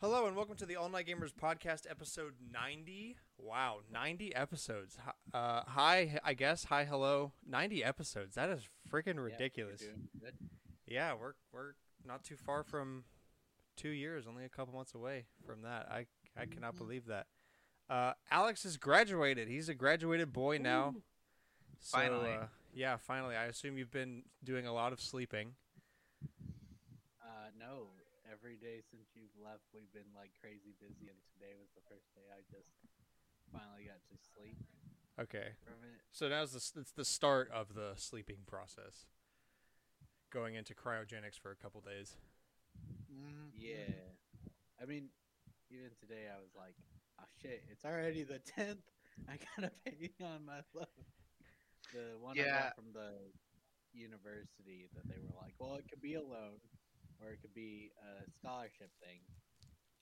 [0.00, 3.16] Hello and welcome to the All Night Gamers podcast, episode 90.
[3.38, 4.98] Wow, 90 episodes.
[5.02, 6.64] Hi- Uh, hi, I guess.
[6.64, 7.32] Hi, hello.
[7.46, 8.34] 90 episodes.
[8.34, 9.80] That is freaking ridiculous.
[9.80, 10.34] Yeah, you're doing good.
[10.86, 11.72] Yeah, we're we're
[12.04, 13.04] not too far from
[13.76, 14.26] two years.
[14.26, 15.90] Only a couple months away from that.
[15.90, 16.78] I I cannot Mhm.
[16.78, 17.26] believe that.
[17.88, 19.48] Uh, Alex has graduated.
[19.48, 20.94] He's a graduated boy now.
[21.80, 22.32] So, Finally.
[22.34, 23.36] Uh, yeah, finally.
[23.36, 25.54] I assume you've been doing a lot of sleeping.
[27.20, 27.90] Uh, no,
[28.30, 32.06] every day since you've left, we've been like crazy busy, and today was the first
[32.14, 32.70] day I just
[33.52, 34.58] finally got to sleep
[35.20, 35.56] Okay.
[35.64, 36.00] from it.
[36.12, 39.06] So now's the it's the start of the sleeping process.
[40.30, 42.16] Going into cryogenics for a couple days.
[43.52, 44.12] Yeah,
[44.80, 45.08] I mean,
[45.70, 46.74] even today I was like,
[47.20, 48.80] oh shit, it's already the tenth.
[49.28, 50.86] I gotta pay on my loan.
[51.92, 53.30] The one I got from the
[53.94, 56.60] university that they were like, well, it could be a loan,
[57.22, 59.20] or it could be a scholarship thing.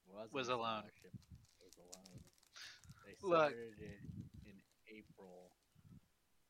[0.09, 0.85] It wasn't Was a loan.
[1.05, 1.13] It
[1.63, 2.19] was a loan.
[3.07, 4.01] They started it
[4.49, 4.57] in
[4.89, 5.53] April,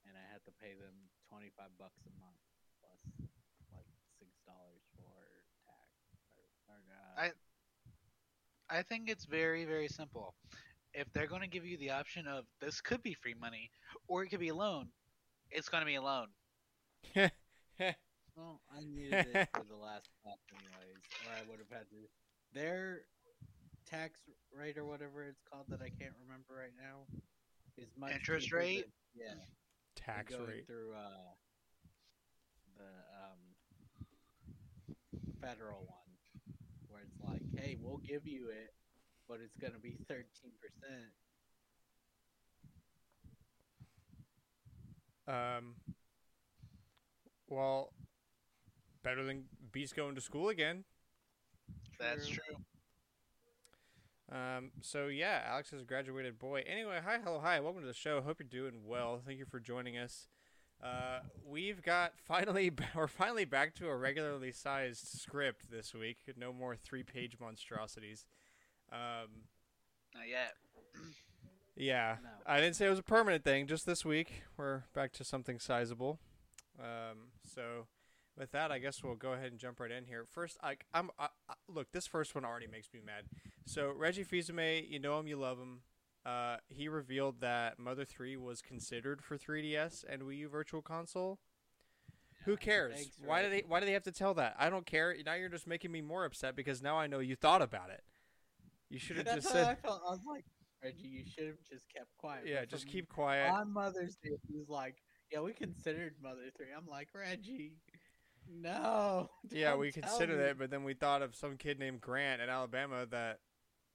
[0.06, 0.94] and I had to pay them
[1.28, 2.40] twenty five bucks a month
[2.80, 3.28] plus
[3.74, 5.12] like six dollars for
[5.66, 5.90] tax.
[6.38, 7.38] Or, or, uh, I-
[8.70, 10.34] I think it's very, very simple.
[10.94, 13.70] If they're going to give you the option of this could be free money
[14.08, 14.88] or it could be a loan,
[15.54, 16.28] it's going to be a loan.
[18.36, 21.96] Well, I needed it for the last class anyways, or I would have had to.
[22.52, 23.02] Their
[23.88, 24.18] tax
[24.50, 27.06] rate or whatever it's called that I can't remember right now
[27.78, 28.86] is much Interest rate?
[29.14, 29.44] than- yeah,
[29.94, 30.66] Tax going rate.
[30.66, 31.30] through uh,
[32.76, 32.90] the
[33.22, 34.96] um,
[35.40, 36.10] federal one,
[36.88, 38.74] where it's like, hey, we'll give you it,
[39.28, 41.12] but it's gonna be thirteen percent.
[45.26, 45.74] Um.
[47.48, 47.92] Well,
[49.02, 50.84] better than Beast going to school again.
[51.98, 52.56] That's true.
[54.32, 54.72] Um.
[54.80, 56.64] So yeah, Alex is a graduated boy.
[56.66, 58.20] Anyway, hi, hello, hi, welcome to the show.
[58.20, 59.20] Hope you're doing well.
[59.24, 60.28] Thank you for joining us.
[60.82, 66.18] Uh, we've got finally we're finally back to a regularly sized script this week.
[66.36, 68.26] No more three-page monstrosities.
[68.92, 69.44] Um.
[70.14, 70.54] Not yet.
[71.76, 72.28] Yeah, No.
[72.46, 73.66] I didn't say it was a permanent thing.
[73.66, 76.20] Just this week, we're back to something sizable.
[76.78, 77.86] Um, so,
[78.38, 80.24] with that, I guess we'll go ahead and jump right in here.
[80.30, 81.92] First, I, I'm I, I, look.
[81.92, 83.24] This first one already makes me mad.
[83.64, 85.80] So Reggie Fils-Aimé, you know him, you love him.
[86.24, 91.38] Uh, he revealed that Mother Three was considered for 3DS and Wii U Virtual Console.
[92.44, 92.96] Who cares?
[92.96, 94.54] Thanks, why do they Why do they have to tell that?
[94.58, 95.14] I don't care.
[95.24, 98.02] Now you're just making me more upset because now I know you thought about it.
[98.90, 100.02] You should have just how I said, felt.
[100.06, 100.44] I was like,
[100.84, 102.46] Reggie, you should have just kept quiet.
[102.46, 105.02] "Yeah, But just keep quiet." On Mother's Day, he's like,
[105.32, 106.66] yeah, we considered Mother 3.
[106.76, 107.78] I'm like, Reggie,
[108.48, 109.30] no.
[109.50, 112.48] Yeah, we considered me." it, but then we thought of some kid named Grant in
[112.48, 113.40] Alabama that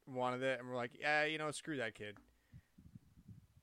[0.08, 2.18] wanted it, and we're like, yeah, you know, screw that kid,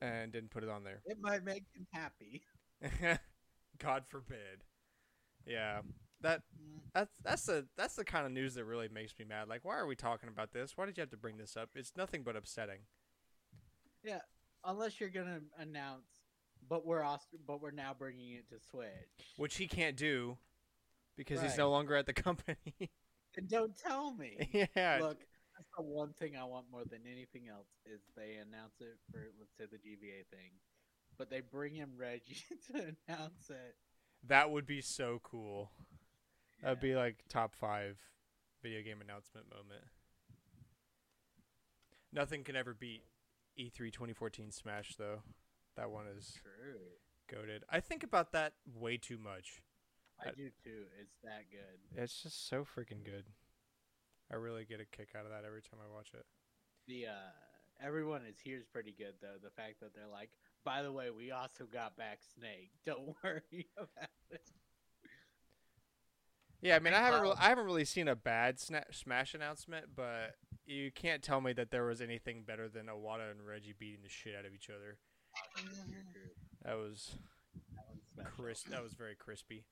[0.01, 1.01] and didn't put it on there.
[1.05, 2.43] It might make him happy.
[3.79, 4.63] God forbid.
[5.45, 5.81] Yeah,
[6.21, 9.47] that Mm, that's that's the that's the kind of news that really makes me mad.
[9.47, 10.75] Like, why are we talking about this?
[10.75, 11.69] Why did you have to bring this up?
[11.75, 12.79] It's nothing but upsetting.
[14.63, 16.07] Unless you're gonna announce,
[16.67, 18.87] but we're also, but we're now bringing it to Switch.
[19.37, 20.37] Which he can't do
[21.15, 22.57] because he's no longer at the company.
[23.35, 24.49] And don't tell me.
[24.75, 24.97] yeah.
[24.99, 28.97] Look, that's the one thing I want more than anything else is they announce it
[29.11, 30.53] for let's say the GBA thing,
[31.19, 32.37] but they bring in Reggie
[32.71, 33.75] to announce it.
[34.25, 35.69] That would be so cool.
[36.63, 37.99] That'd be like top five
[38.63, 39.85] video game announcement moment.
[42.11, 43.03] Nothing can ever beat
[43.59, 45.21] E3 2014 Smash though.
[45.75, 46.79] That one is True.
[47.29, 47.63] goaded.
[47.69, 49.61] I think about that way too much.
[50.23, 50.85] I I- do too.
[50.99, 52.01] It's that good.
[52.01, 53.25] It's just so freaking good.
[54.31, 56.25] I really get a kick out of that every time I watch it.
[56.87, 59.37] The uh everyone is here's pretty good though.
[59.41, 60.29] The fact that they're like,
[60.65, 62.71] by the way, we also got back Snake.
[62.85, 64.51] Don't worry about it.
[66.61, 69.87] Yeah, I mean, I haven't really, I haven't really seen a bad sna- Smash announcement,
[69.95, 74.01] but you can't tell me that there was anything better than Iwata and Reggie beating
[74.03, 74.97] the shit out of each other.
[76.63, 77.15] That was
[77.75, 78.43] That one's special.
[78.43, 78.67] crisp.
[78.69, 79.65] That was very crispy.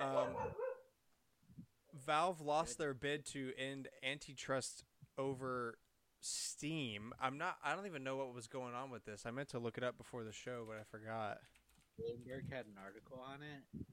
[0.00, 0.26] Um,
[2.04, 4.84] Valve lost their bid to end antitrust
[5.16, 5.78] over
[6.20, 7.12] Steam.
[7.20, 7.56] I'm not.
[7.64, 9.24] I don't even know what was going on with this.
[9.26, 11.38] I meant to look it up before the show, but I forgot.
[12.00, 13.86] Bloomberg had an article on it,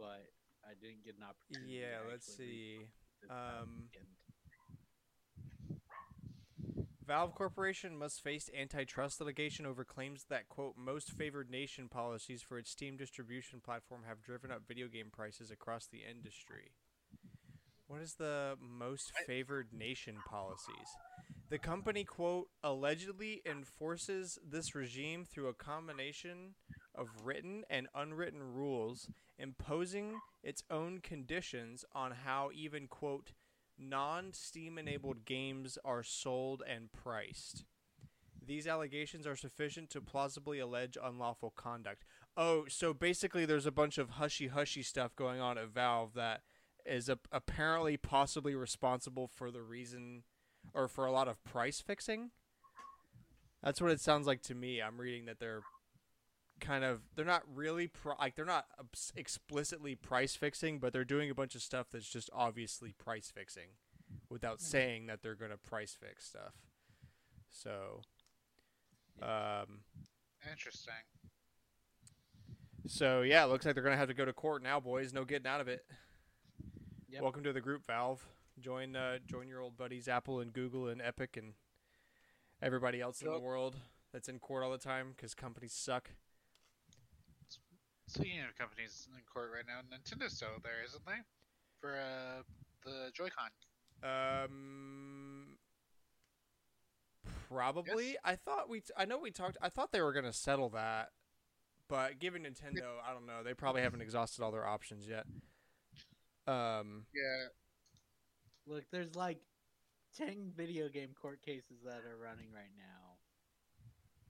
[0.00, 0.24] but
[0.64, 1.78] I didn't get an opportunity.
[1.78, 2.86] Yeah, let's see.
[3.28, 3.90] Um.
[7.06, 12.56] Valve Corporation must face antitrust litigation over claims that quote most favored nation policies for
[12.56, 16.70] its Steam distribution platform have driven up video game prices across the industry.
[17.88, 20.86] What is the most favored nation policies?
[21.48, 26.54] The company quote allegedly enforces this regime through a combination
[26.94, 29.08] of written and unwritten rules
[29.38, 33.32] imposing its own conditions on how even quote
[33.78, 37.64] non Steam enabled games are sold and priced.
[38.44, 42.04] These allegations are sufficient to plausibly allege unlawful conduct.
[42.36, 46.42] Oh, so basically, there's a bunch of hushy hushy stuff going on at Valve that
[46.86, 50.24] is a- apparently possibly responsible for the reason
[50.74, 52.30] or for a lot of price fixing.
[53.62, 54.80] That's what it sounds like to me.
[54.80, 55.62] I'm reading that they're
[56.60, 58.66] kind of they're not really pri- like they're not
[59.16, 63.70] explicitly price fixing, but they're doing a bunch of stuff that's just obviously price fixing
[64.28, 66.54] without saying that they're going to price fix stuff.
[67.50, 68.02] So
[69.22, 69.80] um
[70.50, 70.94] Interesting.
[72.86, 75.12] so yeah, it looks like they're going to have to go to court now, boys.
[75.12, 75.84] No getting out of it.
[77.08, 77.22] Yep.
[77.22, 78.24] Welcome to the group, Valve.
[78.60, 81.54] Join uh, join your old buddies Apple and Google and Epic and
[82.62, 83.76] everybody else in the world
[84.12, 86.10] that's in court all the time because companies suck.
[88.10, 91.22] Speaking of companies in court right now, Nintendo's still there, isn't they?
[91.80, 92.42] For uh,
[92.84, 93.50] the Joy-Con.
[94.02, 95.56] Um,
[97.48, 98.16] probably.
[98.24, 98.80] I thought we.
[98.80, 99.58] T- I know we talked.
[99.62, 101.10] I thought they were gonna settle that,
[101.88, 103.44] but given Nintendo, I don't know.
[103.44, 105.26] They probably haven't exhausted all their options yet.
[106.48, 107.04] Um.
[107.14, 107.46] Yeah.
[108.66, 109.38] Look, there's like
[110.16, 112.99] ten video game court cases that are running right now.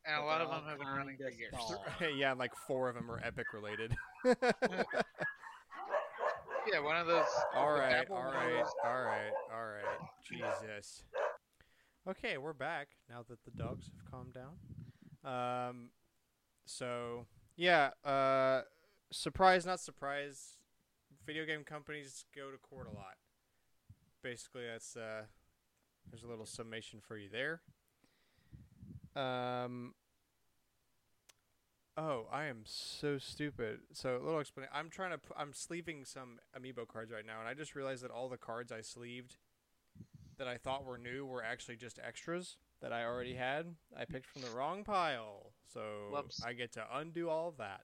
[0.07, 2.17] And a lot of them have been running for kinda years.
[2.19, 3.95] yeah, like four of them are Epic related.
[6.71, 7.25] Yeah, one of those.
[7.57, 9.99] all the right, Apple all one right, was- all right, all right.
[10.23, 11.05] Jesus.
[12.09, 14.59] Okay, we're back now that the dogs have calmed down.
[15.25, 15.91] Um,
[16.67, 17.27] so
[17.57, 18.63] yeah, uh,
[19.11, 20.59] surprise, not surprise.
[21.27, 23.15] Video game companies go to court a lot.
[24.23, 25.23] Basically, that's uh,
[26.11, 27.63] there's a little summation for you there.
[29.17, 29.95] Um.
[31.97, 33.81] Oh, I am so stupid.
[33.93, 34.73] So a little explanation.
[34.75, 35.19] I'm trying to.
[35.19, 38.39] P- I'm sleeving some amiibo cards right now, and I just realized that all the
[38.39, 39.37] cards I sleeved
[40.39, 43.75] that I thought were new were actually just extras that I already had.
[43.95, 45.81] I picked from the wrong pile, so
[46.13, 46.43] Whoops.
[46.43, 47.83] I get to undo all of that.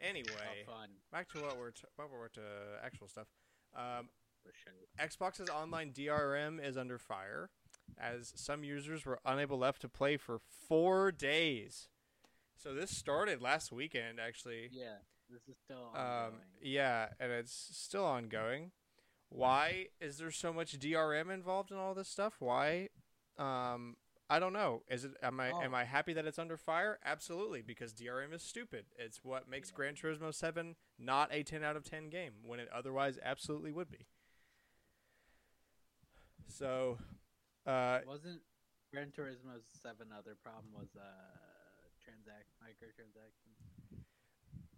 [0.00, 0.64] Anyway,
[1.12, 2.40] back to what we're t- what we're to
[2.82, 3.26] actual stuff.
[3.76, 4.08] Um,
[4.98, 7.50] Xbox's online DRM is under fire,
[8.00, 10.38] as some users were unable left to play for
[10.68, 11.88] four days.
[12.56, 14.68] So this started last weekend, actually.
[14.72, 14.96] Yeah,
[15.28, 16.40] this is still Um, ongoing.
[16.62, 18.72] yeah, and it's still ongoing.
[19.28, 22.40] Why is there so much DRM involved in all this stuff?
[22.40, 22.88] Why?
[23.38, 23.96] Um,
[24.28, 24.82] I don't know.
[24.88, 25.12] Is it?
[25.22, 25.48] Am I?
[25.50, 25.78] Am Oh.
[25.78, 26.98] I happy that it's under fire?
[27.04, 28.86] Absolutely, because DRM is stupid.
[28.96, 29.76] It's what makes Yeah.
[29.76, 33.90] Gran Turismo Seven not a ten out of ten game when it otherwise absolutely would
[33.90, 34.06] be.
[36.48, 36.98] So,
[37.66, 38.40] uh, Wasn't
[38.92, 41.04] Gran Turismo's seven other problem was uh
[42.02, 44.04] transact microtransactions?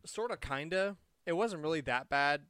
[0.05, 0.97] sort of, kinda.
[1.27, 2.43] It wasn't really that bad.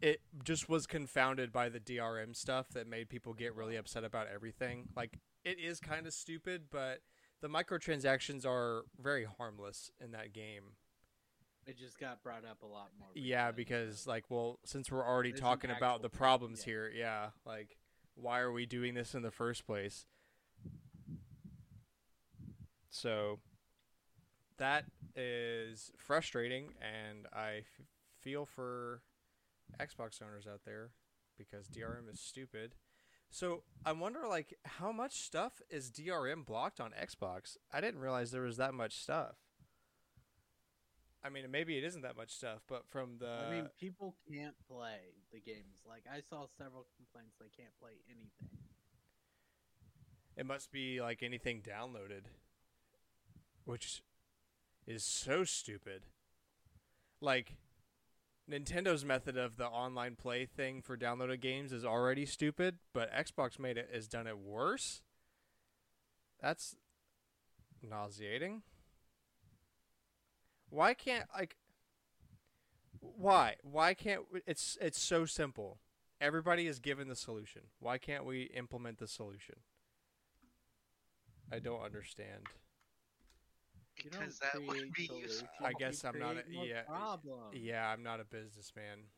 [0.00, 4.28] It just was confounded by the DRM stuff that made people get really upset about
[4.32, 4.88] everything.
[4.96, 7.00] Like it is kind of stupid, but
[7.40, 10.76] the microtransactions are very harmless in that game.
[11.66, 13.08] It just got brought up a lot more.
[13.14, 17.76] Yeah, because like, well, since we're already There's talking about the problems here, yeah, like
[18.14, 20.06] why are we doing this in the first place?
[22.90, 23.40] So
[24.58, 24.84] that
[25.16, 27.86] is frustrating, and I f-
[28.20, 29.02] feel for
[29.80, 30.90] Xbox owners out there
[31.36, 32.74] because DRM is stupid.
[33.30, 37.56] So I wonder, like, how much stuff is DRM blocked on Xbox?
[37.72, 39.43] I didn't realize there was that much stuff.
[41.24, 44.54] I mean, maybe it isn't that much stuff, but from the I mean, people can't
[44.68, 44.98] play
[45.32, 45.80] the games.
[45.88, 48.58] Like I saw several complaints they can't play anything.
[50.36, 52.24] It must be like anything downloaded,
[53.64, 54.02] which
[54.86, 56.02] is so stupid.
[57.22, 57.56] Like
[58.50, 63.58] Nintendo's method of the online play thing for downloaded games is already stupid, but Xbox
[63.58, 65.00] made it has done it worse.
[66.42, 66.76] That's
[67.82, 68.62] nauseating.
[70.70, 71.56] Why can't like
[73.00, 73.56] why?
[73.62, 75.78] Why can't we, it's it's so simple.
[76.20, 77.62] Everybody is given the solution.
[77.80, 79.56] Why can't we implement the solution?
[81.52, 82.48] I don't understand.
[84.02, 85.48] You don't Because that would create be useful.
[85.62, 87.40] I you guess I'm not a- create yeah, Problem.
[87.52, 89.10] Yeah, I'm not a businessman.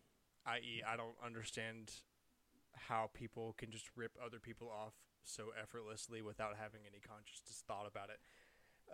[0.45, 1.93] I.e., I don't understand
[2.73, 4.93] how people can just rip other people off
[5.25, 8.21] so effortlessly without having any conscious thought about it.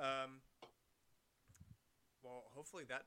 [0.01, 0.41] Um,
[2.23, 3.03] well, hopefully that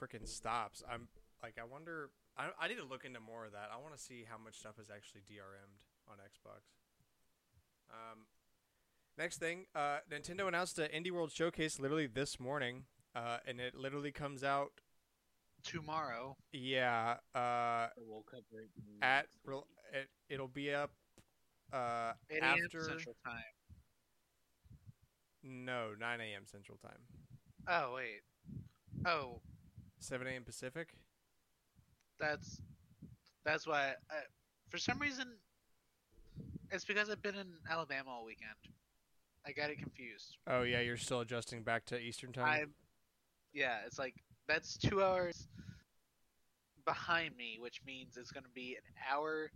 [0.00, 0.82] freaking stops.
[0.90, 1.08] I'm
[1.42, 2.10] like, I wonder.
[2.36, 3.70] I, I need to look into more of that.
[3.72, 6.60] I want to see how much stuff is actually DRM'd on Xbox.
[7.90, 8.26] Um,
[9.16, 12.84] next thing, uh, Nintendo announced an Indie World Showcase literally this morning,
[13.14, 14.72] uh, and it literally comes out.
[15.64, 16.36] Tomorrow.
[16.52, 18.70] Yeah, uh, So we'll cover it
[19.02, 19.56] at re-
[19.92, 20.90] it, it'll be up.
[21.72, 23.42] Uh, after Central Time.
[25.42, 26.42] no 9 a.m.
[26.46, 27.00] Central Time,
[27.68, 28.20] Oh wait.
[29.06, 29.40] Oh,
[30.00, 30.42] 7 a.m.
[30.42, 30.88] Pacific.
[32.18, 32.60] that's
[33.44, 33.92] that's why.
[34.10, 34.14] I,
[34.68, 35.28] for some reason,
[36.72, 38.50] it's because I've been in Alabama all weekend.
[39.46, 40.36] I got it confused.
[40.48, 42.48] Oh yeah, you're still adjusting back to Eastern time.
[42.48, 42.74] I'm,
[43.54, 44.14] yeah, it's like
[44.48, 45.46] that's two hours
[46.84, 49.52] behind me, which means it's going to be an hour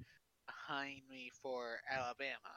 [0.47, 2.55] behind me for Alabama.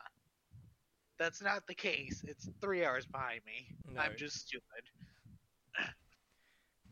[1.18, 2.24] That's not the case.
[2.28, 3.76] It's three hours behind me.
[3.92, 4.02] No.
[4.02, 4.84] I'm just stupid.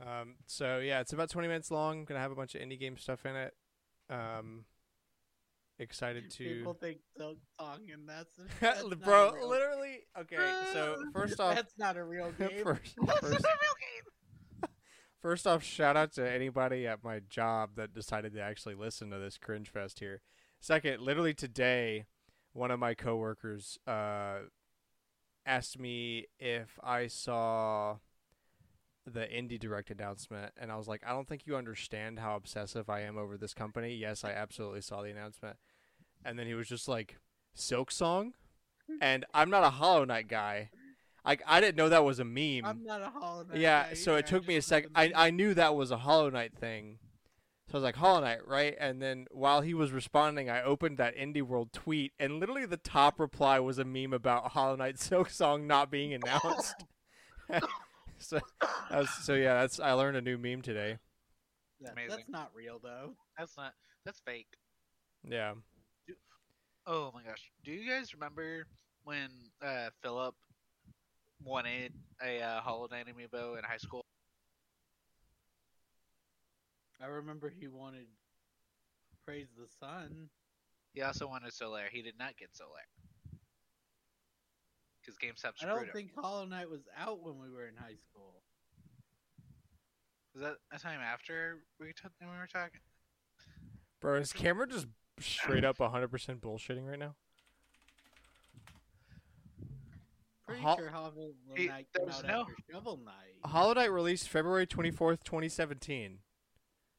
[0.01, 2.05] Um, so yeah, it's about 20 minutes long.
[2.05, 3.53] Gonna have a bunch of indie game stuff in it.
[4.09, 4.65] Um,
[5.79, 6.43] excited to.
[6.43, 9.99] People think Silk Song and that's, that's Bro, real- literally.
[10.19, 10.37] Okay,
[10.73, 12.63] so first off, that's not a real game.
[12.63, 14.69] first, That's first, real game.
[15.21, 19.19] first off, shout out to anybody at my job that decided to actually listen to
[19.19, 20.21] this cringe fest here.
[20.59, 22.05] Second, literally today,
[22.53, 24.39] one of my coworkers uh,
[25.45, 27.97] asked me if I saw
[29.05, 32.89] the indie direct announcement, and I was like, I don't think you understand how obsessive
[32.89, 33.93] I am over this company.
[33.95, 35.57] Yes, I absolutely saw the announcement,
[36.23, 37.17] and then he was just like,
[37.55, 38.33] "Silksong,"
[39.01, 40.69] and I'm not a Hollow Knight guy.
[41.25, 42.65] Like I didn't know that was a meme.
[42.65, 44.91] I'm not a Hollow Knight Yeah, guy so it took me a second.
[44.95, 45.11] I.
[45.15, 46.99] I knew that was a Hollow Knight thing.
[47.67, 48.75] So I was like, Hollow Knight, right?
[48.79, 52.75] And then while he was responding, I opened that Indie World tweet, and literally the
[52.75, 56.75] top reply was a meme about Hollow Knight Silksong not being announced.
[58.27, 58.39] so,
[58.91, 60.97] was, so yeah, that's I learned a new meme today.
[61.79, 62.09] Yeah, Amazing.
[62.09, 63.15] That's not real though.
[63.37, 63.73] That's not.
[64.05, 64.47] That's fake.
[65.27, 65.53] Yeah.
[66.85, 67.51] Oh my gosh.
[67.63, 68.65] Do you guys remember
[69.03, 69.29] when
[69.63, 70.35] uh, Philip
[71.43, 74.05] wanted a uh, Hollow Knight amiibo in high school?
[77.01, 78.05] I remember he wanted
[79.25, 80.29] Praise the Sun.
[80.93, 81.89] He also wanted Solaire.
[81.91, 83.10] He did not get Solaire.
[85.01, 85.89] Because GameStop I screwed don't him.
[85.93, 88.41] think Hollow Knight was out when we were in high school.
[90.33, 92.79] Was that a time after we, t- we were talking?
[93.99, 94.87] Bro, is camera just
[95.19, 97.15] straight up 100% bullshitting right now?
[100.47, 101.13] Pretty Hol- sure Hollow
[101.55, 103.35] He- Knight there came out no- after Shovel Knight.
[103.45, 106.19] Hollow Knight released February 24th, 2017.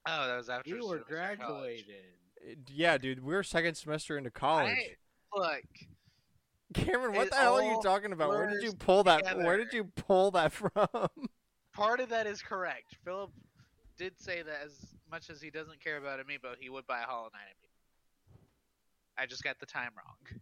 [0.07, 1.85] Oh, that was after You were semester in college.
[1.87, 2.05] graduated.
[2.45, 4.77] Uh, Yeah, dude, we're second semester into college.
[4.77, 5.63] I, look,
[6.73, 8.31] Cameron, what the hell are you talking about?
[8.31, 9.37] Where did you pull that?
[9.39, 10.71] Where did you pull that from?
[11.73, 12.97] part of that is correct.
[13.05, 13.31] Philip
[13.97, 14.73] did say that as
[15.11, 17.69] much as he doesn't care about amiibo, he would buy a Hollow Knight amiibo.
[19.19, 20.41] I just got the time wrong.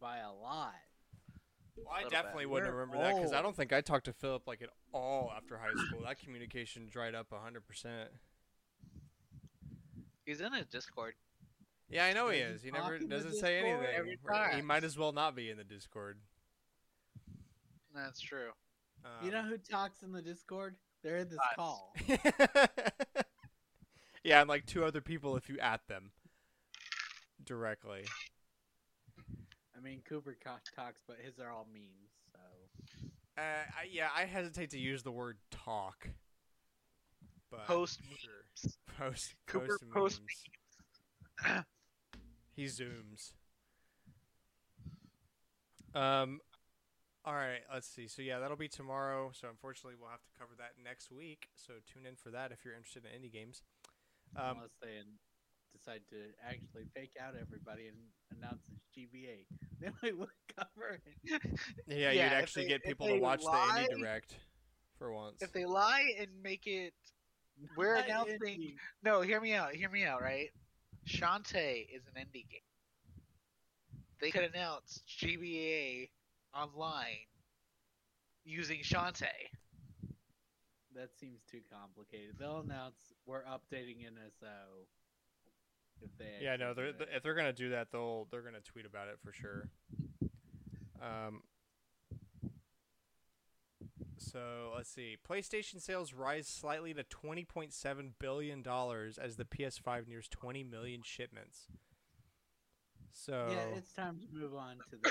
[0.00, 0.72] By a lot.
[1.76, 2.50] Well, I definitely bit.
[2.50, 5.32] wouldn't We're remember that because I don't think I talked to Philip like at all
[5.36, 6.02] after high school.
[6.04, 8.10] That communication dried up hundred percent.
[10.24, 11.14] He's in a Discord.
[11.90, 12.62] Yeah, I know he he is.
[12.62, 13.86] He never doesn't say anything.
[13.94, 16.18] every Right, He might as well not be in the Discord.
[17.94, 18.50] That's true.
[19.04, 20.76] Um, you know who talks in the Discord?
[21.02, 21.56] They're in this Us.
[21.56, 21.92] call.
[24.24, 26.12] yeah, and like two other people if you at them
[27.44, 28.04] directly.
[29.76, 32.12] I mean, Cooper talks, but his are all memes.
[32.32, 32.38] So
[33.38, 36.08] Uh, I, yeah, I hesitate to use the word talk.
[37.50, 38.72] But Post sure.
[38.98, 41.64] Post Cooper post post memes.
[42.54, 43.32] He zooms.
[45.94, 46.40] Um,
[47.24, 47.60] all right.
[47.72, 48.06] Let's see.
[48.08, 49.30] So yeah, that'll be tomorrow.
[49.34, 51.48] So unfortunately, we'll have to cover that next week.
[51.56, 53.62] So tune in for that if you're interested in indie games.
[54.36, 55.18] Um, unless they n-
[55.76, 56.16] decide to
[56.48, 57.96] actually fake out everybody and
[58.38, 59.46] announce it's GBA,
[59.80, 61.02] then we would cover it.
[61.24, 61.38] yeah,
[61.88, 64.36] Yeah, you'd actually they- get people to watch lie- the indie direct
[64.98, 65.42] for once.
[65.42, 66.92] If they lie and make it
[67.76, 69.74] We're announcing- No, hear me out.
[69.74, 70.50] Hear me out, right?
[71.10, 72.60] Shantae is an indie game.
[74.20, 76.08] They could announce GBA
[76.54, 77.26] online
[78.44, 79.26] using Shantae.
[80.94, 82.36] That seems too complicated.
[82.38, 84.86] They'll announce we're updating NSO.
[86.02, 87.16] If they yeah, no, they're, do th- it.
[87.16, 89.68] if they're gonna do that, they'll they're gonna tweet about it for sure.
[91.02, 91.42] Um.
[94.20, 95.16] So let's see.
[95.28, 100.62] PlayStation sales rise slightly to twenty point seven billion dollars as the PS5 nears twenty
[100.62, 101.68] million shipments.
[103.12, 105.10] So Yeah, it's time to move on to the.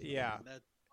[0.00, 0.38] Yeah.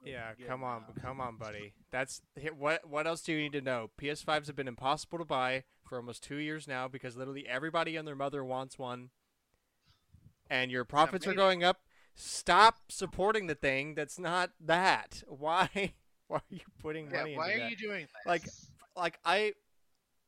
[0.04, 1.02] Yeah, come on, now.
[1.02, 1.74] come on, buddy.
[1.92, 2.22] That's
[2.58, 2.88] what.
[2.90, 3.92] What else do you need to know?
[4.02, 8.08] PS5s have been impossible to buy for almost two years now because literally everybody and
[8.08, 9.10] their mother wants one,
[10.50, 11.82] and your profits are going up.
[12.16, 15.24] Stop supporting the thing that's not that.
[15.28, 15.94] Why?
[16.32, 17.72] Why are you putting Yeah, money why into are that?
[17.72, 18.10] you doing this?
[18.26, 18.44] Like,
[18.96, 19.54] like I,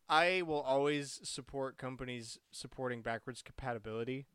[0.10, 4.28] I will always support companies supporting backwards compatibility.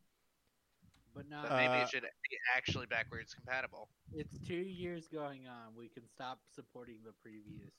[1.14, 1.44] But not.
[1.48, 3.88] but maybe Uh, it should be actually backwards compatible.
[4.12, 5.74] it's two years going on.
[5.76, 7.72] We can stop supporting the previous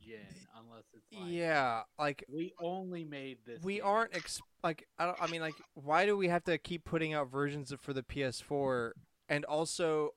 [0.00, 3.62] gen unless it's like yeah, like we only made this.
[3.62, 3.80] we game.
[3.80, 7.14] aren't ex- like I don't I mean like why do we have to keep putting
[7.14, 8.94] out versions of, for the PS4
[9.28, 10.10] and also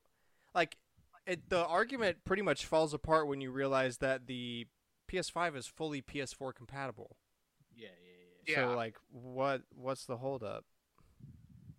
[0.54, 0.78] like
[1.26, 4.68] it the argument pretty much falls apart when you realize that the
[5.12, 7.18] PS5 is fully PS4 compatible.
[7.76, 8.62] Yeah, yeah, yeah.
[8.62, 8.72] Yeah.
[8.72, 10.66] So like what what's the holdup?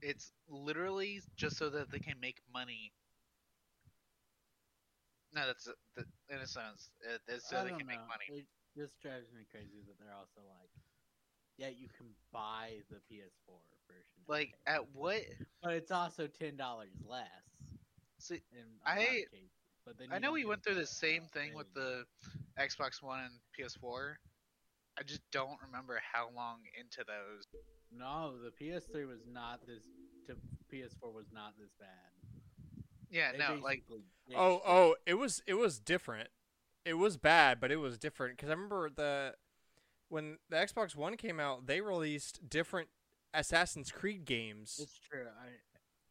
[0.02, 2.92] It's literally just so that they can make money.
[5.32, 6.90] No, that's the, in a sense.
[7.28, 7.84] It's so I they can know.
[7.86, 8.40] make money.
[8.40, 10.70] It just drives me crazy that they're also like,
[11.58, 14.22] yeah, you can buy the PS4 version.
[14.28, 15.22] Like at what?
[15.62, 17.55] but it's also ten dollars less.
[18.18, 19.50] See, In a lot of I- cases.
[19.84, 22.04] But then I know we went through the the same thing with the
[22.58, 24.16] Xbox One and PS4.
[24.98, 27.44] I just don't remember how long into those.
[27.92, 29.84] No, the PS3 was not this.
[30.26, 30.34] To
[30.72, 31.88] PS4 was not this bad.
[33.10, 33.84] Yeah, They no, like
[34.34, 36.30] Oh, oh, it was it was different.
[36.84, 39.34] It was bad, but it was different because I remember the
[40.08, 42.88] when the Xbox One came out, they released different
[43.32, 44.80] Assassin's Creed games.
[44.82, 45.26] It's true.
[45.28, 45.46] I,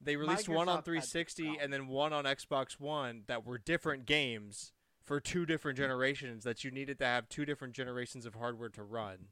[0.06, 3.46] They released one on Microsoft had this 360 and then one on Xbox One that
[3.46, 4.72] were different games
[5.04, 8.84] for two different generations that you needed to have two different generations of hardware to
[8.84, 9.28] run.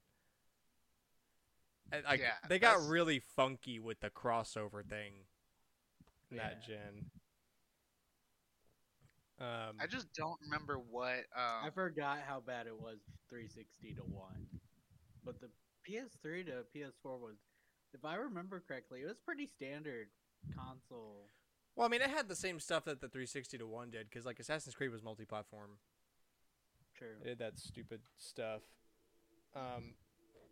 [1.92, 5.28] And, like, Yeah, they got that's- really funky with the crossover thing
[6.32, 6.78] in that Yeah.
[6.78, 7.12] gen.
[9.40, 11.20] Um, I just don't remember what.
[11.36, 13.00] Um, I forgot how bad it was
[13.30, 14.48] 360 to 1.
[15.24, 15.50] But the
[15.84, 17.38] PS3 to PS4 was,
[17.94, 20.10] if I remember correctly, it was pretty standard
[20.56, 21.28] console.
[21.76, 24.26] Well, I mean, it had the same stuff that the 360 to one did, because
[24.26, 25.72] like Assassin's Creed was multi-platform.
[26.96, 27.16] True.
[27.22, 28.62] It did that stupid stuff.
[29.56, 29.96] Um,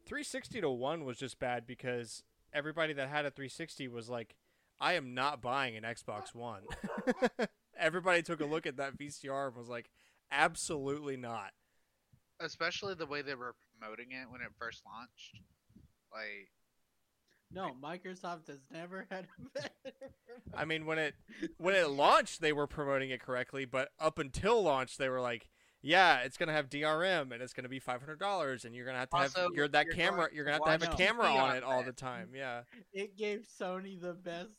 [0.06, 2.24] 360 to one was just bad because
[2.54, 4.36] everybody that had a 360 was like,
[4.80, 6.64] "I am not buying an Xbox One."
[7.78, 9.92] everybody took a look at that VCR and was like,
[10.32, 11.52] "Absolutely not."
[12.42, 15.40] especially the way they were promoting it when it first launched.
[16.12, 16.50] Like,
[17.52, 19.71] No, Microsoft has never had a better.
[20.54, 21.16] I mean, when it
[21.58, 25.50] when it launched, they were promoting it correctly, but up until launch, they were like,
[25.82, 29.00] "Yeah, it's gonna have DRM and it's gonna be five hundred dollars, and you're gonna
[29.00, 30.30] have to have Also, your that you're camera.
[30.34, 32.62] You're gonna have to have a camera on on it all the time." Yeah.
[32.94, 34.58] It gave Sony the best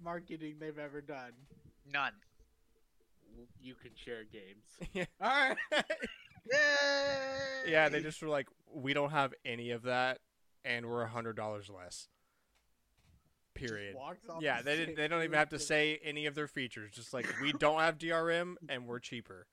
[0.00, 1.32] marketing they've ever done.
[1.86, 2.12] none.
[3.60, 4.64] You can share games.
[4.92, 5.04] Yeah.
[5.20, 5.56] All right.
[6.50, 7.70] Yay!
[7.70, 10.18] Yeah, they just were like, we don't have any of that,
[10.64, 12.08] and we're a hundred dollars less.
[13.68, 13.96] Period.
[14.40, 14.96] Yeah, the they didn't.
[14.96, 16.92] They don't even have to say any of their features.
[16.94, 19.46] Just like we don't have DRM and we're cheaper.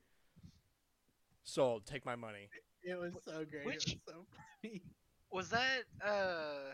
[1.44, 1.86] Sold.
[1.86, 2.50] Take my money.
[2.84, 3.66] It was so great.
[3.66, 4.26] Which- It was so
[4.64, 4.82] funny.
[5.32, 6.74] Was that uh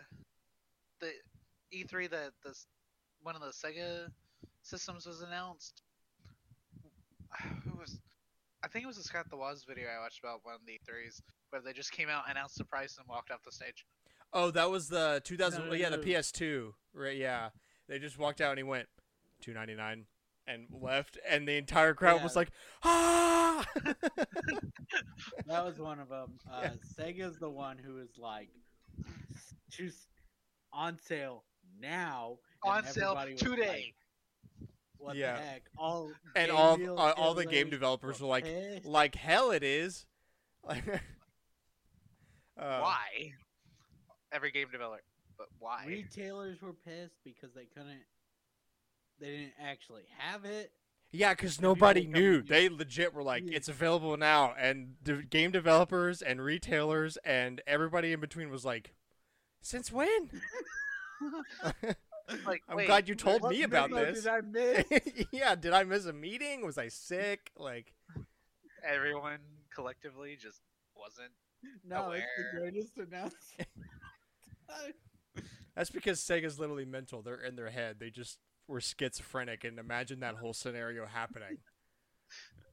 [1.00, 1.10] the
[1.74, 2.66] E3 that this
[3.22, 4.08] one of the Sega
[4.62, 5.82] systems was announced?
[7.64, 7.98] Who was?
[8.64, 10.72] I think it was a Scott the Woz video I watched about one of the
[10.72, 11.20] E3s,
[11.50, 13.84] where they just came out, announced the price, and walked off the stage.
[14.32, 15.60] Oh, that was the 2000.
[15.62, 15.98] No, no, yeah, the.
[15.98, 16.72] PS2.
[16.94, 17.16] Right.
[17.16, 17.50] Yeah.
[17.88, 18.88] They just walked out and he went
[19.40, 20.06] two ninety nine
[20.48, 22.22] and left, and the entire crowd Yeah.
[22.24, 22.50] was like,
[22.84, 23.64] ah.
[25.46, 26.38] That was one of them.
[26.50, 28.48] Uh, Sega's the one who is like,
[29.70, 30.06] choose
[30.72, 31.44] on sale
[31.80, 32.38] now.
[32.62, 33.94] On sale today.
[34.60, 35.36] like, what Yeah.
[35.36, 35.62] the heck?
[35.76, 39.62] All And all- deal- all- all the game developers developers were like, like hell it
[39.62, 40.06] is.
[42.58, 43.34] Uh, why?
[44.36, 45.02] Every game developer,
[45.38, 45.84] but why?
[45.86, 48.02] retailers were pissed because they couldn't.
[49.18, 50.72] They didn't actually have it.
[51.10, 52.42] Yeah, because nobody knew.
[52.42, 53.56] They legit were like, Yeah.
[53.56, 58.92] "It's available now," and the game developers and retailers and everybody in between was like,
[59.62, 60.42] "Since when?"
[62.44, 64.24] like, I'm wait, glad you told me about this.
[64.24, 64.84] Did I miss?
[65.32, 66.66] yeah, did I miss a meeting?
[66.66, 67.52] Was I sick?
[67.56, 67.94] Like,
[68.86, 69.38] everyone
[69.74, 70.60] collectively just
[70.94, 71.32] wasn't.
[71.88, 73.68] no, it's the greatest announcement.
[75.76, 77.22] that's because Sega's literally mental.
[77.22, 77.96] They're in their head.
[77.98, 81.58] They just were schizophrenic and imagine that whole scenario happening.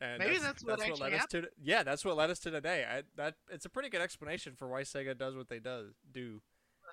[0.00, 1.48] And Maybe that's, that's what led actually us to.
[1.62, 2.84] Yeah, that's what led us to today.
[2.88, 6.42] I, that it's a pretty good explanation for why Sega does what they does do.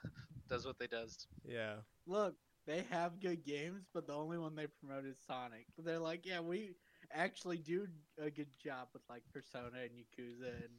[0.49, 1.27] Does what they does.
[1.45, 1.75] Yeah.
[2.05, 2.35] Look,
[2.67, 5.65] they have good games, but the only one they promote is Sonic.
[5.77, 6.75] They're like, yeah, we
[7.11, 7.87] actually do
[8.21, 10.73] a good job with like Persona and Yakuza and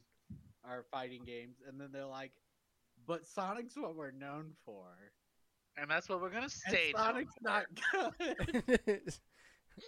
[0.63, 2.31] our fighting games, and then they're like,
[3.07, 4.85] but Sonic's what we're known for.
[5.77, 6.93] And that's what we're gonna And stay.
[6.95, 7.43] known Sonic's for.
[7.43, 7.65] not
[8.87, 9.13] good.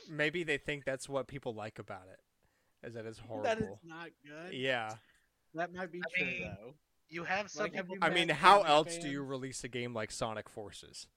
[0.10, 3.44] Maybe they think that's what people like about it, is that it's horrible.
[3.44, 4.54] that is not good.
[4.54, 4.90] yeah.
[5.54, 6.74] That might be I true mean, though.
[7.10, 7.96] You have some Like, have people.
[7.96, 11.08] you I mean, how Sonic else do you release a game like Sonic Forces?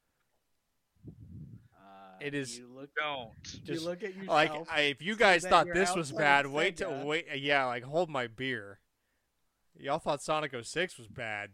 [1.74, 1.80] Uh,
[2.20, 3.30] it is- You look, don't.
[3.42, 4.28] Just you look at yourself.
[4.28, 7.04] Like, I, if you guys thought this was bad, wait till Sega.
[7.04, 7.26] wait.
[7.36, 8.78] Yeah, like hold my beer.
[9.76, 11.50] Y'all thought Sonic 06 was bad.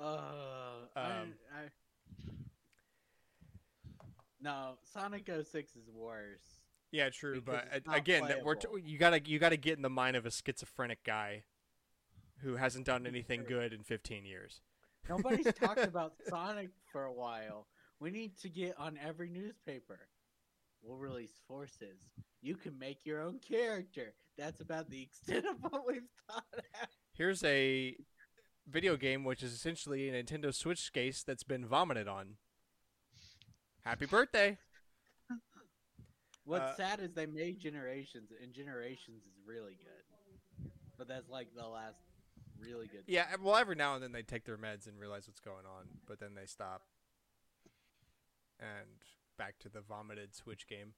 [0.00, 0.20] Uh,
[0.96, 1.68] I, Um, I,
[4.40, 6.60] no, Sonic 06 is worse.
[6.92, 7.40] Yeah, true.
[7.44, 10.30] But again, that we're t- you gotta you gotta get in the mind of a
[10.30, 11.44] schizophrenic guy
[12.42, 14.60] who hasn't done anything good in 15 years.
[15.08, 17.66] Nobody's talked about Sonic for a while.
[18.00, 20.00] We need to get on every newspaper.
[20.82, 21.98] We'll release forces.
[22.40, 24.14] You can make your own character.
[24.38, 26.44] That's about the extent of what we've thought.
[26.80, 26.88] out.
[27.12, 27.94] Here's a
[28.70, 32.36] video game which is essentially a Nintendo Switch case that's been vomited on.
[33.84, 34.58] Happy birthday!
[36.44, 40.70] What's Uh, sad is they made Generations, and Generations is really good.
[40.98, 41.96] But that's like the last
[42.58, 43.04] really good.
[43.06, 45.86] Yeah, well, every now and then they take their meds and realize what's going on,
[46.06, 46.82] but then they stop.
[48.58, 48.88] And
[49.38, 50.92] back to the vomited Switch game.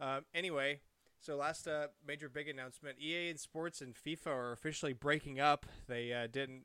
[0.00, 0.80] Um, anyway,
[1.20, 5.66] so last uh, major big announcement: EA and Sports and FIFA are officially breaking up.
[5.86, 6.64] They uh, didn't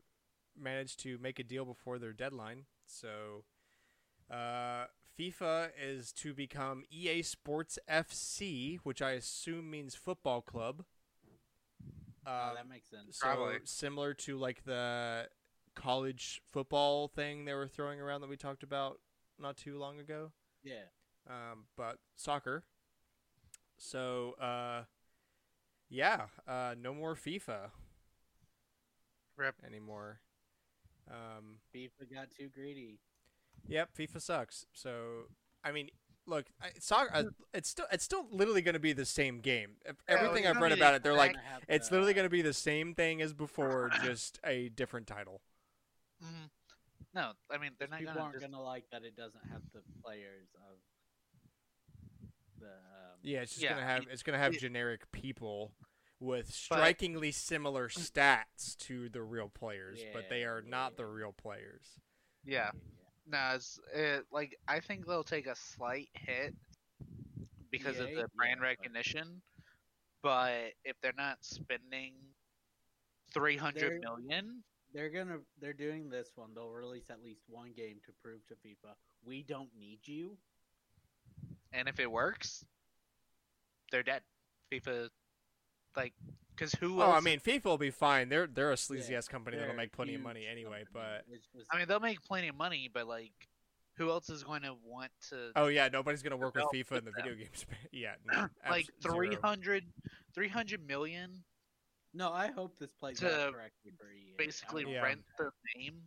[0.60, 3.44] manage to make a deal before their deadline, so
[4.32, 4.86] uh,
[5.20, 10.86] FIFA is to become EA Sports FC, which I assume means football club.
[12.26, 13.18] Oh, Um, that makes sense.
[13.18, 13.56] so Probably.
[13.64, 15.30] similar to like the
[15.76, 19.00] college football thing they were throwing around that we talked about
[19.40, 20.32] not too long ago.
[20.64, 20.86] Yeah.
[21.30, 22.64] Um, but soccer.
[23.78, 24.84] So uh,
[25.90, 27.72] yeah, uh, no more FIFA
[29.38, 29.56] Rip.
[29.66, 30.20] anymore.
[31.10, 33.00] Um, FIFA got too greedy.
[33.68, 34.66] yep, FIFA sucks.
[34.74, 35.26] So
[35.64, 35.90] I mean,
[36.26, 37.12] look, I, soccer.
[37.14, 39.72] Uh, it's still it's still literally going to be the same game.
[40.08, 42.42] Everything well, I've read about it, they're like, Gonna it's to, literally going to be
[42.42, 45.42] the same thing as before, just a different title.
[46.24, 46.50] Mhm.
[47.14, 48.26] No, I mean they're not people gonna.
[48.26, 50.78] aren't Just, gonna like that it doesn't have the players of
[52.60, 52.66] the.
[52.68, 55.74] Um, Yeah, it's just Yeah, gonna I have mean, it's gonna have it- generic people
[56.20, 62.00] with strikingly similar stats to the real players, but they are not the real players.
[62.44, 62.72] yeah,
[63.30, 66.56] no, it's it, like I think they'll take a slight hit
[67.72, 69.42] because of the brand Yeah, but- recognition,
[70.24, 72.14] but if they're not spending
[73.34, 75.40] three hundred They're- million, They're gonna.
[75.60, 76.54] They're doing this one.
[76.56, 78.94] They'll release at least one game to prove to FIFA
[79.26, 80.38] we don't need you.
[81.74, 82.66] and if it works,
[83.92, 84.22] they're dead.
[84.72, 85.10] FIFA,
[85.98, 86.14] like,
[86.56, 87.18] because who Oh, else?
[87.18, 88.30] I mean, FIFA will be fine.
[88.30, 90.86] They're they're a sleazy Yeah, ass company that'll make plenty of money anyway.
[90.86, 91.22] company.
[91.28, 93.34] But just, I mean, they'll make plenty of money, but like,
[93.98, 95.52] who else is going to want to?
[95.58, 97.66] oh yeah, nobody's gonna work with Develop FIFA in the with video games.
[97.92, 99.18] yeah, no, like abs- zero.
[99.18, 99.84] 300,
[100.34, 101.44] 300 million
[102.14, 104.34] no, I hope this plays out correctly for EA.
[104.38, 105.02] Basically Yeah.
[105.04, 106.02] rent the name.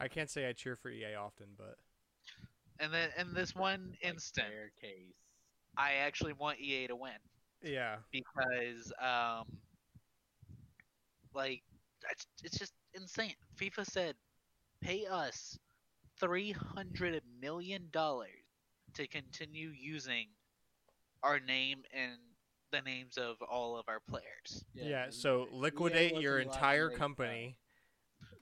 [0.00, 1.76] I can't say I cheer for EA often, but
[2.80, 5.14] And then in this one like instant, their case.
[5.76, 7.12] I actually want EA to win
[7.64, 9.44] yeah, because, um,
[11.34, 11.62] like,
[12.10, 13.34] it's, it's just insane.
[13.58, 14.14] FIFA said,
[14.80, 15.58] pay us
[16.20, 18.28] three hundred million dollars
[18.94, 20.26] to continue using
[21.22, 22.18] our name and
[22.70, 24.64] the names of all of our players.
[24.74, 25.04] yeah.
[25.04, 27.56] and so liquidate wasn't your entire make, company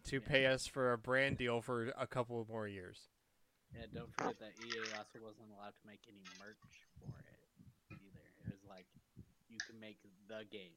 [0.05, 0.29] to yeah.
[0.29, 3.09] pay us for a brand deal for a couple more years.
[3.75, 6.61] Yeah, don't forget that EA also wasn't allowed to make any merch
[6.99, 7.41] for it
[7.93, 8.27] either.
[8.45, 8.87] It was like
[9.53, 10.73] you can make the game.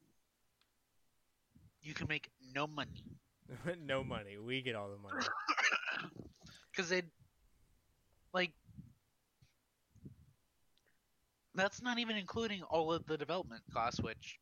[1.82, 3.04] You can make no money.
[3.86, 4.36] no money.
[4.38, 5.26] We get all the money.
[6.70, 7.02] because they
[8.34, 8.52] like
[11.54, 14.38] that's not even including all of the development costs which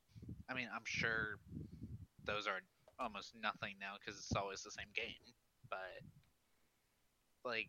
[0.51, 1.39] i mean i'm sure
[2.25, 2.61] those are
[2.99, 5.15] almost nothing now because it's always the same game
[5.71, 5.79] but
[7.45, 7.69] like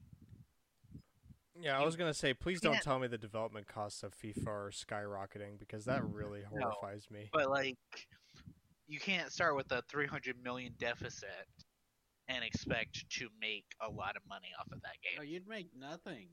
[1.58, 4.48] Yeah, I was gonna say, please don't can't- tell me the development costs of FIFA
[4.48, 7.30] are skyrocketing because that really horrifies me.
[7.32, 7.78] but like
[8.88, 11.48] you can't start with a 300 million deficit
[12.28, 15.18] and expect to make a lot of money off of that game.
[15.20, 16.28] Oh, game you'd make nothing.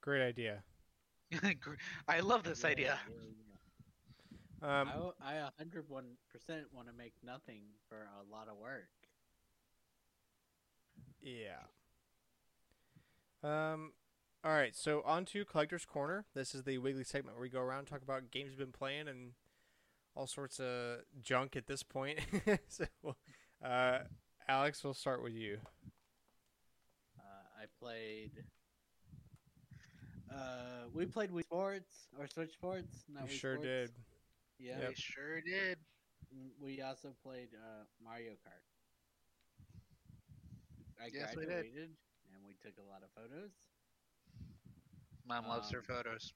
[0.00, 0.62] Great idea.
[2.08, 3.14] i love this Yeah, idea yeah,
[4.62, 4.80] yeah.
[4.80, 8.56] Um, I, I a hundred one percent want to make nothing for a lot of
[8.56, 8.88] work.
[11.22, 11.58] Yeah.
[13.42, 13.92] Um.
[14.44, 14.74] All right.
[14.74, 16.24] So on to collector's corner.
[16.34, 18.72] This is the weekly segment where we go around and talk about games we've been
[18.72, 19.32] playing and
[20.14, 22.18] all sorts of junk at this point.
[22.68, 22.84] so,
[23.64, 23.98] uh,
[24.48, 25.58] Alex, we'll start with you.
[27.18, 28.32] Uh, I played.
[30.32, 33.04] Uh, we played Wii Sports or Switch Sports.
[33.12, 33.66] Not You Wii sure Sports.
[33.68, 33.90] did.
[34.58, 34.78] Yeah.
[34.80, 34.88] Yep.
[34.88, 35.78] We sure did.
[36.34, 38.64] Mm, We also played uh, Mario Kart.
[41.00, 41.96] I Yes, we did.
[42.34, 43.52] and we took a lot of photos.
[45.24, 46.32] Mom loves her Um, photos.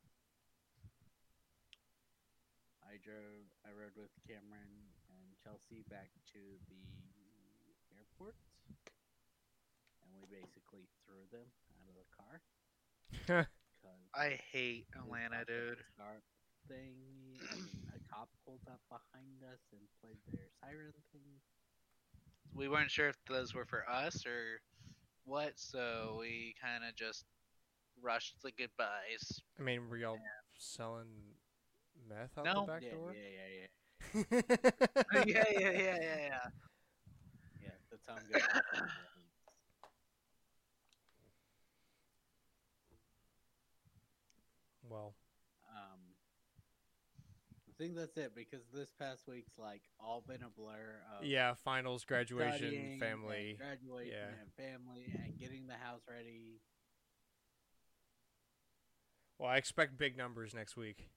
[2.84, 3.48] I drove.
[3.64, 6.84] I rode with Cameron and Chelsea back to the
[7.96, 8.36] airport,
[10.02, 11.48] and we basically threw them
[11.80, 12.42] out of the car.
[14.14, 15.84] I hate Atlanta, stopped at the dude.
[15.94, 16.22] Start
[16.68, 21.40] thing, and a cop pulled up behind us and played their siren thing.
[22.54, 24.60] We weren't sure if those were for us or
[25.24, 27.24] what, so we kind of just
[28.02, 29.40] rushed the goodbyes.
[29.58, 30.18] I mean, were y'all
[30.58, 31.06] selling
[32.08, 32.66] meth out No.
[32.66, 33.14] the back yeah, door?
[33.14, 36.48] yeah, yeah, yeah, yeah, yeah, yeah, yeah, yeah.
[37.62, 37.70] yeah.
[37.90, 38.22] That's how I'm
[44.88, 45.21] well, I
[47.82, 51.54] think that's it because this past week's like all been a blur of yeah.
[51.64, 53.58] Finals, graduation, studying and family.
[53.58, 54.40] graduation yeah.
[54.40, 56.60] and family and getting the house ready.
[59.38, 61.08] Well, I expect big numbers next week.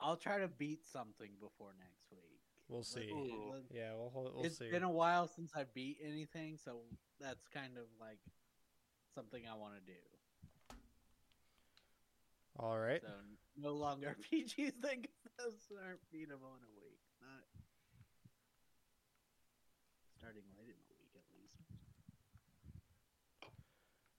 [0.00, 2.40] I'll try to beat something before next week.
[2.68, 3.10] We'll see.
[3.10, 3.54] Ooh.
[3.70, 4.64] Yeah, we'll hold- we'll it's see.
[4.64, 6.78] It's been a while since I beat anything, so
[7.20, 8.20] that's kind of like
[9.14, 9.98] something I want to do.
[12.58, 13.02] All right.
[13.02, 13.08] So
[13.60, 17.00] no longer PG thing 'cause those aren't beatable in a week.
[17.20, 17.44] Not
[20.18, 21.54] starting late in the week at least.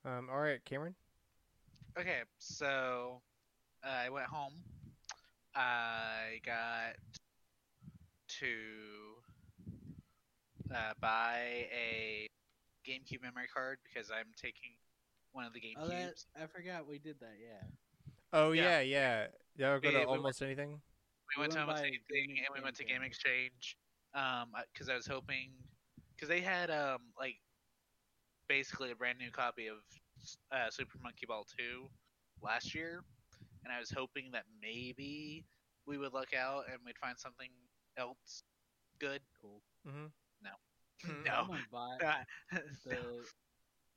[0.04, 0.28] Um.
[0.30, 0.94] All right, Cameron.
[1.98, 3.20] Okay, so
[3.84, 4.54] uh, I went home.
[5.54, 6.96] I got
[8.38, 8.46] to
[10.72, 12.28] uh, buy a
[12.86, 14.76] GameCube memory card because I'm taking
[15.32, 16.26] one of the Oh, that GameCubes.
[16.40, 17.34] I forgot we did that.
[17.42, 17.66] Yeah.
[18.32, 18.80] Oh Yeah.
[18.80, 19.26] yeah, yeah.
[19.56, 20.70] Yeah, go Yeah, to we went- almost anything.
[21.36, 23.02] we went we to went almost anything, and we went to Game.
[23.02, 23.76] Exchange.
[24.14, 25.52] Um, because I was hoping,
[26.14, 27.36] because they had um like
[28.48, 29.78] basically a brand new copy of
[30.52, 31.88] uh, Super Monkey Ball 2
[32.42, 33.04] last year,
[33.64, 35.44] and I was hoping that maybe
[35.86, 37.50] we would look out and we'd find something
[37.96, 38.42] else
[38.98, 39.20] good.
[39.40, 39.62] Cool.
[39.86, 40.06] Mm-hmm.
[40.42, 40.50] No.
[41.36, 42.00] Someone bought
[42.84, 43.24] the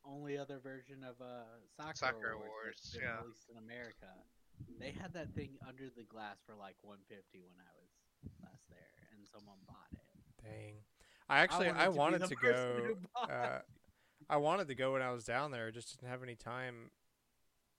[0.05, 1.43] only other version of uh,
[1.75, 3.21] Soccer, Soccer Wars, Wars, that's been yeah.
[3.21, 4.11] released in America.
[4.79, 7.91] They had that thing under the glass for like 150 when I was
[8.41, 10.05] last there, and someone bought it.
[10.43, 10.75] Dang.
[11.29, 13.33] I actually I wanted wanted to, to, be the person go.
[13.33, 13.59] Uh,
[14.29, 15.71] I wanted to go when I was down there.
[15.71, 16.91] Just didn't have any time.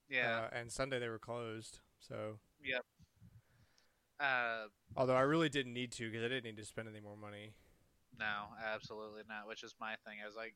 [0.08, 0.48] yeah.
[0.52, 1.80] Uh, and Sunday they were closed.
[2.00, 2.38] So
[4.20, 7.16] Uh, although I really didn't need to because I didn't need to spend any more
[7.16, 7.54] money.
[8.18, 9.48] No, absolutely not.
[9.48, 10.18] Which is my thing.
[10.22, 10.54] I was like,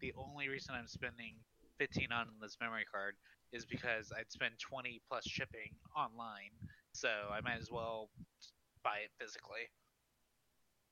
[0.00, 1.34] the only reason I'm spending
[1.78, 3.14] 15 on this memory card
[3.52, 6.54] is because I'd spend 20 plus shipping online,
[6.92, 8.10] so I might as well
[8.84, 9.66] buy it physically.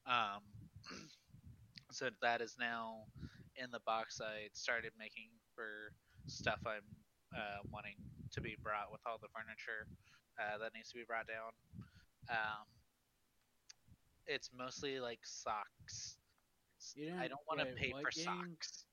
[0.06, 0.42] Um,
[1.92, 3.04] so that is now
[3.56, 5.92] in the box I started making for
[6.26, 6.86] stuff I'm
[7.34, 7.96] uh, wanting
[8.32, 9.86] to be brought with all the furniture
[10.38, 11.52] uh, that needs to be brought down.
[12.30, 12.66] Um,
[14.28, 16.16] it's mostly like socks.
[16.94, 18.24] You I don't want to pay for game?
[18.24, 18.84] socks.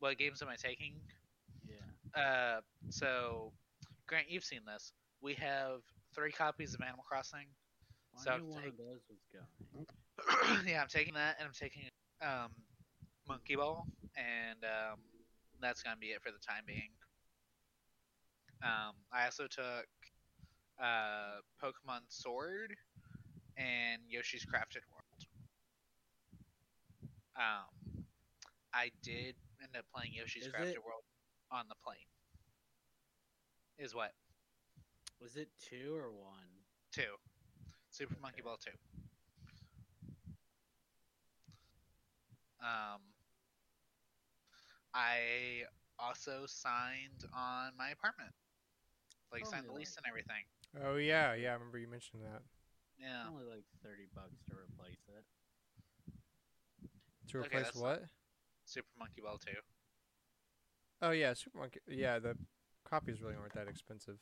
[0.00, 0.94] What games am I taking?
[1.68, 2.20] Yeah.
[2.20, 3.52] Uh, so
[4.06, 4.92] Grant, you've seen this.
[5.20, 5.80] We have
[6.14, 7.46] three copies of Animal Crossing.
[8.18, 10.66] I So one take- of those was going.
[10.66, 11.82] yeah, I'm taking that, and I'm taking
[12.22, 12.48] um,
[13.28, 14.98] Monkey Ball, and um,
[15.60, 16.90] that's gonna be it for the time being.
[18.62, 19.86] Um, I also took
[20.82, 22.74] uh, Pokemon Sword
[23.58, 25.26] and Yoshi's Crafted World.
[27.36, 28.04] Um,
[28.72, 31.02] I did end up playing Yoshi's Is Crafted it- World
[31.50, 31.98] on the plane.
[33.78, 34.12] Is what
[35.20, 36.48] Was it two or one?
[36.92, 37.14] two?
[37.90, 38.70] Super Monkey Ball two.
[42.60, 43.00] Um,
[44.94, 45.62] I
[45.98, 48.30] also signed on my apartment,
[49.32, 50.44] like Oh, signed the lease and everything.
[50.84, 51.50] Oh yeah, yeah.
[51.50, 52.42] I remember you mentioned that.
[52.98, 55.24] Yeah, Only like thirty bucks to replace it.
[57.30, 58.02] To Okay, replace that's what?
[58.64, 59.52] Super Monkey Ball two.
[61.00, 61.80] Oh yeah, Super Monkey.
[61.86, 62.36] Yeah, the
[62.88, 64.18] copies really aren't that expensive.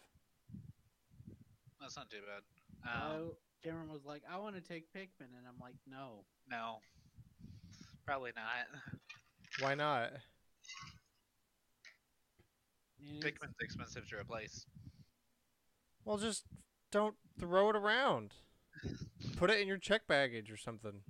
[1.81, 2.43] That's not too bad.
[2.91, 6.81] Um, Oh, Cameron was like, "I want to take Pikmin," and I'm like, "No." no,
[8.05, 8.69] probably not.
[9.61, 10.13] Why not?
[13.01, 14.67] It's- Pikmin's expensive to replace.
[16.05, 16.45] Well, just
[16.91, 18.35] don't throw it around.
[19.37, 21.01] Put it in your check baggage or something.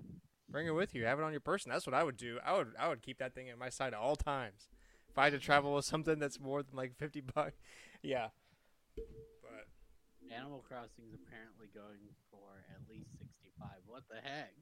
[0.48, 1.04] Bring it with you.
[1.04, 1.70] Have it on your person.
[1.70, 2.38] That's what I would do.
[2.44, 4.68] I would I would keep that thing at my side at all times.
[5.08, 7.56] If I had to travel with something that's more than like fifty bucks,
[8.02, 8.28] yeah.
[9.42, 9.66] But
[10.34, 13.80] Animal Crossing is apparently going for at least sixty-five.
[13.86, 14.54] What the heck?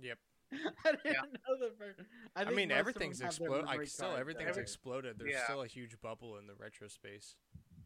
[0.00, 0.18] Yep.
[0.52, 2.00] I didn't know the first.
[2.34, 3.66] I, I, mean, everything's them have their exploded.
[3.78, 4.60] Like still, everything's already.
[4.62, 5.16] exploded.
[5.18, 5.44] There's Yeah.
[5.44, 7.34] still a huge bubble in the retro space.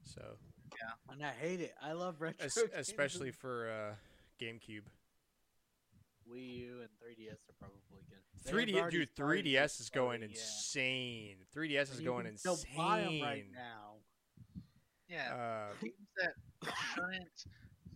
[0.05, 0.21] So,
[0.81, 1.75] Yeah, and I hate it.
[1.83, 2.71] I love retro, es- games.
[2.77, 3.95] especially for uh,
[4.43, 4.83] GameCube.
[6.31, 8.19] Wii U and 3DS are probably good.
[8.45, 10.43] They 3D, dude, 3DS is going exploding, yeah.
[10.43, 11.37] insane.
[11.55, 13.97] 3DS is And you going can still buy 'em right now.
[15.09, 16.35] Yeah, Uh, games that
[16.95, 17.45] shouldn't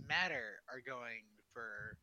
[0.06, 1.98] matter are going for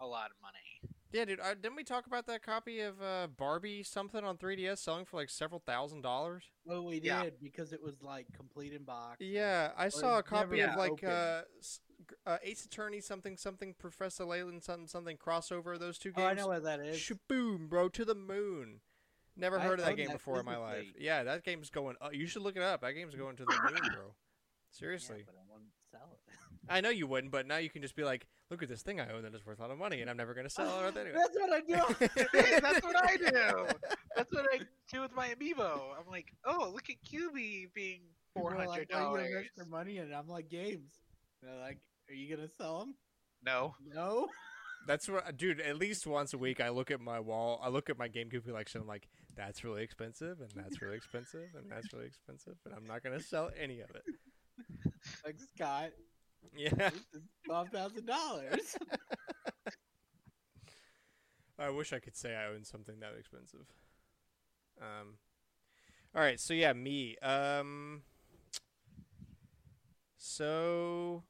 [0.00, 0.92] a lot of money.
[1.10, 1.40] Yeah, dude.
[1.40, 5.16] Uh, didn't we talk about that copy of uh, Barbie something on 3DS selling for
[5.16, 6.44] like several thousand dollars?
[6.66, 7.30] Well, we did Yeah.
[7.40, 9.16] because it was like complete in box.
[9.20, 11.08] Yeah, I saw a it's never copy of been like opened.
[12.26, 16.26] Uh, s- g- Ace Attorney something something Professor Layton something something crossover those two games.
[16.26, 16.96] Oh, I know what that is.
[16.98, 18.80] Shaboom, bro, to the moon.
[19.36, 20.78] Never I heard of that game that before in my life.
[20.80, 21.04] physically.
[21.04, 21.96] Yeah, that game's going.
[22.00, 22.80] Uh, you should look it up.
[22.80, 24.14] That game's going to the moon, bro.
[24.70, 25.18] Seriously.
[25.18, 26.18] Yeah, but I wouldn't sell it.
[26.70, 29.00] I know you wouldn't, but now you can just be like, look at this thing
[29.00, 30.96] I own that is worth a lot of money, and I'm never gonna sell it
[30.96, 31.16] anyway.
[31.16, 32.08] That's what I do.
[32.42, 33.66] Hey, that's what I do.
[34.16, 34.58] That's what I
[34.92, 35.80] do with my amiibo.
[35.98, 38.00] I'm like, oh, look at QB being
[38.34, 39.46] four hundred People are hundred like, dollars.
[39.56, 40.90] invest money in it?" I'm like, games.
[41.42, 42.94] They're like, are you gonna sell them?
[43.44, 44.28] No, No.
[44.86, 45.60] That's what, dude.
[45.60, 47.60] At least once a week, I look at my wall.
[47.62, 48.80] I look at my GameCube collection.
[48.80, 52.86] I'm like, that's really expensive, and that's really expensive, and that's really expensive, and I'm
[52.86, 54.02] not gonna sell any of it.
[55.24, 55.90] Like Scott,
[56.56, 56.90] Yeah,
[57.44, 58.76] twelve thousand dollars.
[61.58, 63.66] I wish I could say I own something that expensive.
[64.80, 65.14] Um,
[66.14, 67.16] all right, so yeah, me.
[67.18, 68.02] Um,
[70.18, 71.24] so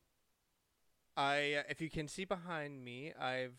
[1.19, 3.57] I, uh, if you can see behind me, I've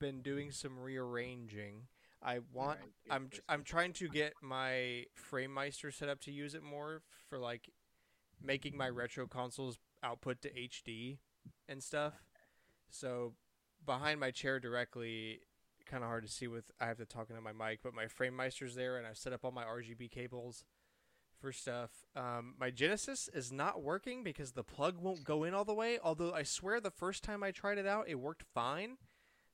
[0.00, 1.82] been doing some rearranging.
[2.20, 2.78] I want.
[2.80, 7.02] Alright, I'm tr- I'm trying to get my FrameMeister set up to use it more
[7.30, 7.70] for like
[8.42, 11.18] making my retro consoles output to HD
[11.68, 12.14] and stuff.
[12.90, 13.34] So
[13.84, 15.40] behind my chair directly,
[15.86, 18.06] kind of hard to see with I have to talk into my mic, but my
[18.06, 20.64] FrameMeister's there and I've set up all my RGB cables
[21.38, 21.90] for stuff.
[22.14, 25.98] Um, my Genesis is not working because the plug won't go in all the way.
[26.02, 28.96] Although I swear the first time I tried it out, it worked fine.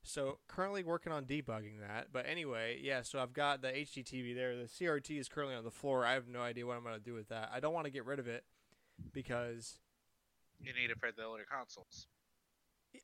[0.02, 2.08] So currently working on debugging that.
[2.12, 3.02] But anyway, yeah.
[3.02, 4.56] So I've got the HDTV there.
[4.56, 6.04] The CRT is currently on the floor.
[6.04, 7.50] I have no idea what I'm gonna do with that.
[7.52, 8.44] I don't want to get rid of it
[9.12, 9.78] because
[10.60, 12.06] you need it for the older consoles.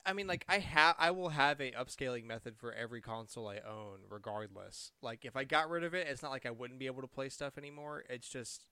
[0.05, 3.57] I mean, like I have, I will have a upscaling method for every console I
[3.59, 4.93] own, regardless.
[5.03, 7.09] Like if I got rid of it, it's not like I wouldn't be able to
[7.09, 8.05] play stuff anymore.
[8.09, 8.65] It's just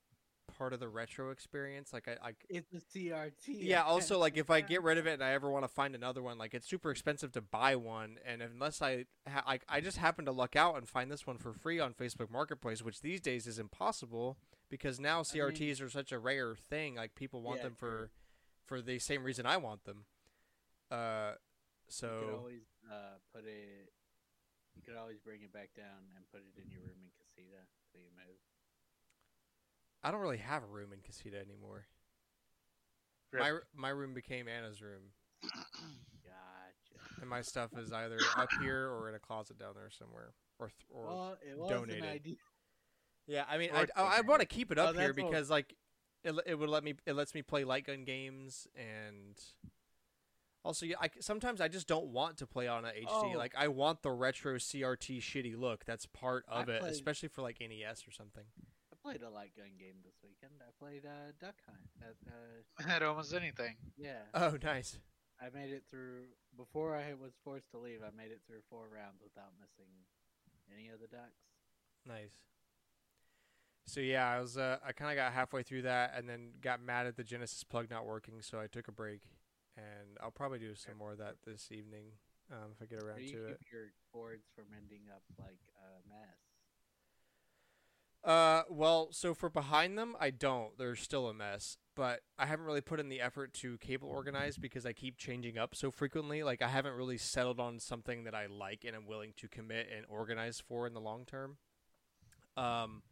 [0.57, 1.93] part of the retro experience.
[1.93, 3.33] Like I, like it's a CRT.
[3.47, 3.83] yeah.
[3.83, 6.23] Also, like if I get rid of it and I ever want to find another
[6.23, 9.99] one, like it's super expensive to buy one, and unless I, ha- like I just
[9.99, 13.21] happen to luck out and find this one for free on Facebook Marketplace, which these
[13.21, 14.37] days is impossible
[14.71, 16.97] because now CRTs are such a rare thing.
[16.97, 18.11] Like people want Yeah, them for,
[18.67, 20.05] for the same reason I want them.
[20.91, 21.33] Uh,
[21.89, 23.91] so you could always uh, put it.
[24.77, 27.65] You could always bring it back down and put it in your room in Casita
[27.93, 28.37] till you move.
[30.03, 31.87] I don't really have a room in Casita anymore.
[33.33, 33.43] Rip.
[33.43, 35.03] My my room became Anna's room,
[36.23, 37.21] Gotcha.
[37.21, 40.69] and my stuff is either up here or in a closet down there somewhere, or
[40.69, 42.05] th- or Well, it was donated.
[42.05, 42.37] an idea.
[43.27, 43.45] yeah.
[43.49, 45.31] I mean, or I I, I want to keep it Oh, up here that's all-
[45.31, 45.75] because like
[46.23, 49.37] it it would let me it lets me play light gun games and.
[50.67, 53.07] Also, yeah, I, sometimes I just don't want to play on a HD.
[53.09, 53.39] Oh.
[53.39, 55.85] Like I want the retro CRT shitty look.
[55.85, 58.43] That's part I of it, played- especially for like NES or something.
[58.93, 60.61] I played a light gun game this weekend.
[60.61, 61.79] I played uh, Duck Hunt.
[62.03, 62.17] At,
[62.89, 63.77] uh, At almost anything.
[63.97, 64.99] yeah, Oh, nice.
[65.41, 66.25] I made it through.
[66.57, 69.93] Before I was forced to leave, I made it through four rounds without missing
[70.75, 71.39] any of the ducks.
[72.07, 72.33] Nice.
[73.87, 76.83] So yeah, I was uh, I kind of got halfway through that and then got
[76.83, 79.21] mad at the Genesis plug not working, so I took a break,
[79.77, 82.05] and I'll probably do some more of that this evening
[82.51, 83.73] um, if I get around do you to keep it.
[83.73, 86.37] your boards from ending up like a mess?
[88.25, 90.77] Uh, well, so for behind them, I don't.
[90.79, 94.59] They're still a mess, but I haven't really put in the effort to cable organize
[94.59, 96.43] because I keep changing up so frequently.
[96.43, 99.89] Like I haven't really settled on something that I like and am willing to commit
[99.95, 101.57] and organize for in the long term.
[102.57, 103.03] Um,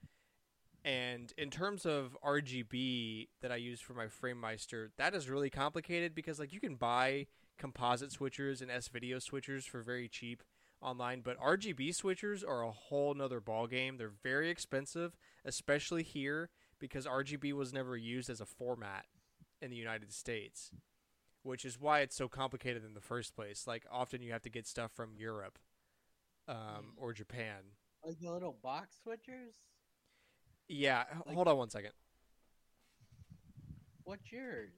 [0.84, 6.14] and in terms of RGB that I use for my FrameMeister, that is really complicated
[6.14, 7.26] because like you can buy
[7.58, 10.42] composite switchers and S video switchers for very cheap
[10.82, 13.96] online, but RGB switchers are a whole nother ball game.
[13.96, 19.06] They're very expensive, especially here because RGB was never used as a format
[19.62, 20.70] in the United States,
[21.42, 23.66] which is why it's so complicated in the first place.
[23.66, 25.58] Like often you have to get stuff from Europe
[26.46, 27.72] um, or Japan.
[28.04, 29.54] Like the little box switchers.
[30.68, 31.92] Yeah, Like- hold on one second.
[34.04, 34.72] What's yours?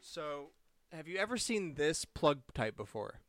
[0.00, 0.50] So,
[0.90, 3.20] have you ever seen this plug type before?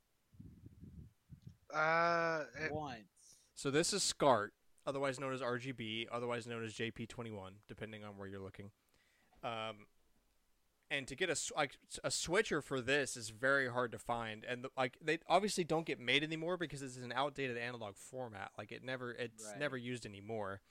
[1.73, 3.37] Uh, it- Once.
[3.55, 4.53] So this is SCART,
[4.85, 8.71] otherwise known as RGB, otherwise known as JP21, depending on where you're looking.
[9.43, 9.87] Um,
[10.93, 14.63] and to get a like a switcher for this is very hard to find, and
[14.63, 18.51] the, like they obviously don't get made anymore because it's an outdated analog format.
[18.57, 19.59] Like it never, it's Right.
[19.59, 20.61] never used anymore.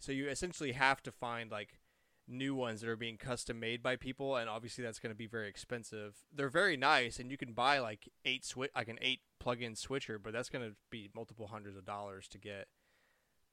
[0.00, 1.78] So you essentially have to find like
[2.26, 5.26] new ones that are being custom made by people, and obviously that's going to be
[5.26, 6.16] very expensive.
[6.34, 10.18] They're very nice, and you can buy like eight switch, like an eight plug-in switcher,
[10.18, 12.66] but that's going to be multiple hundreds of dollars to get.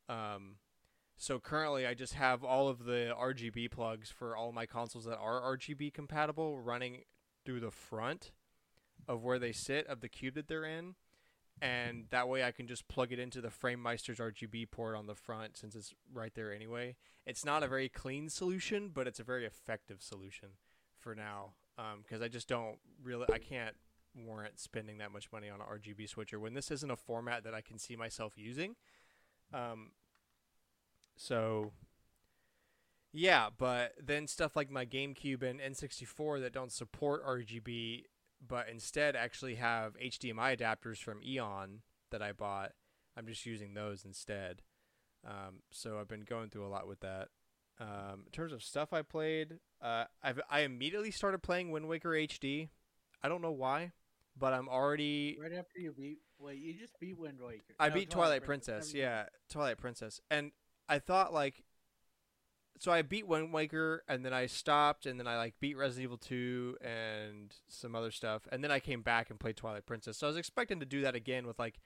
[0.09, 0.55] Um,
[1.21, 5.19] so currently, I just have all of the RGB plugs for all my consoles that
[5.19, 7.03] are RGB compatible running
[7.45, 8.31] through the front
[9.07, 10.95] of where they sit of the cube that they're in,
[11.61, 15.13] and that way I can just plug it into the FrameMeister's RGB port on the
[15.13, 16.95] front since it's right there anyway.
[17.27, 20.49] It's not a very clean solution, but it's a very effective solution
[20.97, 21.51] for now
[22.01, 23.75] because I just don't really I can't
[24.15, 27.53] warrant spending that much money on an RGB switcher when this isn't a format that
[27.53, 28.75] I can see myself using.
[29.53, 29.91] Um,
[31.21, 31.71] so
[33.13, 38.05] yeah, but then stuff like my GameCube and N64 that don't support RGB
[38.45, 42.71] but instead actually have HDMI adapters from Eon that I bought.
[43.15, 44.61] I'm just using those instead.
[45.25, 47.29] Um, so I've been going through a lot with that.
[47.79, 52.09] Um, in terms of stuff I played, uh, I've I immediately started playing Wind Waker
[52.09, 52.69] HD.
[53.23, 53.91] I don't know why,
[54.37, 56.19] but I'm already Right after you beat.
[56.39, 57.75] Wait, you just beat Wind Waker.
[57.79, 58.93] I No, beat Twilight Princess.
[58.93, 59.29] Never mind.
[59.29, 60.19] Yeah, Twilight Princess.
[60.31, 60.51] And
[60.87, 61.63] I thought like
[62.81, 66.03] so I beat Wind Waker and then I stopped and then I like beat Resident
[66.03, 70.17] Evil 2 and some other stuff and then I came back and played Twilight Princess.
[70.17, 71.79] So I was expecting to do that again with like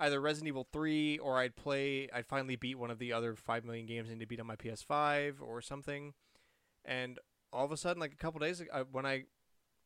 [0.00, 3.64] either Resident Evil 3 or I'd play I'd finally beat one of the other 5
[3.64, 6.14] million games I need to beat on my PS5 or something.
[6.82, 7.18] And
[7.52, 9.24] all of a sudden like a couple days ago, when I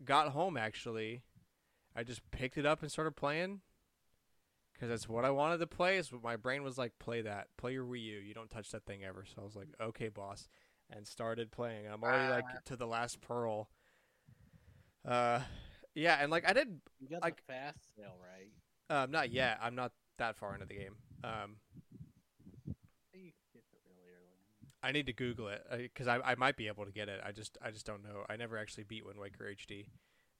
[0.04, 1.22] got home actually
[1.96, 3.62] I just picked it up and started playing
[4.82, 5.96] because that's what I wanted to play.
[5.98, 8.18] Is what my brain was like, play that, play your Wii U.
[8.18, 9.24] You don't touch that thing ever.
[9.24, 10.48] So I was like, okay, boss,
[10.90, 11.86] and started playing.
[11.86, 12.58] I'm already like Ah.
[12.64, 13.68] to the last pearl.
[15.04, 15.38] Uh,
[15.94, 18.50] yeah, and like I did, You got like- the fast sail, right?
[18.90, 19.58] um, not yet.
[19.62, 20.96] I'm not that far into the game.
[21.22, 21.56] Um,
[22.66, 24.68] I you get it really early.
[24.82, 27.20] I need to Google it because I I might be able to get it.
[27.24, 28.24] I just I just don't know.
[28.28, 29.86] I never actually beat Wind Waker HD.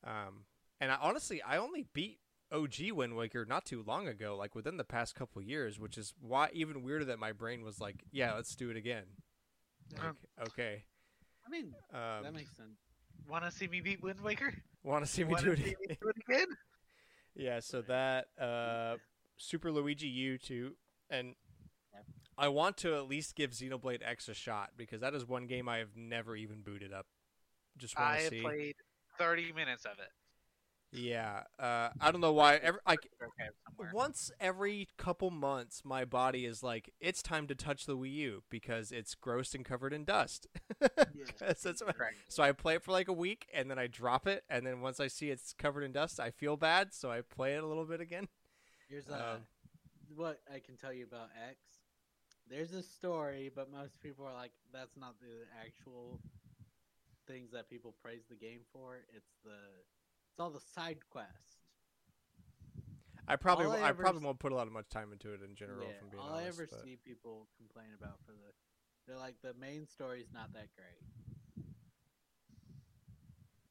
[0.05, 0.47] Um,
[0.81, 2.19] and I honestly I only beat
[2.53, 6.15] OG Wind Waker not too long ago, like within the past couple years, which is
[6.21, 9.05] why even weirder that my brain was like, yeah, let's do it again.
[9.97, 10.15] Like,
[10.49, 10.85] okay.
[11.47, 12.79] I mean, that Um, makes sense.
[13.29, 14.53] Want to see me beat Wind Waker?
[14.83, 15.59] want to see me do it?
[15.59, 15.97] see me again?
[16.01, 16.47] do it again?
[17.35, 17.61] yeah.
[17.61, 18.97] So that uh,
[19.37, 20.73] Super Luigi U two,
[21.11, 21.35] and
[21.95, 22.05] Yep.
[22.39, 25.69] I want to at least give Xenoblade X a shot because that is one game
[25.69, 27.07] I have never even booted up.
[27.77, 28.41] Just want I to have see.
[28.41, 28.75] played
[29.19, 30.09] 30 minutes of it.
[30.93, 32.57] Yeah, uh, I don't know why.
[32.57, 32.99] Every, like
[33.95, 38.43] once every couple months, my body is like, it's time to touch the Wii U
[38.51, 40.47] because it's gross and covered in dust.
[40.81, 41.09] That's-
[41.63, 41.97] that's what-
[42.29, 44.83] so I play it for like a week and then I drop it, and then
[44.83, 47.67] once I see it's covered in dust, I feel bad, so I play it a
[47.67, 48.29] little bit again.
[48.91, 49.41] Here's uh, Um,
[50.15, 51.57] what I can tell you about X.
[52.51, 56.21] There's a story, but most people are like, that's not the actual
[57.27, 58.99] things that people praise the game for.
[59.17, 59.57] It's the,
[60.33, 61.37] it's all the side quests.
[63.29, 65.33] I probably, All I I, probably s- won't put a lot of much time into
[65.33, 65.87] it in general.
[65.87, 68.51] yeah, from being all I honest, ever but- see people complain about for the,
[69.07, 71.65] they're like the main story's not that great.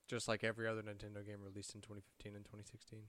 [0.08, 3.00] just like every other Nintendo game released in 2015 and 2016.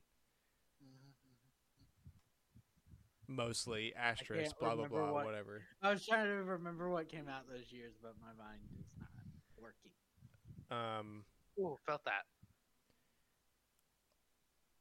[3.29, 5.63] Mostly asterisk, blah blah blah, what- whatever.
[5.81, 9.09] I was trying to remember what came out those years, but my mind is not
[9.57, 9.93] working.
[10.71, 11.25] Um,
[11.59, 12.27] Ooh, felt that.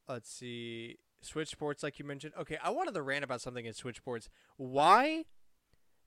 [0.08, 2.32] Let's see switch sports like you mentioned.
[2.38, 5.24] Okay i wanted to rant about something in switch sports why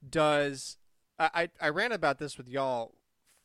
[0.08, 0.78] does
[1.18, 2.96] i i, I ran about this with y'all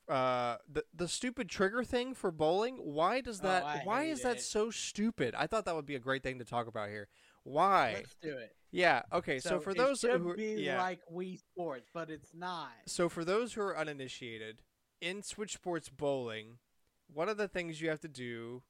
[0.09, 2.77] uh the the stupid trigger thing for bowling?
[2.77, 5.35] Why does Oh, that I why is that so stupid?
[5.37, 7.09] I thought that would be a great thing to talk about here.
[7.45, 7.93] Why?
[7.99, 8.55] Let's do it.
[8.73, 10.83] yeah okay so, for it those who be yeah.
[10.83, 12.71] like Wii Sports, but it's not.
[12.87, 14.63] so for those who are uninitiated,
[15.01, 16.59] in Switch Sports Bowling,
[17.13, 18.63] one of the things you have to do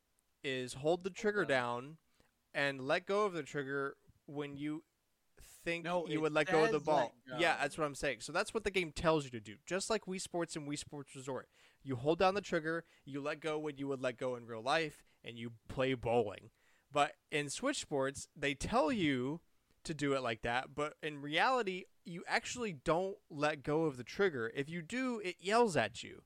[0.42, 1.96] is hold the trigger down
[2.54, 4.82] and let go of the trigger when you
[5.64, 7.14] think No, you would let go of the ball.
[7.38, 8.18] Yeah, that's what I'm saying.
[8.20, 9.56] So that's what the game tells you to do.
[9.66, 11.48] Just like Wii Sports and Wii Sports Resort.
[11.82, 14.62] You hold down the trigger, you let go when you would let go in real
[14.62, 16.50] life, and you play bowling.
[16.92, 19.40] But in Switch Sports, they tell you
[19.84, 24.04] to do it like that, but in reality, you actually don't let go of the
[24.04, 24.50] trigger.
[24.54, 26.22] If you do, it yells at you.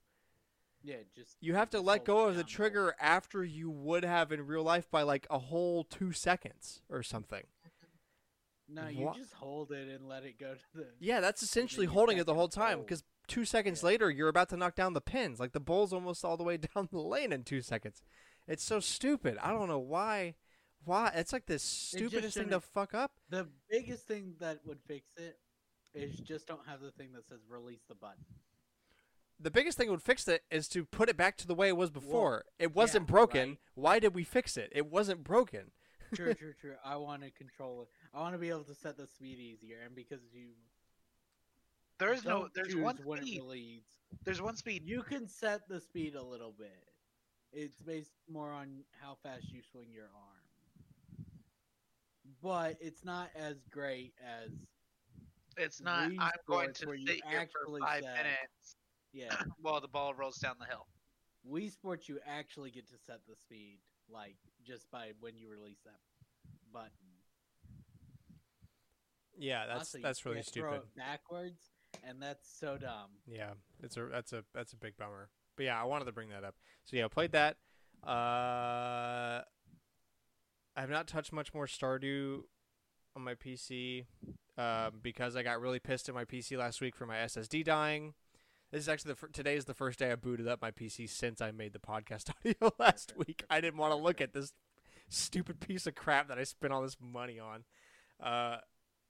[0.86, 4.46] Yeah, just You have to let go of the trigger after you would have in
[4.46, 7.42] real life by like a whole two seconds or something.
[8.68, 10.86] No, you Wha- just hold it and let it go to the.
[10.98, 13.86] Yeah, that's essentially holding it the whole time because two seconds Yeah.
[13.88, 15.40] later you're about to knock down the pins.
[15.40, 18.02] Like the ball's almost all the way down the lane in two seconds.
[18.46, 19.38] It's so stupid.
[19.42, 20.34] I don't know why.
[20.84, 21.10] Why?
[21.14, 23.12] It's like the stupidest thing to fuck up.
[23.30, 25.38] The biggest thing that would fix it
[25.94, 28.24] is just don't have the thing that says release the button.
[29.44, 31.68] The biggest thing that would fix it is to put it back to the way
[31.68, 32.46] it was before.
[32.58, 33.48] it wasn't yeah, broken.
[33.50, 33.58] right.
[33.74, 34.72] Why did we fix it?
[34.74, 35.70] It wasn't broken.
[36.14, 36.76] True, true, true.
[36.82, 37.88] I want to control it.
[38.14, 40.52] I want to be able to set the speed easier, and because you
[41.98, 42.48] There is no.
[42.54, 43.42] There's choose one when it speed.
[43.42, 44.82] releads, There's one speed.
[44.86, 46.88] you can set the speed a little bit.
[47.52, 51.26] It's based more on how fast you swing your arm,
[52.42, 54.52] but it's not as great as
[55.58, 56.10] It's not.
[56.18, 58.76] I'm going to sit here for five set- minutes
[59.14, 59.34] yeah.
[59.62, 60.86] while the ball rolls down the hill.
[61.50, 63.78] Wii Sports, you actually get to set the speed,
[64.10, 64.36] like
[64.66, 66.00] just by when you release that
[66.72, 66.90] button.
[69.36, 70.88] Yeah, that's Also, you that's really can't throw stupid.
[70.94, 71.70] it backwards,
[72.06, 73.10] and that's so dumb.
[73.26, 73.50] Yeah,
[73.82, 75.28] it's a that's a that's a big bummer.
[75.56, 76.54] But yeah, I wanted to bring that up.
[76.84, 77.56] So yeah, I played that.
[78.06, 79.42] Uh,
[80.76, 82.42] I have not touched much more Stardew
[83.16, 84.06] on my PC
[84.58, 88.14] um, because I got really pissed at my PC last week for my SSD dying.
[88.74, 91.08] This is actually the fir- today is the first day I booted up my PC
[91.08, 93.44] since I made the podcast audio last week.
[93.48, 94.52] I didn't want to look at this
[95.08, 97.62] stupid piece of crap that I spent all this money on.
[98.20, 98.56] Uh,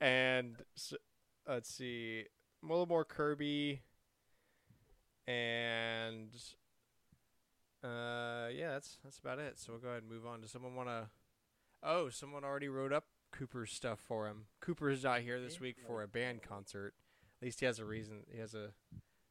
[0.02, 0.92] and s
[1.48, 2.24] let's see,
[2.62, 3.80] a little more Kirby,
[5.26, 6.28] and
[7.82, 9.58] uh, yeah, that's that's about it.
[9.58, 10.42] So we'll go ahead and move on.
[10.42, 11.08] Does someone want to?
[11.82, 14.44] Oh, someone already wrote up Cooper's stuff for him.
[14.60, 16.92] Cooper is not here this week for a band concert.
[17.40, 18.24] At least he has a reason.
[18.30, 18.72] He has a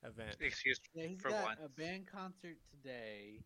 [0.05, 0.35] event.
[0.39, 1.59] Excuse Yeah, he's For got once.
[1.63, 3.39] a band concert today.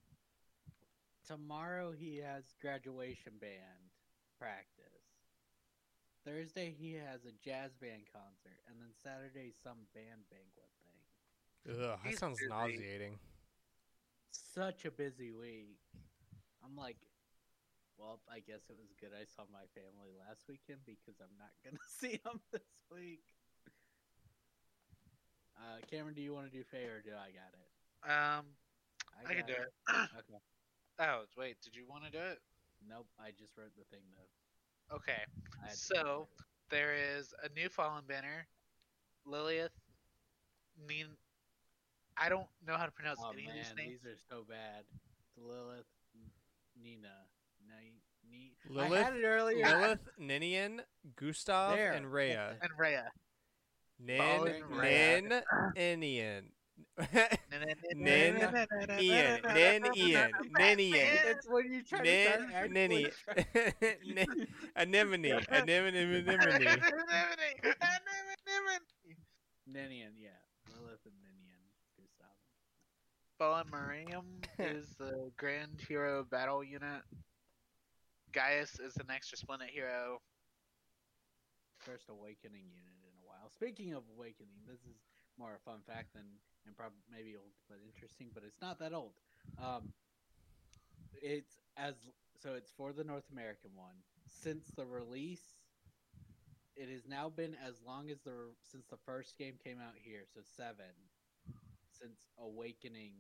[1.26, 3.92] Tomorrow he has graduation band
[4.40, 5.04] practice.
[6.26, 11.76] Thursday he has a jazz band concert, and then Saturday some band banquet thing.
[11.76, 12.50] Ugh, that He's sounds busy.
[12.50, 13.20] nauseating.
[14.32, 15.80] Such a busy week.
[16.64, 16.98] I'm like,
[17.98, 21.52] well, I guess it was good I saw my family last weekend because I'm not
[21.64, 23.24] gonna see them this week.
[25.58, 27.68] Uh, Cameron, do you want to do Faye or do I got it?
[28.06, 28.46] Um,
[29.26, 29.74] I, can do it.
[29.90, 30.40] Okay.
[31.00, 31.58] oh, wait.
[31.64, 32.40] Did you want to do it?
[32.88, 34.96] Nope, I just wrote the thing though.
[34.96, 35.22] Okay.
[35.64, 36.28] I had to So.
[36.70, 38.46] There is a new Fallen banner.
[39.26, 39.72] Lilith.
[40.88, 41.08] Nin.
[42.18, 44.02] I don't know how to pronounce oh any man, of these names.
[44.04, 44.84] these are so bad.
[45.38, 45.86] Lilith,
[46.82, 47.08] Nina,
[47.68, 49.66] Ni- Ni- Lilith, I had it earlier.
[49.66, 50.82] Lilith, Ninian,
[51.16, 51.94] Gustav, There.
[51.94, 52.56] and Rhea.
[52.62, 53.12] And Rhea.
[54.00, 54.44] Nin,
[54.82, 55.42] Nin,
[55.76, 56.44] Inian.
[56.98, 58.48] Nin,
[59.00, 61.08] Ian, Nin, Ian, Nin, Ian.
[61.26, 66.82] It's when you try to start Nin, actually Ninny, trying- Nin- Anemone, Anemone, Anemone.
[69.66, 70.30] Ninian, yeah.
[70.80, 71.62] Lilith and Ninian.
[71.98, 72.28] Gustav.
[73.38, 74.26] Fallen Mariam
[74.60, 77.02] is the Grand Hero Battle Unit.
[78.32, 80.22] Gaius is an extra Splendid Hero.
[81.80, 82.97] First awakening unit
[83.48, 83.54] while.
[83.54, 84.98] Speaking of awakening, this is
[85.40, 86.24] more a fun fact than
[86.66, 89.14] and probably maybe old but interesting, but it's not that old.
[89.62, 89.94] Um,
[91.22, 91.96] it's as
[92.42, 93.96] so it's for the North American one.
[94.28, 95.56] Since the release,
[96.76, 100.24] it has now been as long as the since the first game came out here,
[100.34, 100.94] so seven.
[102.00, 103.14] Since Awakening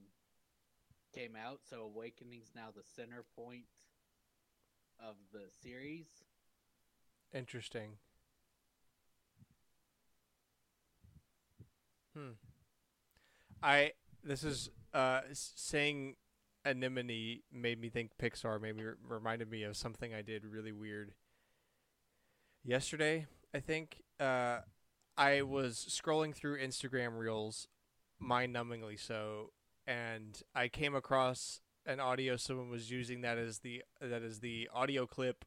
[1.16, 3.66] came out, so Awakening's now the center point
[5.00, 6.06] of the series.
[7.34, 7.98] Interesting.
[12.18, 12.32] Hmm.
[13.62, 13.92] I
[14.24, 16.16] this is uh saying
[16.66, 18.60] anemone made me think Pixar.
[18.60, 21.14] Maybe reminded me of something I did really weird
[22.64, 23.28] yesterday.
[23.54, 24.60] I think uh
[25.18, 27.68] I was scrolling through Instagram Reels,
[28.20, 29.52] mind-numbingly so,
[29.88, 34.70] and I came across an audio someone was using that as the that is the
[34.74, 35.46] audio clip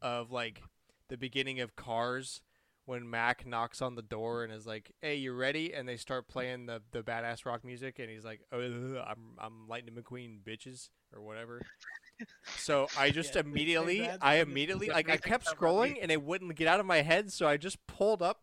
[0.00, 0.62] of like
[1.08, 2.42] the beginning of Cars
[2.86, 6.28] when Mack knocks on the door and is like, "Hey, you ready?" and they start
[6.28, 8.58] playing the the badass rock music, and he's like, "Oh,
[9.06, 11.60] I'm I'm Lightning McQueen, bitches," or whatever.
[12.56, 16.68] So I just Yeah, immediately, I immediately, like, I kept scrolling and it wouldn't get
[16.68, 17.32] out of my head.
[17.32, 18.42] So I just pulled up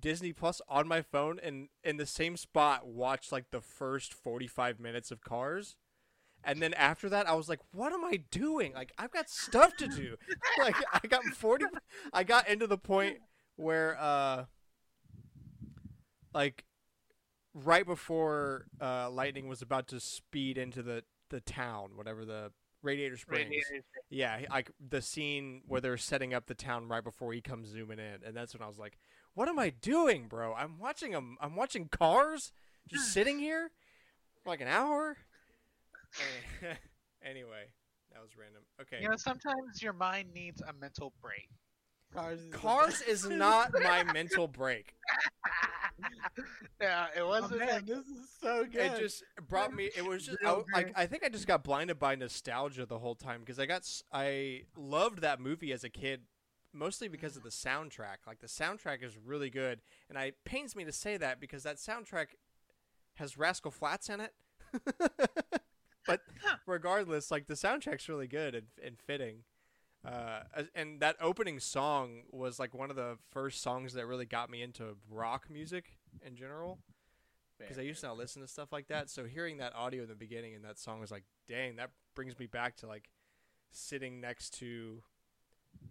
[0.00, 4.78] Disney Plus on my phone and in the same spot watched like the first 45
[4.78, 5.76] minutes of Cars.
[6.44, 8.72] And then after that, I was like, "What am I doing?
[8.72, 10.16] Like, I've got stuff to do."
[10.58, 11.64] like, I got forty.
[12.12, 13.18] I got into the point
[13.58, 14.44] where, uh,
[16.32, 16.64] like,
[17.54, 22.52] right before uh, Lightning was about to speed into the the town, whatever the
[22.82, 23.50] Radiator Springs.
[23.50, 23.84] Radiators.
[24.08, 27.98] Yeah, like the scene where they're setting up the town right before he comes zooming
[27.98, 28.96] in, and that's when I was like,
[29.34, 30.54] "What am I doing, bro?
[30.54, 31.36] I'm watching them.
[31.40, 32.52] I'm watching Cars,
[32.88, 33.72] just sitting here
[34.42, 35.16] for like an hour."
[37.20, 37.66] Anyway,
[38.12, 38.62] that was random.
[38.80, 41.48] Okay, You know, sometimes your mind needs a mental break.
[42.14, 42.40] Cars.
[42.40, 44.94] Is Cars is not my mental break.
[46.80, 47.60] yeah, it Oh, wasn't.
[47.60, 48.92] man, this is so good.
[48.92, 49.90] It just brought me.
[49.96, 50.92] It was just I, like.
[50.96, 53.82] I think I just got blinded by nostalgia the whole time because I got
[54.12, 56.22] I loved that movie as a kid,
[56.72, 57.48] mostly because of mm-hmm.
[57.48, 58.26] the soundtrack.
[58.26, 61.62] Like the soundtrack is really good, and I it pains me to say that because
[61.64, 62.28] that soundtrack
[63.14, 64.32] has Rascal Flatts in it.
[66.06, 66.20] but
[66.66, 69.44] regardless, like the soundtrack's really good and, and fitting.
[70.04, 70.40] Uh,
[70.74, 74.62] and that opening song was like one of the first songs that really got me
[74.62, 76.78] into rock music in general
[77.58, 79.10] because I used to not listen to stuff like that.
[79.10, 82.38] So hearing that audio in the beginning and that song was like, dang, that brings
[82.38, 83.10] me back to like
[83.72, 85.02] sitting next to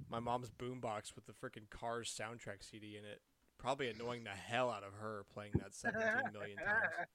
[0.10, 3.22] my mom's boombox with the freaking Cars soundtrack CD in it,
[3.58, 6.02] probably annoying the hell out of her playing that 17
[6.34, 7.08] million times.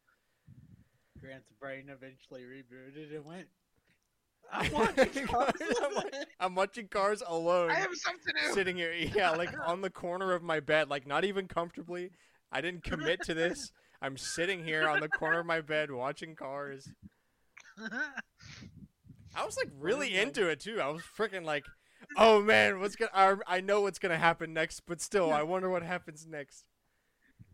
[1.20, 3.48] Grant's brain eventually rebooted and went.
[4.50, 5.52] I'm watching Cars.
[5.60, 6.02] I'm,
[6.40, 8.54] I'm watching Cars alone, I have something to do.
[8.54, 12.10] sitting here, yeah, like on the corner of my bed, like not even comfortably.
[12.50, 13.72] I didn't commit to this.
[14.02, 16.88] I'm sitting here on the corner of my bed watching Cars.
[19.34, 20.80] I was like really into it too.
[20.80, 21.64] I was freaking like,
[22.18, 23.10] oh man, what's gonna?
[23.14, 26.66] I, I know what's gonna happen next, but still, I wonder what happens next.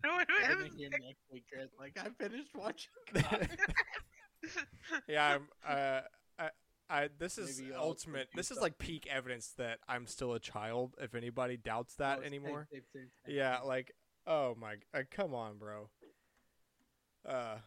[0.04, 1.44] No, it Gonna next week,
[1.78, 2.90] Like I finished watching.
[3.14, 3.46] Cars.
[5.08, 5.48] yeah, I'm.
[5.66, 6.00] Uh,
[6.38, 6.50] I,
[6.90, 7.08] I.
[7.18, 8.28] This is Maybe ultimate.
[8.34, 10.94] This is like peak evidence that I'm still a child.
[11.00, 13.34] If anybody doubts that Oh, anymore, same, same, same.
[13.36, 13.92] yeah, like,
[14.26, 15.88] oh my, uh, come on, bro.
[17.26, 17.58] Uh,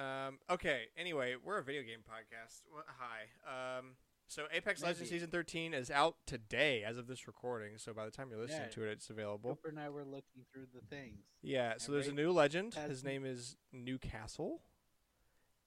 [0.00, 0.38] um.
[0.50, 0.84] Okay.
[0.96, 2.62] Anyway, we're a video game podcast.
[2.72, 3.78] Well, hi.
[3.78, 3.96] Um.
[4.30, 7.78] So Apex Legends season 13 is out today, as of this recording.
[7.78, 8.74] So by the time you're listening Yeah.
[8.74, 9.56] to it, it's available.
[9.56, 11.24] Cooper and I were looking through the things.
[11.40, 11.74] Yeah.
[11.78, 12.74] So And there's a new legend.
[12.74, 14.60] His name is Newcastle.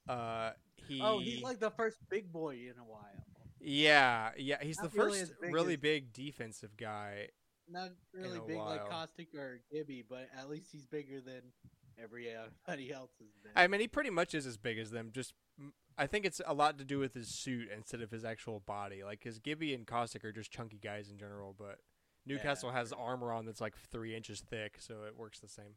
[0.08, 0.52] Uh,
[0.88, 1.02] he.
[1.02, 3.02] Oh, he's like the first big boy in a while.
[3.60, 4.58] Yeah, yeah.
[4.62, 7.28] He's Not the really first big really as- big defensive guy.
[7.70, 8.90] Not really big like.
[8.90, 11.42] Caustic or Gibby, but at least he's bigger than
[12.02, 13.12] everybody else.
[13.56, 15.12] I mean, he pretty much is as big as them.
[15.14, 15.34] Just,
[15.98, 19.04] I think it's a lot to do with his suit instead of his actual body.
[19.04, 21.78] Like, because Gibby and Caustic are just chunky guys in general, but
[22.26, 25.76] Newcastle has armor on that's like three inches thick, so it works the same.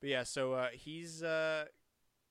[0.00, 1.66] But yeah, so uh, he's uh,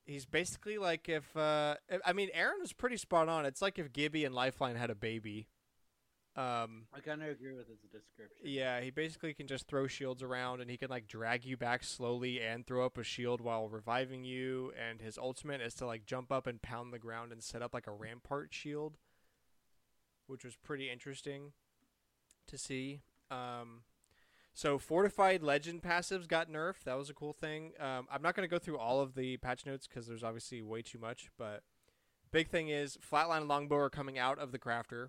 [0.06, 3.46] he's basically like if uh, I mean, Aaron was pretty spot on.
[3.46, 5.48] It's like if Gibby and Lifeline had a baby.
[6.36, 8.44] Um, I kind of agree with his description.
[8.44, 11.82] Yeah, he basically can just throw shields around and he can like drag you back
[11.82, 16.06] slowly and throw up a shield while reviving you and his ultimate is to like
[16.06, 18.96] jump up and pound the ground and set up like a rampart shield,
[20.28, 21.52] which was pretty interesting
[22.46, 23.00] to see.
[23.30, 23.82] Um
[24.60, 26.84] so fortified legend passives got nerfed.
[26.84, 27.72] That was a cool thing.
[27.80, 30.60] Um, I'm not going to go through all of the patch notes because there's obviously
[30.60, 31.30] way too much.
[31.38, 31.62] But
[32.30, 35.08] big thing is flatline and longbow are coming out of the crafter.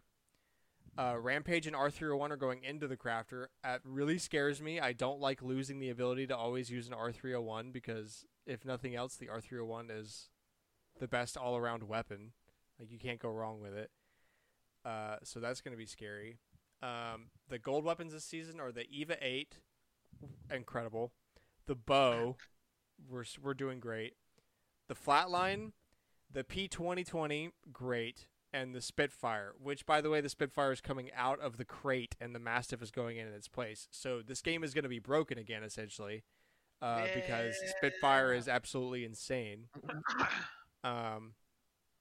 [0.97, 3.47] Uh, Rampage and R301 are going into the crafter.
[3.62, 4.80] That really scares me.
[4.80, 9.16] I don't like losing the ability to always use an R301 because, if nothing else,
[9.16, 10.30] the R301 is
[10.97, 12.32] the best all around weapon.
[12.80, 13.91] Like, you can't go wrong with it.
[14.86, 16.38] Uh, so that's going to be scary.
[16.82, 19.57] Um, the gold weapons this season are the EVA 8,
[20.53, 21.11] incredible.
[21.67, 22.38] The bow,
[23.09, 24.13] we're, we're doing great.
[24.88, 25.71] The flatline,
[26.32, 31.39] the P2020, great and the Spitfire, which by the way, the Spitfire is coming out
[31.39, 33.88] of the crate and the Mastiff is going in in its place.
[33.91, 36.23] So this game is going to be broken again, essentially,
[36.82, 39.67] uh, because Spitfire is absolutely insane.
[40.84, 41.34] Um,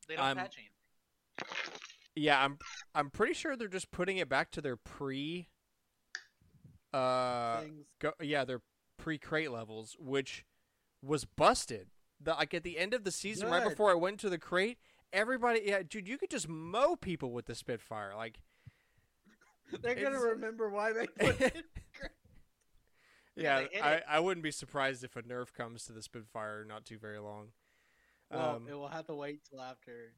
[0.09, 1.90] they don't I'm- patch anything.
[2.15, 2.59] Yeah, I'm
[2.95, 5.49] I'm pretty sure they're just putting it back to their pre.
[6.93, 7.87] Uh, Things.
[8.01, 8.61] go yeah, their
[8.99, 10.45] pre crate levels, which
[11.03, 11.89] was busted.
[12.21, 14.79] The like at the end of the season, right before I went to the crate,
[15.13, 18.13] everybody, yeah, dude, you could just mow people with the Spitfire.
[18.17, 18.41] Like,
[19.83, 21.65] They're gonna it's- remember why they put it.
[23.37, 24.03] Yeah, I.
[24.07, 27.53] I wouldn't be surprised if a nerf comes to the Spitfire not too very long.
[28.31, 30.13] Well, Um, it will have to wait till after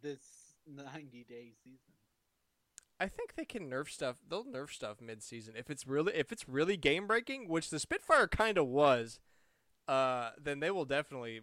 [0.00, 0.20] this
[0.66, 1.94] 90 day season.
[2.98, 4.16] I think they can nerf stuff.
[4.28, 8.26] They'll nerf stuff mid-season if it's really if it's really game breaking, which the Spitfire
[8.28, 9.18] kind of was.
[9.88, 11.40] Uh, then they will definitely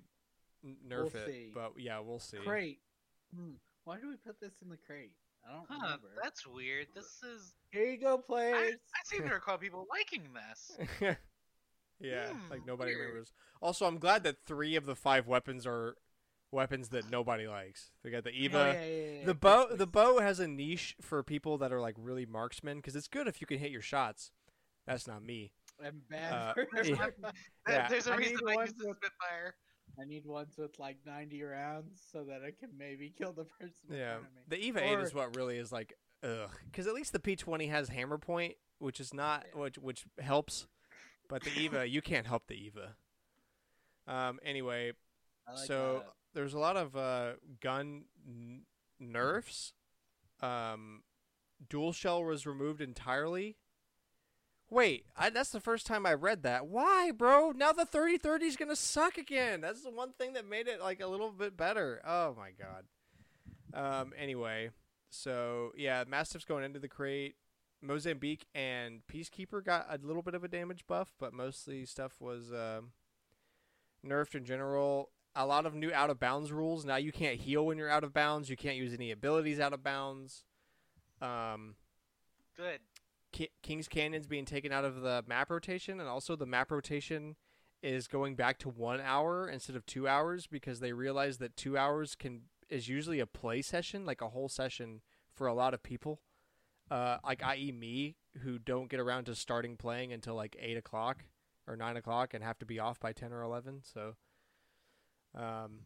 [0.66, 1.26] nerf We'll it.
[1.26, 1.52] see.
[1.54, 2.38] But yeah, we'll see.
[2.46, 2.80] Crate.
[3.36, 3.54] Hmm.
[3.86, 5.12] Why do we put this in the crate?
[5.48, 6.08] I don't Huh, remember.
[6.22, 6.88] that's weird.
[6.94, 7.54] This is.
[7.72, 8.76] Here you go, players.
[8.94, 10.78] I seem to recall people liking this.
[12.00, 13.00] yeah, Hmm, like nobody weird.
[13.08, 13.32] remembers.
[13.62, 15.96] Also, I'm glad that three of the five weapons are
[16.52, 17.92] weapons that nobody likes.
[18.04, 18.58] We got the Oh, Eva.
[18.58, 19.26] yeah, yeah, yeah, yeah.
[19.26, 22.78] The Good bow the bow has a niche for people that are like really marksmen
[22.78, 24.32] because it's good if you can hit your shots.
[24.86, 25.52] That's not me.
[25.84, 26.68] and bad uh, for
[27.68, 27.88] yeah.
[27.90, 29.56] There's a I reason I use the Spitfire.
[30.00, 33.74] I need ones with like 90 rounds so that I can maybe kill the person
[33.90, 34.42] in Yeah, front of me.
[34.48, 35.94] the Eva Eight is what really is like
[36.24, 39.60] ugh because at least the P20 has hammer point, which is not Yeah.
[39.62, 40.68] which which helps,
[41.28, 42.96] but the Eva you can't help the Eva.
[44.08, 44.40] Um.
[44.44, 44.94] Anyway,
[45.48, 46.14] like so that.
[46.38, 47.32] There's a lot of uh,
[47.62, 48.62] gun n-
[49.00, 49.74] nerfs.
[50.40, 51.02] Um,
[51.68, 53.58] dual shell was removed entirely.
[54.70, 56.68] Wait, I, that's the first time I read that.
[56.68, 57.54] Why, bro?
[57.56, 59.62] Now the 30-30 is gonna suck again.
[59.62, 62.04] That's the one thing that made it like a little bit better.
[62.06, 62.84] Oh my god.
[63.74, 64.14] Um.
[64.16, 64.70] Anyway,
[65.10, 67.36] so yeah, Mastiff's going into the crate.
[67.82, 72.52] Mozambique and Peacekeeper got a little bit of a damage buff, but mostly stuff was
[72.52, 72.92] um
[74.06, 75.10] nerfed in general.
[75.40, 76.84] A lot of new out of bounds rules.
[76.84, 78.50] Now you can't heal when you're out of bounds.
[78.50, 80.46] You can't use any abilities out of bounds.
[81.22, 81.76] Um,
[82.56, 82.80] Good.
[83.32, 87.36] Ki- King's Canyon's being taken out of the map rotation, and also the map rotation
[87.84, 91.78] is going back to one hour instead of two hours because they realize that two
[91.78, 95.02] hours can is usually a play session, like a whole session
[95.34, 96.20] for a lot of people.
[96.90, 97.72] Uh, like i.e.
[97.72, 101.26] me, who don't get around to starting playing until like eight o'clock
[101.68, 103.82] or nine o'clock and have to be off by ten or eleven.
[103.84, 104.16] So,
[105.36, 105.80] um,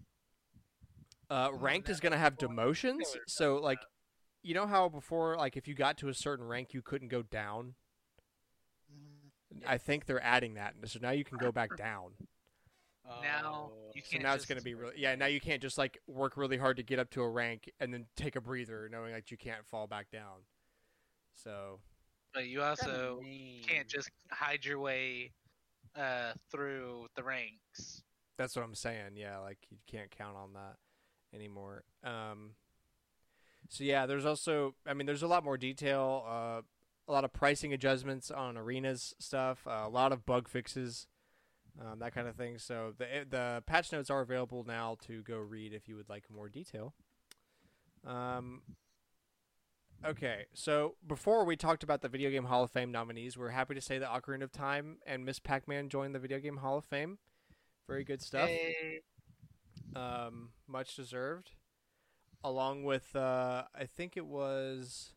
[1.29, 3.03] uh, Oh, ranked is gonna have demotions.
[3.27, 3.79] So like,
[4.43, 7.21] you know how before, like, if you got to a certain rank, you couldn't go
[7.21, 7.75] down.
[9.67, 12.11] I think they're adding that, so now you can go back down.
[13.21, 13.91] Now Oh.
[13.93, 15.15] you can't now it's just- gonna be really, yeah.
[15.15, 17.93] Now you can't just like work really hard to get up to a rank and
[17.93, 20.45] then take a breather, knowing that you can't fall back down.
[21.33, 21.81] So
[22.33, 23.21] But you also
[23.67, 25.33] can't just hide your way
[25.95, 28.03] uh, through the ranks.
[28.41, 29.15] That's what I'm saying.
[29.15, 30.77] Yeah, like you can't count on that
[31.33, 31.83] anymore.
[32.03, 32.51] Um,
[33.69, 36.61] so yeah, there's also, I mean, there's a lot more detail, uh,
[37.07, 41.07] a lot of pricing adjustments on arenas stuff, uh, a lot of bug fixes,
[41.79, 42.57] um, that kind of thing.
[42.57, 46.25] So the the patch notes are available now to go read if you would like
[46.29, 46.93] more detail.
[48.05, 48.63] Um,
[50.03, 53.75] okay, so before we talked about the Video Game Hall of Fame nominees, we're happy
[53.75, 55.39] to say that Ocarina of Time and Ms.
[55.39, 57.19] Pac-Man joined the Video Game Hall of Fame.
[57.87, 58.47] Very good stuff.
[58.49, 59.01] Hey,
[59.95, 61.51] Um, much deserved.
[62.43, 65.13] Along with, uh, I think it was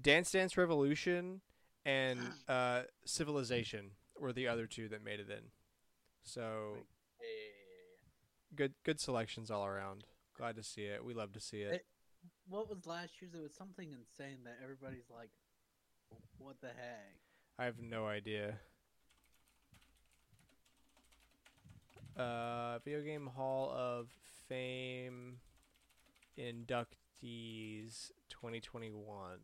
[0.00, 1.40] Dance Dance Revolution
[1.84, 5.50] and uh, Civilization were the other two that made it in.
[6.22, 6.76] So
[8.54, 10.04] good, good selections all around.
[10.36, 11.04] Glad to see it.
[11.04, 11.74] We love to see it.
[11.74, 11.86] It-
[12.46, 13.34] What was last year's?
[13.34, 15.30] It was something insane that everybody's like,
[16.38, 17.16] "What the heck?"
[17.58, 18.60] I have no idea.
[22.16, 24.08] Uh, Video Game Hall of
[24.48, 25.38] Fame
[26.38, 29.38] inductees 2021.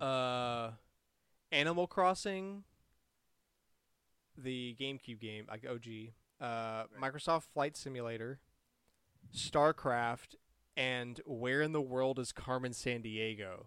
[0.00, 0.72] Uh,
[1.52, 2.64] Animal Crossing,
[4.36, 6.12] the GameCube game, like OG.
[6.40, 8.40] Uh, Microsoft Flight Simulator,
[9.32, 10.34] StarCraft,
[10.76, 13.66] and Where in the World is Carmen Sandiego?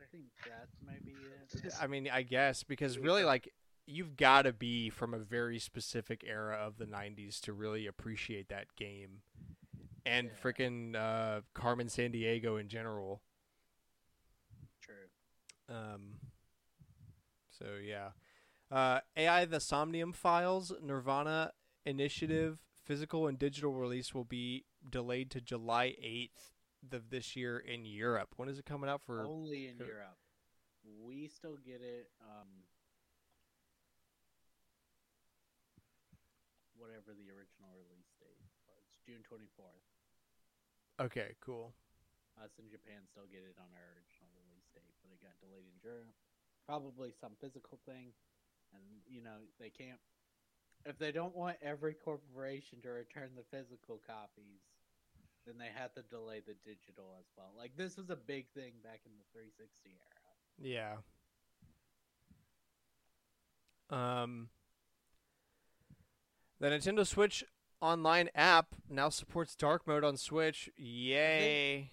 [0.00, 1.14] I think that's maybe
[1.64, 1.74] it.
[1.78, 3.52] I mean, I guess because really, like,
[3.86, 8.48] you've got to be from a very specific era of the '90s to really appreciate
[8.48, 9.22] that game,
[10.04, 10.34] and Yeah.
[10.42, 13.22] frickin' uh, Carmen Sandiego in general.
[14.80, 15.08] True.
[15.68, 16.20] Um,
[17.50, 18.10] so yeah,
[18.70, 21.52] uh, AI the Somnium Files Nirvana
[21.84, 26.52] Initiative physical and digital release will be delayed to July 8th
[26.92, 28.34] of this year in Europe.
[28.36, 29.24] When is it coming out for?
[29.24, 30.18] Only in Europe.
[30.84, 32.10] We still get it.
[32.20, 32.46] Um,
[36.96, 39.84] whatever the original release date was, June twenty fourth.
[40.96, 41.76] Okay, cool.
[42.40, 45.68] Us in Japan still get it on our original release date, but it got delayed
[45.68, 46.08] in Europe.
[46.64, 48.16] Probably some physical thing,
[48.72, 50.00] and you know they can't.
[50.88, 54.64] If they don't want every corporation to return the physical copies,
[55.44, 57.52] then they have to delay the digital as well.
[57.52, 60.32] Like this was a big thing back in the 360 era.
[60.64, 60.96] Yeah.
[63.92, 64.48] Um,
[66.60, 67.44] the Nintendo Switch
[67.80, 70.70] Online app now supports dark mode on Switch.
[70.78, 71.90] Yay!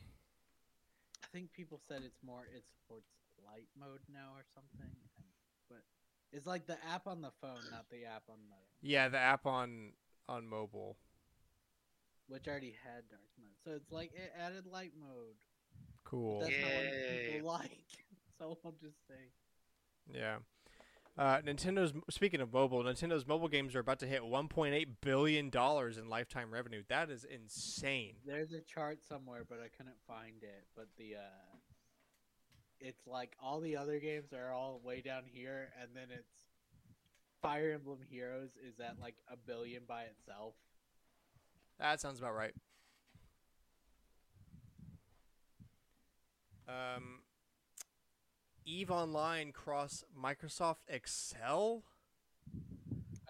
[1.23, 3.07] I think people said it's more it supports
[3.45, 4.91] light mode now or something.
[5.69, 5.81] But
[6.31, 9.45] it's like the app on the phone, not the app on the Yeah, the app
[9.45, 9.91] on
[10.29, 10.95] on mobile.
[12.27, 13.49] which already had dark mode.
[13.65, 15.35] So it's like it added light mode.
[16.05, 16.39] Cool.
[16.39, 17.85] That's not what people like.
[18.39, 19.31] so I'll just say
[20.07, 20.37] Yeah.
[21.15, 25.97] Uh, Nintendo's speaking of mobile, Nintendo's mobile games are about to hit 1.8 billion dollars
[25.97, 26.81] in lifetime revenue.
[26.89, 28.15] That is insane.
[28.25, 30.65] there's a chart somewhere, but I couldn't find it.
[30.75, 31.57] But the uh,
[32.79, 36.33] it's like all the other games are all way down here, and then it's
[37.43, 40.55] Fire Emblem Heroes is at like a billion by itself.
[41.79, 42.53] That sounds about right.
[46.67, 47.19] Um,
[48.65, 51.83] Eve Online cross Microsoft Excel.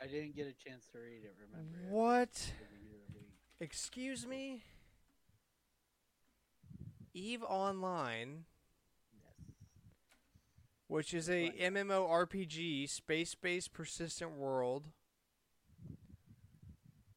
[0.01, 1.35] I didn't get a chance to read it.
[1.49, 1.77] Remember?
[1.89, 2.29] What?
[2.29, 3.29] was the year of week.
[3.59, 4.63] Excuse me.
[7.13, 8.45] Eve Online,
[9.13, 9.55] Yes.
[10.87, 11.51] which is a.
[11.51, 14.87] MMORPG, space-based persistent world.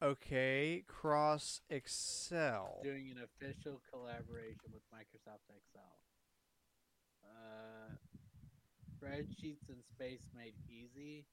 [0.01, 2.79] Okay, cross Excel.
[2.83, 5.97] Doing an official collaboration with Microsoft Excel.
[7.25, 7.95] Uh,
[9.07, 11.25] spreadsheets in space made easy.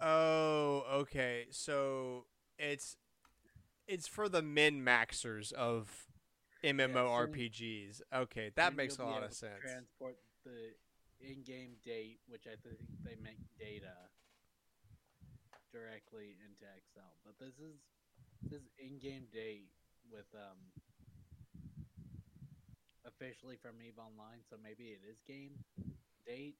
[0.00, 1.46] Oh, okay.
[1.50, 2.26] So
[2.58, 2.96] it's
[3.86, 6.06] it's for the min maxers of
[6.64, 8.00] MMORPGs.
[8.14, 9.60] Okay, that makes a lot of sense.
[9.62, 10.74] Transport the
[11.20, 13.92] in-game date, which I think they make data
[15.72, 17.12] directly into Excel.
[17.24, 17.76] But this is
[18.42, 19.68] this is in-game date
[20.10, 20.58] with um
[23.06, 25.52] officially from Eve Online, so maybe it is game
[26.26, 26.56] date.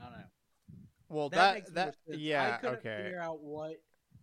[0.00, 0.24] I don't know.
[1.08, 2.16] Well, That, that that.
[2.16, 3.02] I yeah, couldn't okay.
[3.04, 3.80] figure out what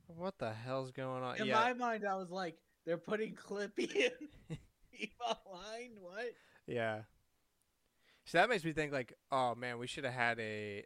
[0.07, 1.38] What the hell's going on?
[1.38, 4.57] In yeah, my mind, I was like, they're putting Clippy in
[4.93, 5.91] Eve Online.
[5.99, 6.26] What?
[6.68, 7.01] yeah.
[8.26, 10.86] So that makes me think like, oh man, we should have had a.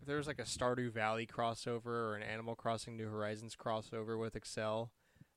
[0.00, 4.18] If there was like a Stardew Valley crossover or an Animal Crossing New Horizons crossover
[4.18, 4.90] with Excel,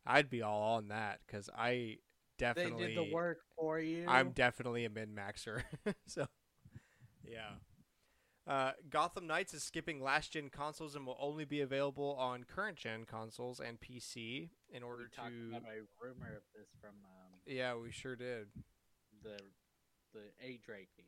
[0.05, 1.97] I'd be all on that because I
[2.37, 4.05] definitely They did the work for you.
[4.07, 5.63] I'm definitely a min maxer.
[6.07, 6.25] so,
[7.23, 7.51] yeah.
[8.47, 12.77] Uh, Gotham Knights is skipping last gen consoles and will only be available on current
[12.77, 15.21] gen consoles and PC in order to.
[15.21, 18.47] about a rumor of this from um, Yeah, we sure did.
[19.23, 19.39] the
[20.13, 21.05] the age rating.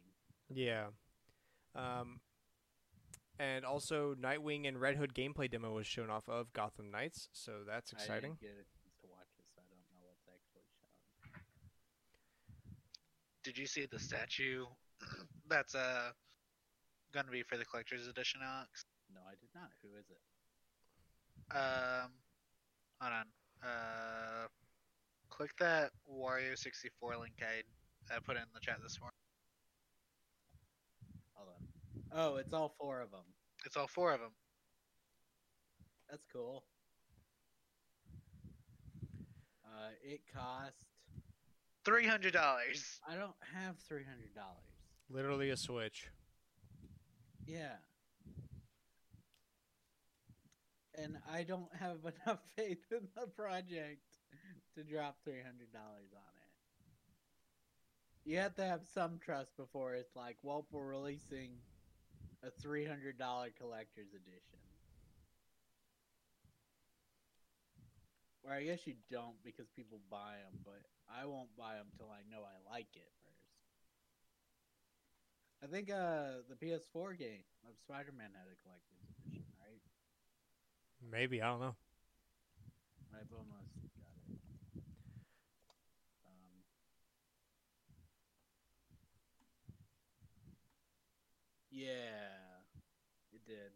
[0.49, 0.87] Yeah.
[1.75, 2.19] Um,
[3.39, 7.59] and also, Nightwing and Red Hood gameplay demo was shown off of Gotham Knights, so
[7.67, 8.31] that's I exciting.
[8.31, 11.43] didn't get a chance to watch it, so I don't know what's actually shown.
[13.47, 14.65] Did you see the statue
[15.49, 16.11] that's uh
[17.13, 18.83] gonna be for the collector's edition, Alex?
[19.15, 19.69] No, I did not.
[19.81, 21.55] Who is it?
[21.55, 22.11] Um,
[22.99, 23.25] hold on.
[23.63, 24.47] Uh,
[25.29, 27.63] click that Wario sixty four link I
[28.13, 29.15] I put in the chat this morning.
[31.35, 32.19] Hold on.
[32.19, 33.23] Oh, it's all four of them.
[33.65, 34.33] It's all four of them.
[36.09, 36.65] That's cool.
[39.63, 40.83] Uh, it cost.
[41.87, 42.99] Three hundred dollars.
[43.09, 44.59] I don't have three hundred dollars.
[45.09, 46.09] Literally a Switch.
[47.45, 47.77] Yeah.
[50.95, 54.03] And I don't have enough faith in the project
[54.75, 58.29] to drop three hundred dollars on it.
[58.29, 61.51] You have to have some trust before it's like, well, we're releasing
[62.43, 64.59] a three hundred dollar collector's edition.
[68.43, 72.11] Or I guess you don't because people buy them, but I won't buy them till
[72.11, 73.47] I know I like it first.
[75.63, 79.81] I think uh the PS4 game of Spider-Man had a collector's edition, right?
[81.01, 81.75] Maybe, I don't know.
[83.13, 84.39] I've almost got it.
[86.25, 86.61] Um,
[91.71, 92.61] yeah,
[93.33, 93.71] it did.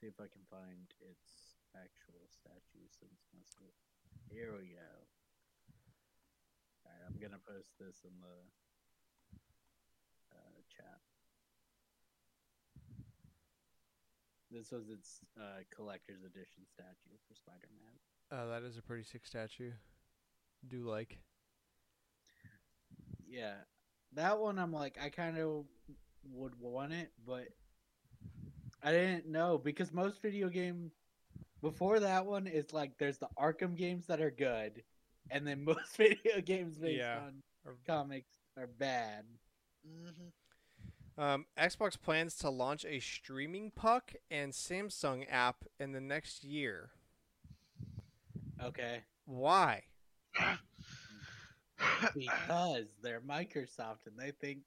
[0.00, 3.74] See if I can find its actual statue since most of it.
[4.30, 5.13] Here we go.
[7.14, 8.36] I'm gonna post this in the
[10.34, 10.98] uh, chat.
[14.50, 17.94] This was its uh, collector's edition statue for Spider-Man.
[18.30, 19.70] Uh, that is a pretty sick statue.
[20.66, 21.18] Do like.
[23.28, 23.54] Yeah,
[24.14, 25.64] that one I'm like I kind of
[26.32, 27.48] would want it, but
[28.82, 30.90] I didn't know because most video game
[31.62, 34.82] before that one is like there's the Arkham games that are good,
[35.30, 37.20] and then most video games based Yeah.
[37.26, 39.24] on Or- comics are bad.
[39.86, 40.28] hmm
[41.22, 46.90] Um, Xbox plans to launch a streaming puck and Samsung app in the next year.
[48.62, 49.02] Okay.
[49.26, 49.84] Why?
[52.14, 54.58] Because they're Microsoft and they think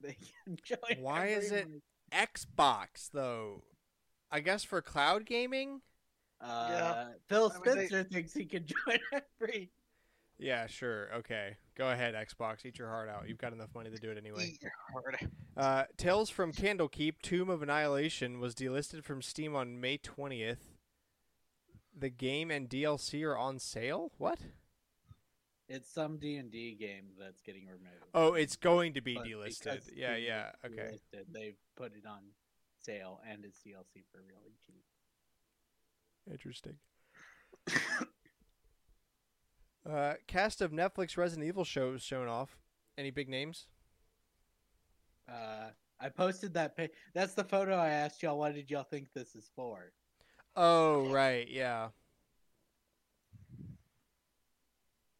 [0.00, 1.00] they can join.
[1.02, 1.82] Why is it- everyone.
[2.12, 3.62] Xbox though.
[4.30, 5.80] I guess for cloud gaming.
[6.40, 8.98] Uh, Phil I mean, they- Spencer thinks he can join
[9.40, 9.70] every.
[10.38, 11.08] Yeah, sure.
[11.14, 12.66] Okay, go ahead, Xbox.
[12.66, 13.28] Eat your heart out.
[13.28, 14.52] You've got enough money to do it anyway.
[14.54, 15.22] Eat your heart.
[15.56, 20.70] Uh, Tales from Candlekeep: Tomb of Annihilation was delisted from Steam on May twentieth.
[21.96, 24.12] The game and DLC are on sale.
[24.18, 24.38] What?
[25.68, 28.04] It's some D and D game that's getting removed.
[28.14, 29.90] Oh, it's going to be But delisted.
[29.94, 30.50] Yeah, yeah.
[30.64, 30.98] Okay.
[31.14, 32.20] delisted, They've put it on
[32.80, 34.84] sale and it's DLC for really cheap.
[36.30, 36.76] Interesting.
[39.88, 42.56] uh, cast of Netflix Resident Evil shows shown off.
[42.98, 43.66] Any big names?
[45.30, 45.70] Uh,
[46.00, 46.76] I posted that.
[46.76, 48.38] Pa- that's the photo I asked y'all.
[48.38, 49.92] What did y'all think this is for?
[50.56, 51.48] Oh, right.
[51.48, 51.88] Yeah.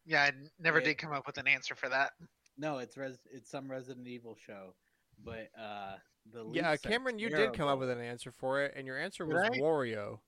[0.05, 0.85] Yeah, I n- never Yeah.
[0.85, 2.11] did come up with an answer for that.
[2.57, 4.75] No, it's res- it's some Resident Evil show,
[5.23, 5.95] but uh,
[6.31, 8.85] the Yeah, leaks are Cameron, you did come up with an answer for it, and
[8.85, 9.49] your answer was I?
[9.57, 10.19] Wario.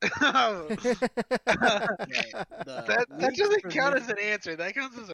[0.00, 0.08] The
[2.66, 4.56] that that doesn't count this- as an answer.
[4.56, 5.12] That counts as a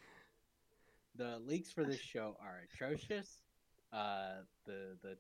[1.16, 3.28] the leaks for this show are atrocious.
[3.93, 5.16] Uh, the the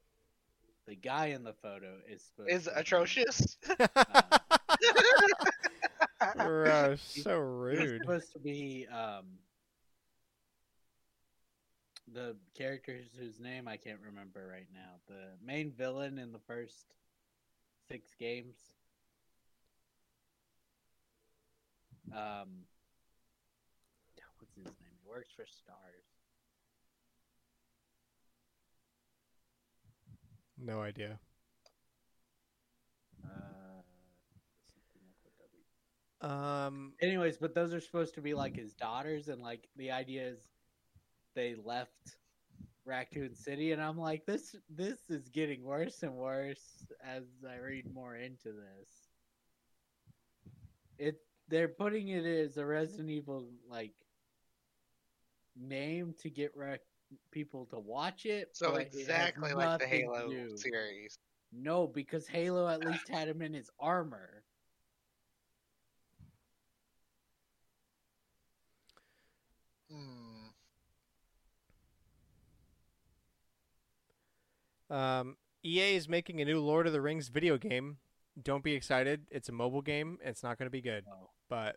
[0.86, 3.56] the guy in the photo is is to be- atrocious.
[6.38, 8.00] Gross, so He's rude.
[8.02, 9.24] supposed to be um
[12.12, 14.94] the characters whose name I can't remember right now.
[15.08, 16.86] The main villain in the first
[17.88, 18.54] six games.
[22.12, 22.64] Um,
[24.38, 24.92] what's his name?
[25.02, 26.04] He works for Stars.
[30.58, 31.18] No idea.
[33.24, 33.82] Uh,
[34.72, 35.34] something like with
[36.20, 36.34] W.
[36.34, 40.28] Um, Anyways, but those are supposed to be like his daughters, and like the idea
[40.28, 40.38] is
[41.34, 42.16] they left
[42.84, 47.92] Raccoon City, and I'm like, this this is getting worse and worse as I read
[47.92, 48.90] more into this.
[50.98, 51.20] It
[51.54, 53.92] they're putting it as a Resident Evil like
[55.56, 56.80] name to get rec-
[57.30, 58.48] people to watch it.
[58.56, 61.16] so but it exactly like the Halo do- series.
[61.52, 64.42] No, because Halo at least had him in his armor.
[69.88, 70.50] Hmm.
[74.90, 77.98] um, EA is making a new Lord of the Rings video game.
[78.42, 79.26] Don't be excited.
[79.30, 80.18] It's a mobile game.
[80.24, 81.30] It's not going to be good, Oh.
[81.48, 81.76] but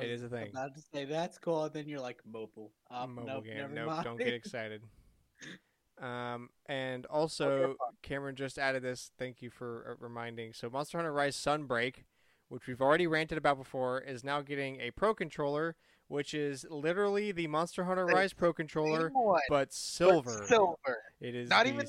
[0.00, 0.50] It is a thing.
[0.50, 2.72] About to say that's cool, and then you're like mobile.
[2.90, 3.74] Oh, mobile nope, game.
[3.74, 4.04] Nope, mind.
[4.04, 4.82] don't get excited.
[6.00, 9.10] Um, and also, Cameron just added this.
[9.18, 10.54] Thank you for uh, reminding.
[10.54, 12.04] So, Monster Hunter Rise Sunbreak,
[12.48, 15.76] which we've already ranted about before, is now getting a Pro controller,
[16.08, 20.42] which is literally the Monster Hunter Rise Pro controller, Same one, but but silver.
[20.48, 21.02] silver.
[21.20, 21.86] It is Not even-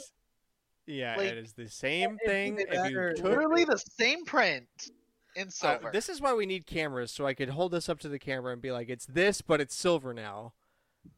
[0.87, 2.59] Yeah, like, it is the same if thing.
[2.71, 4.67] either If you took Literally the same print
[5.35, 5.89] in Uh, silver.
[5.93, 8.51] this is why we need cameras, so I could hold this up to the camera
[8.53, 10.53] and be like, "It's this, but it's silver now."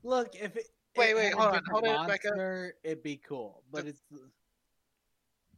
[0.03, 2.35] Look, if it Wait, it wait, hold on, hold it back up.
[2.35, 3.63] monster, it'd be cool.
[3.71, 4.01] But it's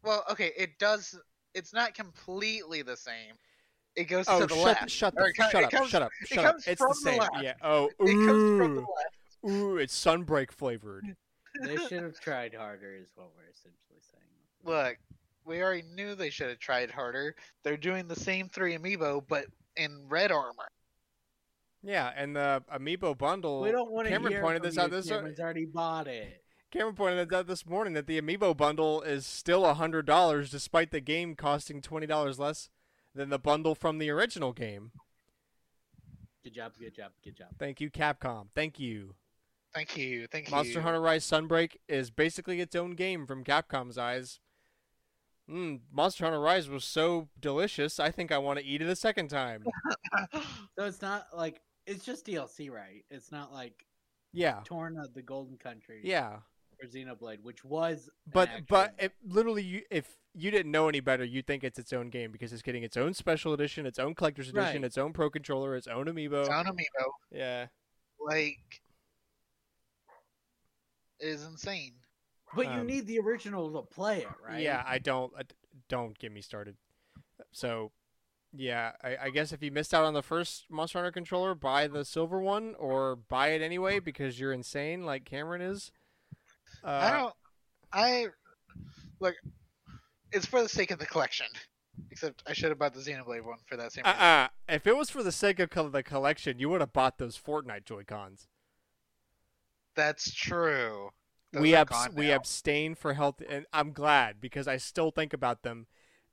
[0.03, 1.19] well, okay, it does.
[1.53, 3.35] It's not completely the same.
[3.95, 4.89] It goes Oh, to the shut, left.
[4.89, 6.51] shut, Or the, it shut it up, comes- shut up, it shut up.
[6.53, 7.19] comes It's from the the same.
[7.19, 7.43] left.
[7.43, 7.53] Yeah.
[7.61, 9.55] Oh, It comes from the ooh, left.
[9.55, 11.15] ooh, it's sunbreak flavored.
[11.63, 14.23] They should have tried harder, is what we're essentially saying.
[14.63, 14.97] Look,
[15.45, 17.35] we already knew they should have tried harder.
[17.63, 19.45] They're doing the same three amiibo, but
[19.75, 20.69] in red armor.
[21.83, 23.61] Yeah, and the amiibo bundle.
[23.61, 24.81] we don't want to Cameron hear pointed from this you.
[24.81, 26.41] out this- Cameron's already bought it.
[26.71, 30.91] Cameron pointed out this morning that the amiibo bundle is still a hundred dollars, despite
[30.91, 32.69] the game costing twenty dollars less
[33.13, 34.91] than the bundle from the original game.
[36.43, 37.47] Good job, good job, good job.
[37.57, 38.47] Thank you, Capcom.
[38.53, 39.15] Thank you.
[39.75, 40.75] Thank you, thank Monster you.
[40.77, 44.39] Monster Hunter Rise Sunbreak is basically its own game from Capcom's eyes.
[45.51, 48.95] Mm, Monster Hunter Rise was so delicious, I think I want to eat it a
[48.95, 49.63] second time.
[50.77, 53.05] So it's not like it's just DLC, right?
[53.09, 53.85] It's not like
[54.33, 56.01] Yeah, Torna of the Golden Country.
[56.03, 56.37] yeah.
[56.81, 58.09] Or Xenoblade, which was.
[58.31, 61.79] But actual- but it, literally, you, if you didn't know any better, you'd think it's
[61.79, 64.83] its own game because it's getting its own special edition, its own collector's edition, Right.
[64.83, 66.45] its own pro controller, its own amiibo.
[66.45, 67.67] Sound amiibo, Yeah.
[68.19, 68.81] like,
[71.19, 71.93] is insane.
[72.55, 74.61] But you um, need the original to play it, right?
[74.61, 75.55] Yeah, I don't I d-
[75.89, 76.77] don't get me started.
[77.51, 77.91] So,
[78.53, 81.87] yeah, I, I guess if you missed out on the first Monster Hunter controller, buy
[81.87, 85.91] the silver one or buy it anyway because you're insane like Cameron is.
[86.83, 87.33] Uh, I don't.
[87.91, 88.27] I
[89.19, 89.35] look.
[90.31, 91.47] It's for the sake of the collection.
[92.11, 94.19] Except I should have bought the Xenoblade one for that same reason.
[94.19, 94.47] Uh-uh.
[94.67, 97.85] If it was for the sake of the collection, you would have bought those Fortnite
[97.85, 98.47] Joy Cons.
[99.95, 101.11] That's true.
[101.53, 105.63] Those We abs- we abstain for health, and I'm glad because I still think about
[105.63, 105.87] them,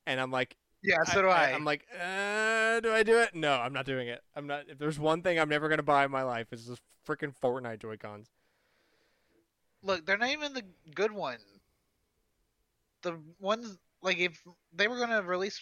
[0.07, 1.47] and I'm like, Yeah, so do I.
[1.47, 1.51] I.
[1.51, 3.35] am like, uh, do I do it?
[3.35, 4.23] No, I'm not doing it.
[4.35, 4.69] I'm not.
[4.69, 7.81] If there's one thing I'm never gonna buy in my life, it's just freaking Fortnite
[7.81, 8.31] Joy Cons.
[9.83, 11.39] Look, they're not even the good one.
[13.03, 14.43] The ones like if
[14.73, 15.61] they were gonna release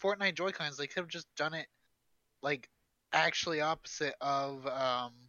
[0.00, 1.68] Fortnite Joy-Cons, they could have just done it
[2.42, 2.68] like
[3.12, 5.25] actually opposite of um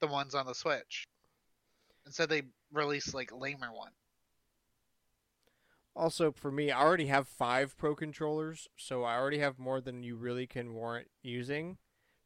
[0.00, 1.06] the ones on the Switch.
[2.06, 2.42] Instead, they
[2.72, 3.92] released like lamer one.
[5.94, 10.02] Also, for me, I already have five Pro controllers, so I already have more than
[10.02, 11.78] you really can warrant using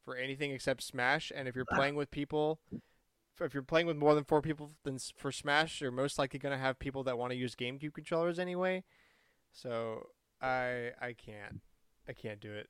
[0.05, 1.31] for anything except Smash.
[1.35, 1.75] And if you're ah.
[1.75, 2.59] playing with people,
[3.41, 6.55] if you're playing with more than four people, then for Smash, you're most likely going
[6.55, 8.83] to have people that want to use GameCube controllers anyway.
[9.51, 10.09] So
[10.41, 11.61] I I can't
[12.07, 12.69] I can't do it.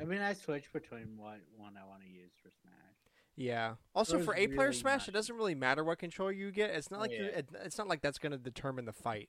[0.00, 2.93] I mean, I switch between what one I want to use for Smash.
[3.36, 3.74] Yeah.
[3.94, 6.70] Also, Those for eight player Smash, not- it doesn't really matter what controller you get.
[6.70, 7.22] It's not like yeah.
[7.24, 9.28] it, it's not like that's going to determine the fight.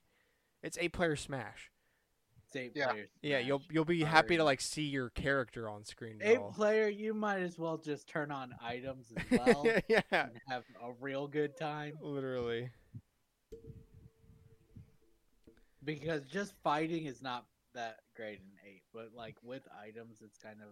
[0.62, 1.72] It's eight player Smash.
[2.46, 2.92] It's eight Yeah.
[2.92, 3.10] players.
[3.24, 6.20] Yeah, you'll you'll be happy to like see your character on screen.
[6.22, 6.52] Eight Noel.
[6.52, 10.92] player, you might as well just turn on items as well yeah, and have a
[11.02, 11.98] real good time.
[12.02, 12.70] literally.
[15.84, 17.46] Because just fighting is not
[17.76, 20.70] that great in eight, but like with items, it's kind of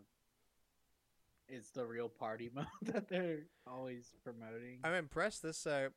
[1.54, 4.80] it's the real party mode that they're always promoting.
[4.84, 5.44] I'm impressed.
[5.44, 5.90] This uh,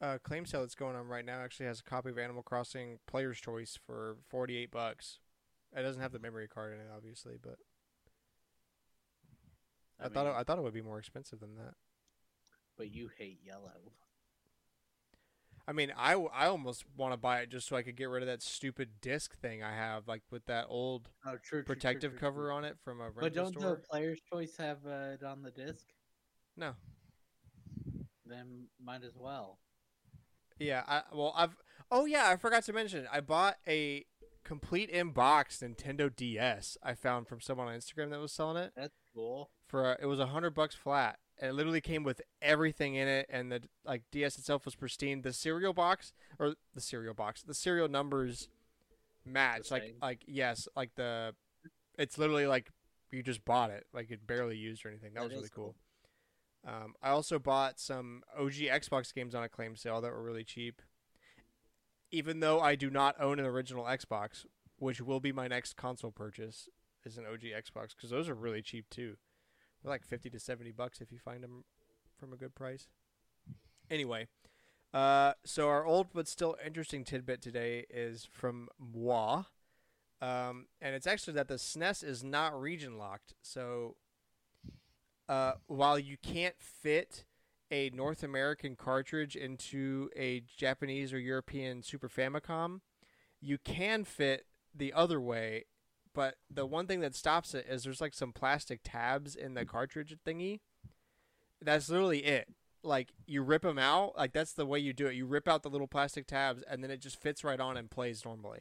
[0.00, 2.98] uh, claim sale that's going on right now actually has a copy of Animal Crossing
[3.06, 5.18] Player's Choice for 48 bucks.
[5.76, 7.56] It doesn't have the memory card in it, obviously, but
[10.00, 11.74] I, thought it, I thought it would be more expensive than that.
[12.76, 13.92] but you hate yellow.
[15.66, 18.22] I mean, I, I almost want to buy it just so I could get rid
[18.22, 21.60] of that stupid disc thing I have, like with that old Oh, true.
[21.60, 23.70] true, protective true, cover on it from a rental But don't store.
[23.76, 25.86] the player's choice have uh, it on the disc?
[26.56, 26.74] No.
[28.26, 29.58] Then might as well.
[30.58, 31.56] Yeah, I well I've
[31.90, 34.04] oh yeah, I forgot to mention I bought a
[34.44, 38.72] complete in box Nintendo DS I found from someone on Instagram that was selling it
[38.76, 39.50] That's cool.
[39.66, 41.18] for uh, it was a hundred bucks flat.
[41.40, 45.22] And it literally came with everything in it, and the like DS itself was pristine.
[45.22, 48.48] The cereal box or the cereal box, the serial numbers
[49.24, 49.70] match.
[49.70, 51.34] Like like yes, like the
[51.98, 52.70] it's literally like
[53.10, 55.14] you just bought it, like it barely used or anything.
[55.14, 55.74] That, That was really is cool.
[56.66, 60.44] Um, I also bought some OG Xbox games on a claim sale that were really
[60.44, 60.80] cheap.
[62.10, 64.46] Even though I do not own an original Xbox,
[64.78, 66.68] which will be my next console purchase,
[67.04, 69.16] is an OG Xbox because those are really cheap too.
[69.84, 71.64] Like fifty to seventy bucks if you find them
[72.18, 72.88] from a good price.
[73.90, 74.28] Anyway,
[74.94, 79.42] uh, so our old but still interesting tidbit today is from Moi,
[80.22, 83.34] um, and it's actually that the SNES is not region locked.
[83.42, 83.96] So,
[85.28, 87.26] uh, while you can't fit
[87.70, 92.80] a North American cartridge into a Japanese or European Super Famicom,
[93.40, 95.64] you can fit the other way.
[96.14, 99.64] But the one thing that stops it is there's like some plastic tabs in the
[99.64, 100.60] cartridge thingy.
[101.60, 102.48] That's literally it.
[102.82, 105.14] Like you rip them out, like that's the way you do it.
[105.14, 107.90] You rip out the little plastic tabs, and then it just fits right on and
[107.90, 108.60] plays normally.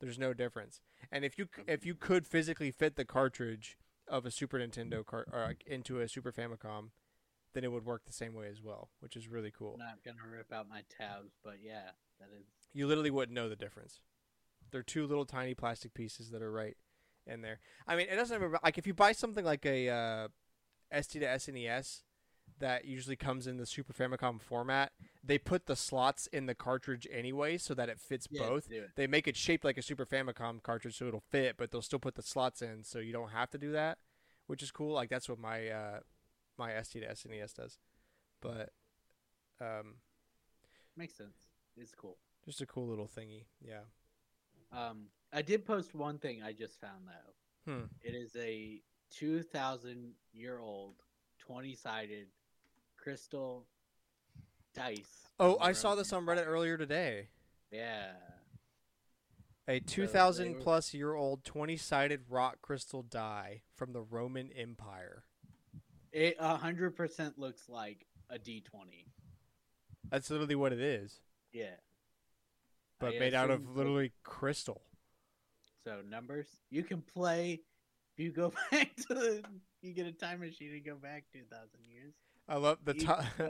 [0.00, 0.80] There's no difference.
[1.10, 3.76] And if you if you could physically fit the cartridge
[4.08, 6.90] of a Super Nintendo cart or into a Super Famicom,
[7.54, 9.74] then it would work the same way as well, which is really cool.
[9.74, 11.90] I'm not gonna rip out my tabs, but yeah,
[12.20, 12.46] that is.
[12.72, 14.00] You literally wouldn't know the difference.
[14.74, 16.76] They're two little tiny plastic pieces that are right
[17.28, 17.60] in there.
[17.86, 20.28] I mean, it doesn't ever like if you buy something like a uh,
[20.92, 22.00] SD2SNES
[22.58, 24.90] that usually comes in the Super Famicom format.
[25.22, 28.68] They put the slots in the cartridge anyway, so that it fits Yeah, both.
[28.68, 28.90] it.
[28.96, 32.00] They make it shaped like a Super Famicom cartridge, so it'll fit, but they'll still
[32.00, 33.98] put the slots in, so you don't have to do that,
[34.48, 34.92] which is cool.
[34.92, 36.00] Like that's what my uh,
[36.58, 37.78] my SD2SNES does.
[38.40, 38.70] But
[39.60, 39.98] um,
[40.96, 41.36] Makes sense.
[41.76, 42.16] It's cool.
[42.44, 43.44] just a cool little thingy.
[43.64, 43.82] Yeah.
[44.76, 47.72] Um, I did post one thing I just found though.
[47.72, 47.84] Hmm.
[48.02, 48.80] It is a
[49.10, 50.94] 2,000 year old,
[51.38, 52.26] 20 sided
[52.96, 53.66] crystal
[54.74, 55.28] dice.
[55.38, 57.28] Oh, I saw this on Reddit earlier today.
[57.70, 58.12] Yeah.
[59.66, 64.50] A they 2,000 were- plus year old 20 sided rock crystal die from the Roman
[64.52, 65.24] Empire.
[66.12, 69.06] It 100% looks like a D20.
[70.10, 71.20] That's literally what it is,
[71.52, 71.76] Yeah.
[73.00, 74.82] But I made out of literally crystal.
[75.84, 77.60] So numbers, you can play.
[78.16, 79.44] If you go back to the,
[79.82, 82.14] you get a time machine and go back two thousand years.
[82.48, 83.24] I love the You top.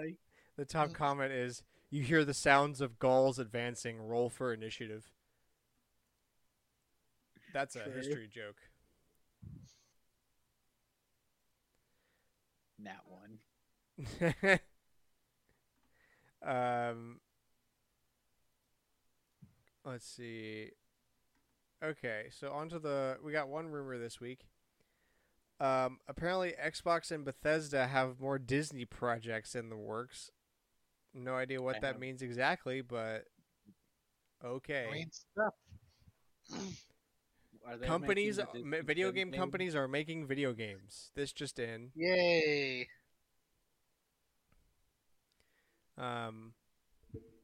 [0.56, 5.10] The top comment is you hear the sounds of Gauls advancing, roll for initiative.
[7.52, 7.92] That's a True.
[7.96, 8.56] history joke.
[12.78, 13.38] That one.
[16.42, 17.20] um
[19.84, 20.70] let's see.
[21.82, 24.46] Okay, so onto the we got one rumor this week.
[25.60, 30.30] Um apparently Xbox and Bethesda have more Disney projects in the works.
[31.12, 33.24] No idea what I that have- means exactly, but
[34.44, 34.88] okay.
[34.90, 35.54] I mean, stuff.
[37.66, 39.40] Are they companies making the ma- Disney video Sim game game?
[39.40, 41.12] companies are making video games.
[41.14, 41.90] This just in.
[41.94, 42.88] Yay!
[45.96, 46.54] Um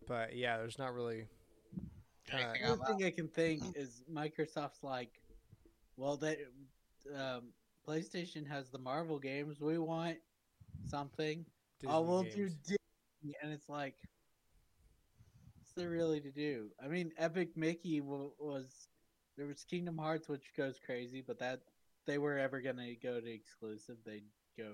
[0.09, 1.29] but yeah, there's not really kinda-
[2.32, 5.20] Anything The only thing I can think is Microsoft's like,
[5.97, 6.39] well, they,
[7.15, 7.52] um,
[7.86, 9.61] PlayStation has the Marvel games.
[9.61, 10.19] We want
[10.86, 11.44] something.
[11.86, 12.48] oh, we'll do.
[12.48, 13.97] Disney, and it's like,
[15.59, 16.69] what's there really to do?
[16.82, 18.89] I mean, Epic Mickey w- was
[19.36, 21.61] there was Kingdom Hearts, which goes crazy, but that
[22.07, 24.24] they were ever gonna go to exclusive, they'd
[24.59, 24.73] go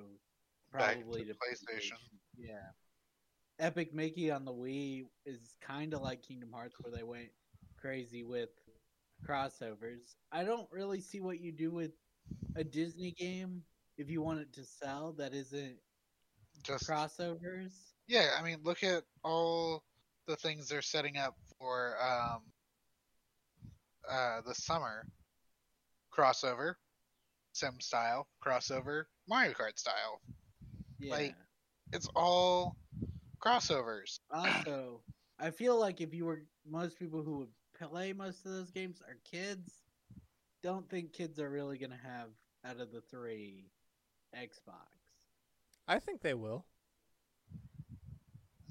[0.72, 1.98] Back to probably to PlayStation.
[2.36, 2.70] Yeah.
[3.58, 7.30] Epic Mickey on the Wii is kind of like Kingdom Hearts, where they went
[7.80, 8.50] crazy with
[9.26, 10.14] crossovers.
[10.32, 11.92] I don't really see what you do with
[12.56, 13.62] a Disney game
[13.98, 15.76] if you want it to sell that isn't
[16.62, 17.72] Just crossovers.
[18.06, 19.82] yeah, I mean, look at all
[20.26, 22.42] the things they're setting up for um,
[24.10, 25.06] uh, the summer
[26.16, 26.74] crossover,
[27.52, 30.20] sim style crossover, Mario Kart style.
[30.98, 31.12] Yeah.
[31.14, 31.34] Like-
[31.92, 32.76] It's all
[33.40, 34.18] crossovers.
[34.30, 35.02] also,
[35.38, 37.48] I feel like if you were most people who would
[37.78, 39.72] play most of those games are kids,
[40.62, 42.30] don't think kids are really gonna have
[42.64, 43.70] out of the three
[44.36, 44.88] Xbox
[45.88, 46.64] I think they will.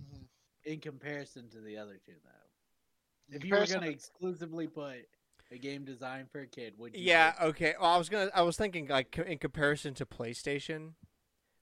[0.02, 0.28] Mhm.
[0.66, 3.36] in comparison to the other two, though.
[3.36, 5.08] If you were gonna exclusively put
[5.52, 7.02] a game designed for a kid, would you?
[7.04, 7.76] Yeah, pick- okay.
[7.80, 10.96] Well, I was going to I was thinking like in comparison to PlayStation,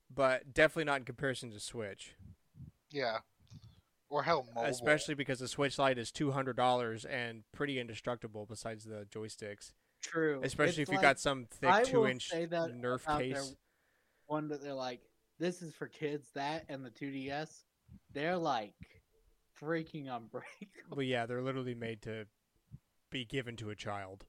[0.10, 2.16] but definitely not in comparison to Switch.
[2.90, 3.20] yeah,
[4.14, 4.70] or hell, mobile.
[4.70, 9.72] Especially because the Switch Lite is $200 and pretty indestructible besides the joysticks.
[10.02, 10.40] true.
[10.44, 13.56] Especially It's if you like- got some thick 2-inch say that Nerf about their case.
[14.28, 15.02] one that they're like,
[15.40, 16.30] this is for kids.
[16.36, 17.64] That and the 2DS,
[18.14, 18.76] they're like
[19.60, 20.96] freaking unbreakable.
[20.96, 22.26] But yeah, they're literally made to
[23.10, 24.26] be given to a child.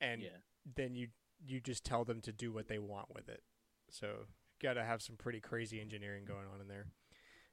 [0.00, 0.28] And yeah,
[0.76, 1.08] then you
[1.46, 3.42] you just tell them to do what they want with it.
[3.90, 4.26] So
[4.62, 6.86] got to have some pretty crazy engineering going on in there.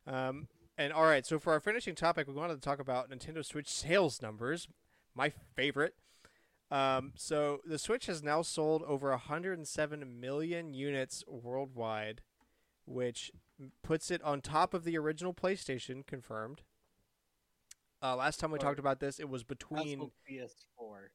[0.07, 0.47] Um,
[0.77, 3.67] and all right, so for our finishing topic, we wanted to talk about Nintendo Switch
[3.69, 4.67] sales numbers,
[5.15, 5.95] my favorite.
[6.69, 12.21] Um, so the Switch has now sold over 107 million units worldwide,
[12.85, 13.31] which
[13.83, 16.61] puts it on top of the original PlayStation, confirmed.
[18.03, 21.09] Uh, last time we Or- talked about this, it was between PS4.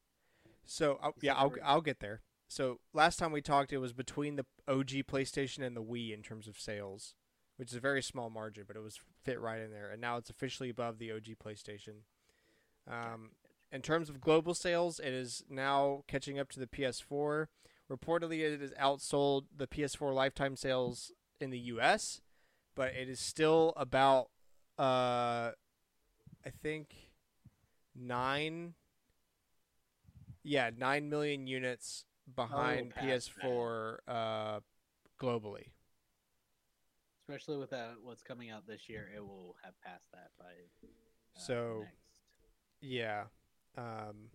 [0.64, 1.54] so I'll, yeah, I'll?
[1.62, 2.22] I'll get there.
[2.48, 6.22] So last time we talked, it was between the OG PlayStation and the Wii in
[6.22, 7.14] terms of sales,
[7.62, 9.88] which is a very small margin, but it was fit right in there.
[9.92, 12.02] And now it's officially above the OG PlayStation.
[12.90, 13.30] Um,
[13.70, 17.46] in terms of global sales, it is now catching up to the PS4.
[17.88, 22.20] Reportedly, it has outsold the PS4 lifetime sales in the U.S.,
[22.74, 24.30] but it is still about,
[24.76, 25.52] uh,
[26.44, 26.96] I think,
[27.94, 28.74] nine
[30.42, 34.60] yeah, nine million units behind past PS4 uh,
[35.20, 35.66] globally.
[37.32, 40.52] Especially with that, what's coming out this year, it will have passed that by.
[41.34, 42.20] Uh, So- next.
[42.82, 43.28] Yeah,
[43.78, 44.30] um,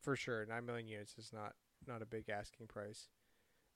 [0.00, 1.54] for sure, nine million units is not
[1.86, 3.08] not a big asking price.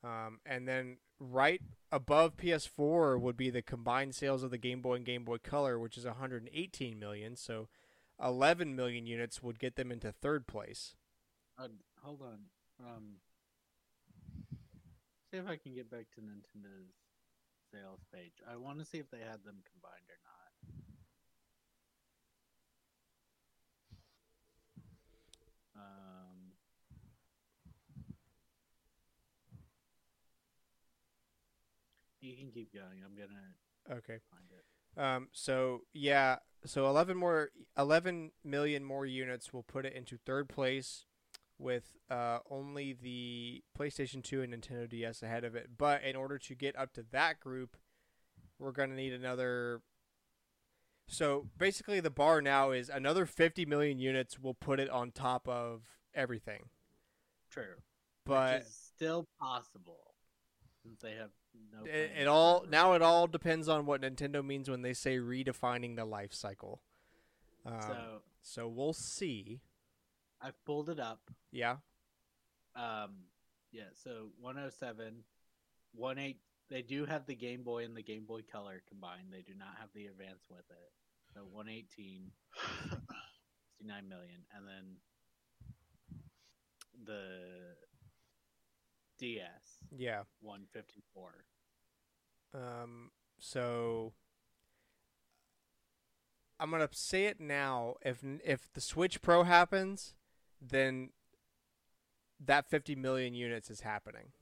[0.02, 4.94] Um, and then right above PS4 would be the combined sales of the Game Boy
[4.96, 7.36] and Game Boy Color, which is 118 million.
[7.36, 7.68] So,
[8.20, 10.96] 11 million units would get them into third place.
[11.56, 11.68] Uh,
[12.00, 12.50] hold on.
[12.80, 13.20] Um,
[15.32, 16.92] see if I can get back to Nintendo's
[17.72, 18.34] sales page.
[18.46, 20.52] I want to see if they had them combined or not.
[25.74, 26.52] Um,
[32.20, 33.02] you can keep going.
[33.04, 33.54] I'm gonna
[33.98, 34.18] Okay.
[34.30, 35.00] find it.
[35.00, 40.48] Um, so yeah, so 11 more, 11 million more units will put it into third
[40.48, 41.06] place,
[41.62, 45.70] with uh, only the PlayStation 2 and Nintendo DS ahead of it.
[45.78, 47.76] But in order to get up to that group,
[48.58, 49.82] we're gonna need another.
[51.08, 55.48] So basically, the bar now is another 50 million units will put it on top
[55.48, 55.82] of
[56.14, 56.68] everything.
[57.50, 57.76] True,
[58.24, 60.14] But which is still possible
[60.82, 61.30] since they have
[61.72, 65.18] No it, it all now it all depends on what Nintendo means when they say
[65.18, 66.82] redefining the life cycle.
[67.66, 69.60] Um, so, So we'll see.
[70.42, 71.20] I've pulled it up.
[71.50, 71.76] Yeah.
[72.74, 73.24] Um,
[73.70, 73.90] yeah.
[73.94, 75.24] So 107,
[75.98, 76.34] 18.
[76.70, 79.26] They do have the Game Boy and the Game Boy Color combined.
[79.30, 80.92] They do not have the Advance with it.
[81.34, 82.30] So 118,
[83.78, 84.96] 69 million, and then
[87.04, 87.76] the
[89.18, 90.22] DS Yeah.
[90.40, 91.44] 154.
[92.54, 94.12] Um, so
[96.60, 97.96] I'm gonna say it now.
[98.02, 100.14] If if the Switch Pro happens,
[100.70, 101.10] then
[102.44, 104.32] that 50 million units is happening.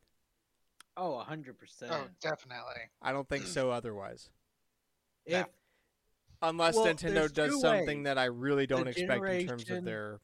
[0.96, 1.54] Oh, 100%.
[1.90, 2.82] Oh, definitely.
[3.00, 4.28] I don't think so otherwise,
[5.24, 5.46] if
[6.42, 8.04] unless Well, Nintendo does something ways.
[8.04, 10.20] that I really don't The expect in terms of their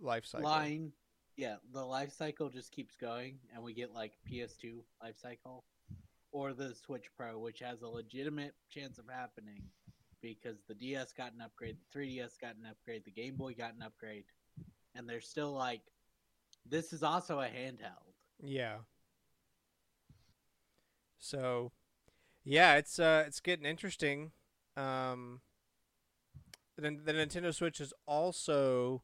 [0.00, 0.48] life cycle.
[0.48, 0.92] line
[1.36, 5.64] yeah the life cycle just keeps going and we get like ps2 life cycle
[6.32, 9.62] or the switch pro which has a legitimate chance of happening
[10.20, 13.74] because the ds got an upgrade the 3ds got an upgrade the game boy got
[13.74, 14.24] an upgrade
[14.94, 15.82] and they're still like
[16.66, 18.78] this is also a handheld Yeah.
[21.18, 21.72] So,
[22.44, 24.32] yeah, it's uh, it's getting interesting.
[24.76, 25.40] Um,
[26.76, 29.02] then the Nintendo Switch has also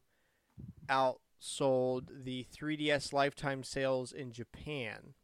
[0.89, 5.15] outsold the 3DS lifetime sales in Japan.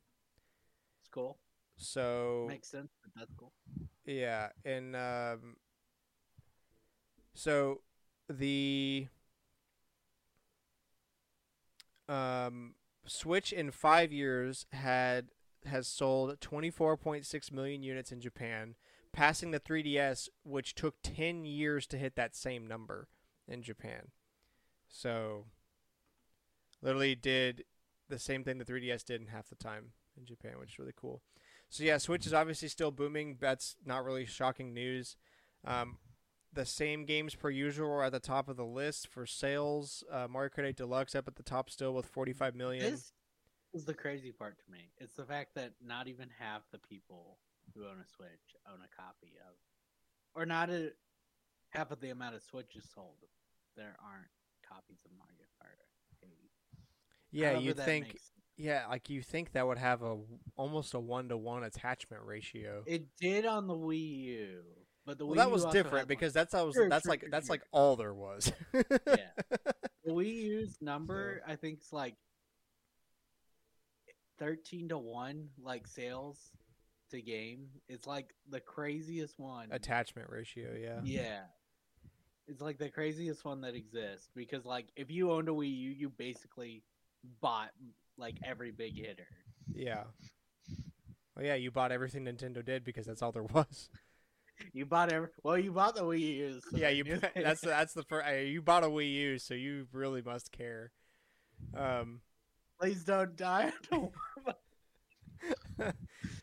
[1.02, 1.38] it's cool
[1.77, 3.52] So makes sense but that's cool
[4.06, 5.57] yeah, and um,
[7.34, 7.81] so
[8.30, 9.07] the
[12.07, 12.75] um,
[13.05, 15.27] Switch in five years had
[15.65, 18.75] has sold 24.6 million units in Japan,
[19.11, 23.09] passing the 3DS, which took 10 years to hit that same number
[23.47, 24.11] in Japan.
[24.88, 25.45] So,
[26.81, 27.65] literally did
[28.07, 30.93] the same thing the 3DS did in half the time in Japan, which is really
[30.95, 31.21] cool.
[31.69, 33.38] So yeah, Switch is obviously still booming.
[33.39, 35.17] That's not really shocking news.
[35.65, 35.97] Um,
[36.57, 40.03] the same games per usual are at the top of the list for sales.
[40.11, 42.91] Uh, Mario Kart 8 Deluxe up at the top still with 45 million.
[42.91, 43.13] this
[43.73, 47.38] is the crazy part to me it's the fact that not even half the people
[47.75, 49.53] who own a switch own a copy of
[50.34, 50.91] or not a
[51.69, 53.17] half of the amount of switches sold
[53.75, 54.29] there aren't
[54.67, 55.77] copies of mario kart
[56.23, 56.29] 8
[57.31, 58.07] yeah, you'd think.
[58.07, 60.17] makes- Yeah, like you think that would have a
[60.55, 62.84] almost a one to one attachment ratio.
[62.88, 64.63] it did on the wii u
[65.07, 67.11] but the well, Wii that was also different had, because that's always True, that's true,
[67.11, 67.53] like true, that's true.
[67.53, 68.51] like all there was.
[68.73, 68.81] yeah
[70.05, 72.15] the wii u's number i think is like
[74.39, 76.51] 13 to 1 like sales
[77.09, 80.99] to game it's like the craziest one attachment ratio, yeah.
[81.03, 81.39] Yeah.
[82.49, 85.89] It's like the craziest one that exists because like if you owned a Wii U,
[85.89, 86.81] you basically
[87.41, 87.71] bought
[88.17, 89.27] like every big hitter.
[89.73, 90.03] Yeah.
[91.35, 93.89] Well, yeah, you bought everything Nintendo did because that's all there was.
[94.73, 96.61] You bought every well, you bought the Wii U.
[96.69, 97.03] so yeah, you
[97.35, 98.27] that's that's the first.
[98.47, 100.91] You bought a Wii U, so you really must care.
[101.75, 102.21] Um.
[102.79, 103.71] please don't die.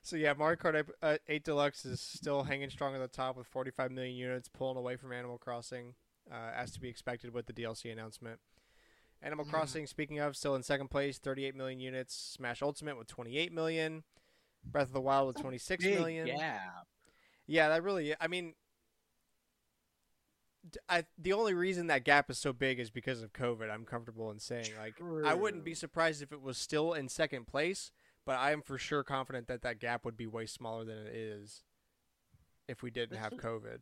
[0.02, 3.36] so yeah, Mario Kart 8, uh, 8 Deluxe is still hanging strong at the top
[3.36, 5.94] with 45 million units, pulling away from Animal Crossing,
[6.30, 8.38] uh, as to be expected with the DLC announcement.
[9.22, 9.50] Animal Mm.
[9.50, 12.14] Crossing, speaking of, still in second place, 38 million units.
[12.14, 14.04] Smash Ultimate with 28 million.
[14.64, 16.26] Breath of the Wild with 26 Big million.
[16.26, 16.86] gap.
[17.46, 18.14] Yeah, that really.
[18.20, 18.54] I mean,
[20.88, 23.70] I the only reason that gap is so big is because of COVID.
[23.70, 24.94] I'm comfortable in saying like
[25.24, 27.92] I wouldn't be surprised if it was still in second place,
[28.24, 31.14] but I am for sure confident that that gap would be way smaller than it
[31.14, 31.62] is
[32.68, 33.80] if we didn't have COVID.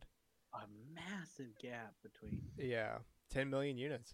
[0.53, 2.41] A massive gap between.
[2.57, 2.97] Yeah,
[3.31, 4.13] 10 million units.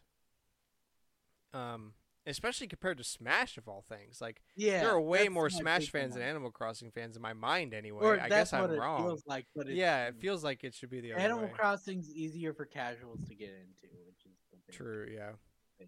[1.54, 1.94] Um,
[2.30, 4.22] especially compared to Smash of all things.
[4.22, 6.24] Like Yeah, there are way more Smash big fans than.
[6.24, 8.04] Animal Crossing fans in my mind anyway.
[8.04, 9.04] Or I guess I'm it wrong.
[9.04, 11.52] feels like, but it's, yeah, it feels like it should be the other Animal way.
[11.54, 15.32] Crossing's easier for casuals to get into, which is the big True, yeah.
[15.78, 15.88] thing.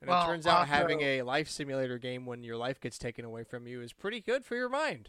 [0.00, 2.98] And Well, it turns out also- having a life simulator game when your life gets
[2.98, 5.08] taken away from you is pretty good for your mind.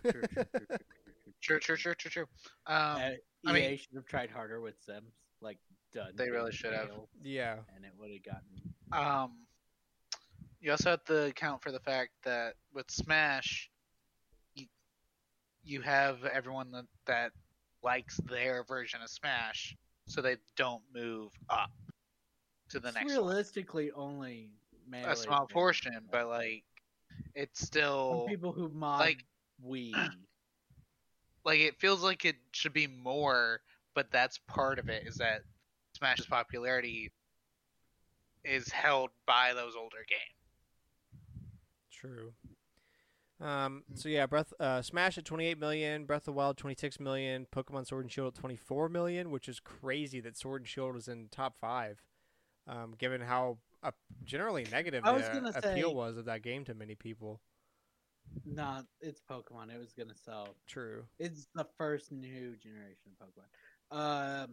[1.42, 2.26] true, true, true, true, true.
[2.66, 3.10] Um, Uh,
[3.46, 5.58] I mean- EA should have tried harder with Sims, like
[5.92, 6.12] done.
[6.16, 6.90] They really should have.
[7.22, 7.58] yeah.
[7.76, 8.74] and it would have gotten.
[8.92, 9.32] um,
[10.60, 13.70] you also have to account for the fact that with Smash,
[14.54, 14.66] you,
[15.62, 17.32] you have everyone that, that
[17.82, 19.76] likes their version of Smash,
[20.06, 21.70] so they don't move up
[22.70, 23.14] to the It's next one.
[23.14, 24.50] realistically only
[25.04, 26.64] A small portion, but like,
[27.34, 29.24] it's Some still people who mod like-
[29.62, 29.94] we.
[31.44, 33.60] like it feels like it should be more,
[33.94, 35.06] but that's part of it.
[35.06, 35.42] Is that
[35.96, 37.10] Smash's popularity
[38.44, 40.37] is held by those older games.
[42.00, 42.32] True.
[43.40, 47.46] Um, so yeah, Breath uh, Smash at 28 million, Breath of the Wild 26 million,
[47.54, 51.06] Pokemon Sword and Shield at 24 million, which is crazy that Sword and Shield is
[51.08, 52.02] in top five,
[52.66, 53.92] um, given how uh,
[54.24, 57.40] generally negative I was the gonna appeal say- was of that game to many people.
[58.44, 59.72] Nah, it's Pokemon.
[59.74, 60.48] It was gonna sell.
[60.66, 61.04] True.
[61.18, 64.44] It's the first new generation of Pokemon.
[64.44, 64.50] Um,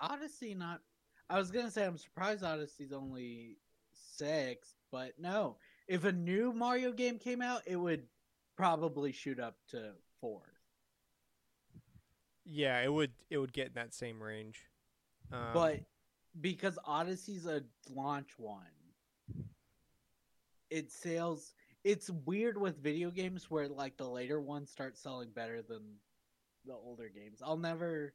[0.00, 0.82] Odyssey, not.
[1.28, 3.56] I was gonna say I'm surprised Odyssey's only
[3.92, 5.56] six, but no.
[5.88, 8.04] If a new Mario game came out, it would
[8.56, 10.42] probably shoot up to four.
[12.44, 14.68] Yeah, it would it would get in that same range.
[15.32, 15.80] Um, but
[16.40, 18.62] because Odyssey's a launch one,
[20.70, 21.54] it sales.
[21.84, 25.82] It's weird with video games where like the later ones start selling better than
[26.64, 27.40] the older games.
[27.44, 28.12] I'll never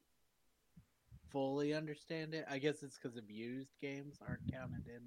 [1.30, 2.44] fully understand it.
[2.50, 5.02] I guess it's because abused games aren't counted in.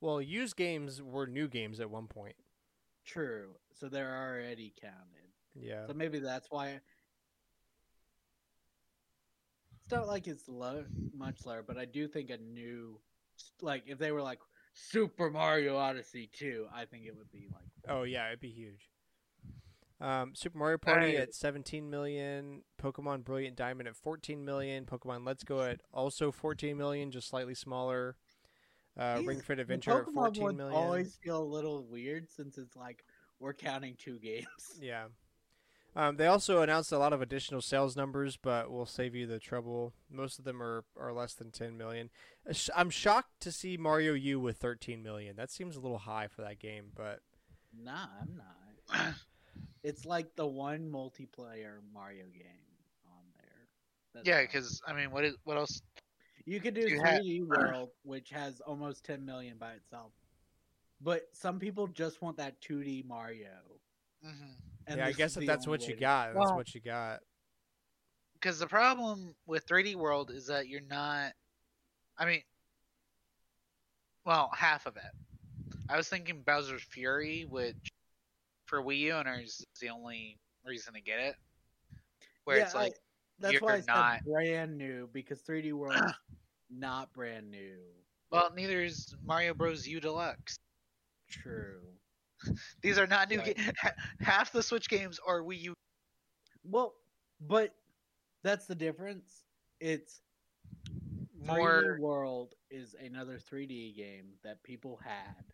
[0.00, 2.36] Well, used games were new games at one point.
[3.04, 5.32] True, so they're already counted.
[5.54, 5.86] Yeah.
[5.86, 6.80] So maybe that's why.
[9.84, 10.84] It's not like it's low,
[11.16, 13.00] much lower, but I do think a new,
[13.62, 14.38] like if they were like
[14.74, 17.64] Super Mario Odyssey 2, I think it would be like.
[17.88, 18.90] Oh yeah, it'd be huge.
[20.00, 21.16] Um, Super Mario Party Hey.
[21.16, 26.76] at 17 million, Pokemon Brilliant Diamond at 14 million, Pokemon Let's Go at also 14
[26.76, 28.14] million, just slightly smaller.
[28.98, 30.76] Uh, Ring Fit Adventure at Pokemon 14 ones million.
[30.76, 33.04] always feel a little weird since it's like
[33.38, 34.46] we're counting two games.
[34.80, 35.04] Yeah.
[35.96, 39.38] Um, they also announced a lot of additional sales numbers, but we'll save you the
[39.40, 39.94] trouble.
[40.10, 42.10] Most of them are, are less than 10 million.
[42.48, 45.34] Uh, I'm shocked to see Mario U with 13 million.
[45.34, 47.20] That seems a little high for that game, but
[47.76, 49.14] Nah, I'm not.
[49.84, 52.68] It's like the one multiplayer Mario game
[53.06, 53.66] on there.
[54.14, 55.80] That's yeah, because I mean, what is what else?
[56.48, 60.12] You could do You 3D World, which has almost 10 million by itself.
[61.00, 63.50] But some people just want that 2D Mario.
[64.22, 64.30] hmm
[64.86, 66.80] And yeah, I guess is if that's what you to- got, that's Well- what you
[66.80, 67.20] got.
[68.34, 71.32] Because the problem with 3D World is that you're not.
[72.16, 72.42] I mean,
[74.24, 75.12] well, half of it.
[75.90, 77.90] I was thinking Bowser's Fury, which
[78.66, 81.34] for Wii U owners is the only reason to get it.
[82.44, 82.96] Where Yeah, it's like, I,
[83.40, 86.00] that's you're why I said not- brand new because 3D World's
[86.70, 87.76] not brand new.
[88.30, 89.86] well, neither is Mario Bros.
[89.86, 90.56] U Deluxe.
[91.30, 91.80] True.
[92.82, 93.38] These are not new.
[93.38, 93.56] Right.
[93.56, 93.90] Ga-
[94.20, 95.74] half the Switch games are Wii U.
[96.64, 96.94] Well,
[97.40, 97.74] but
[98.42, 99.44] that's the difference.
[99.80, 100.20] It's
[101.46, 105.44] 3D World is another 3D game that people had.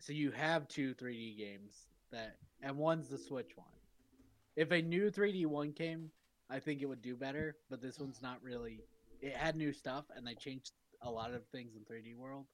[0.00, 3.66] So you have two 3D games that, and one's the Switch one.
[4.56, 6.10] If a new 3D one came,
[6.50, 7.56] I think it would do better.
[7.70, 8.80] But this one's not really.
[9.26, 10.70] It had new stuff, and they changed
[11.02, 12.46] a lot of things in 3D World.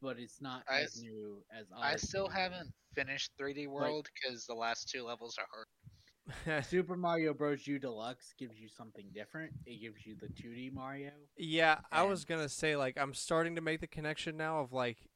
[0.00, 1.66] But it's not I as new as.
[1.80, 2.34] I still is.
[2.34, 6.64] haven't finished 3D World because the last two levels are hard.
[6.66, 7.64] Super Mario Bros.
[7.68, 9.52] U Deluxe gives you something different.
[9.64, 11.12] It gives you the 2D Mario.
[11.36, 15.08] Yeah, I was gonna say like I'm starting to make the connection now of like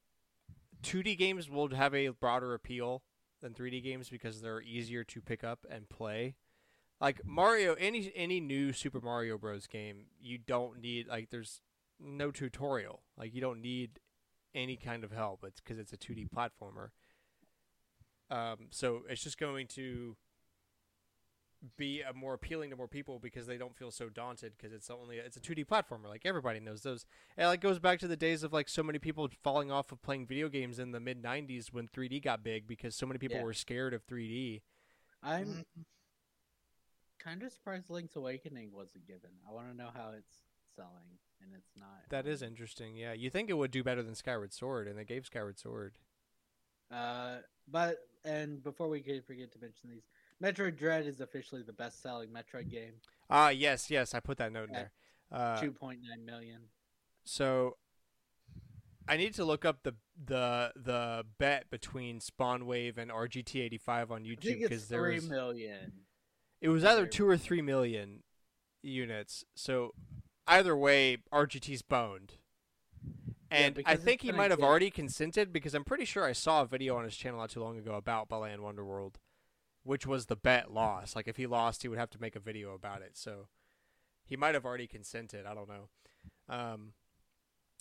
[0.85, 3.03] 2D games will have a broader appeal
[3.43, 6.37] than 3D games because they're easier to pick up and play.
[7.01, 9.67] Like Mario, any any new Super Mario Bros.
[9.67, 11.61] game, you don't need like there's
[12.01, 13.03] no tutorial.
[13.19, 14.01] Like you don't need
[14.55, 15.45] any kind of help.
[15.45, 16.89] It's because it's a 2D platformer.
[18.31, 20.17] Um, so it's just going to
[21.77, 24.91] be a more appealing to more people because they don't feel so daunted because it's
[24.91, 27.07] only it's a 2D platformer like everybody knows those
[27.37, 30.01] and like goes back to the days of like so many people falling off of
[30.03, 33.39] playing video games in the mid 90s when 3D got big because so many people
[33.39, 33.43] Yeah.
[33.45, 34.61] were scared of 3D
[35.23, 35.85] I'm Mhm.
[37.27, 39.31] Kind of surprised Link's Awakening wasn't given.
[39.49, 40.37] I want to know how it's
[40.77, 42.09] selling, and it's not.
[42.11, 45.05] that is interesting yeah you think it would do better than Skyward Sword and they
[45.05, 45.95] gave Skyward Sword
[46.91, 50.07] Uh, but and before we could forget to mention these,
[50.43, 52.93] Metroid Dread is officially the best-selling Metroid game.
[53.31, 54.93] ah yes yes I put that note in there
[55.33, 56.61] uh, Two point nine million.
[57.25, 57.77] So
[59.09, 59.95] I need to look up the
[60.25, 65.93] the the bet between SpawnWave and RGT85 on YouTube because there three was million.
[66.61, 68.23] It was either two or three million
[68.83, 69.45] units.
[69.55, 69.93] So
[70.47, 72.35] either way, RGT's boned.
[73.51, 76.67] And I think he might have already consented because I'm pretty sure I saw a
[76.67, 79.15] video on his channel not too long ago about Balan Wonderworld,
[79.85, 81.15] which was the bet loss.
[81.15, 83.13] Like if he lost, he would have to make a video about it.
[83.17, 83.47] So
[84.25, 85.47] he might have already consented.
[85.47, 85.89] I don't know.
[86.49, 86.93] Um,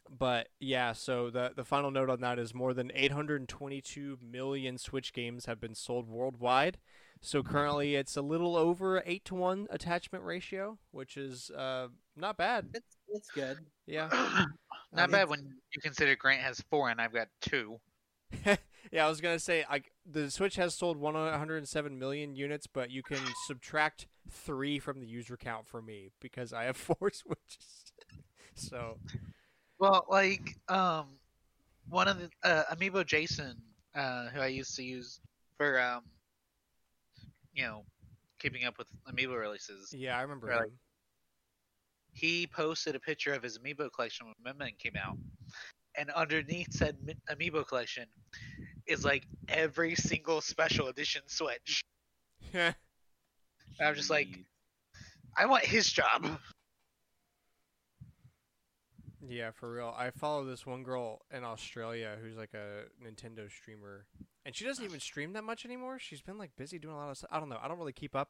[0.10, 5.14] but yeah, so the the final note on that is more than 822 million Switch
[5.14, 6.78] games have been sold worldwide.
[7.22, 12.38] So currently, it's a little over eight to one attachment ratio, which is uh, not
[12.38, 12.68] bad.
[12.74, 13.58] It's it's good.
[13.88, 14.46] Yeah,
[14.96, 15.42] Not bad when
[15.74, 17.80] you consider Grant has four and I've got two.
[18.92, 23.04] yeah, I was gonna say like the Switch has sold 107 million units, but you
[23.04, 27.92] can subtract three from the user count for me because I have four Switches.
[28.56, 28.98] so
[29.80, 31.08] Well, like um,
[31.90, 33.58] one of the uh, Amiibo Jason,
[33.96, 35.20] uh, who I used to use
[35.58, 36.04] for um,
[37.56, 37.86] you know,
[38.40, 39.92] keeping up with Amiibo releases.
[39.94, 40.66] yeah, I remember Right.
[40.68, 40.78] him.
[42.14, 45.18] He posted a picture of his Amiibo collection when Memon came out,
[45.98, 46.98] and underneath said
[47.30, 48.08] Amiibo collection
[48.86, 51.82] is like every single special edition Switch.
[52.54, 52.74] Yeah.
[53.82, 54.46] I'm just like-
[55.36, 56.40] I want his job.
[59.28, 59.94] Yeah, for real.
[59.98, 64.06] I follow this one girl in Australia who's like a Nintendo streamer,
[64.46, 66.00] and she doesn't even stream that much anymore.
[66.00, 67.30] She's been like busy doing a lot of stuff.
[67.32, 67.60] I don't know.
[67.62, 68.30] I don't really keep up.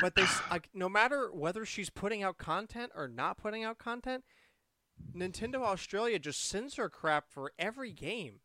[0.00, 4.24] But they like no matter whether she's putting out content or not putting out content,
[5.14, 8.40] Nintendo Australia just sends her crap for every game.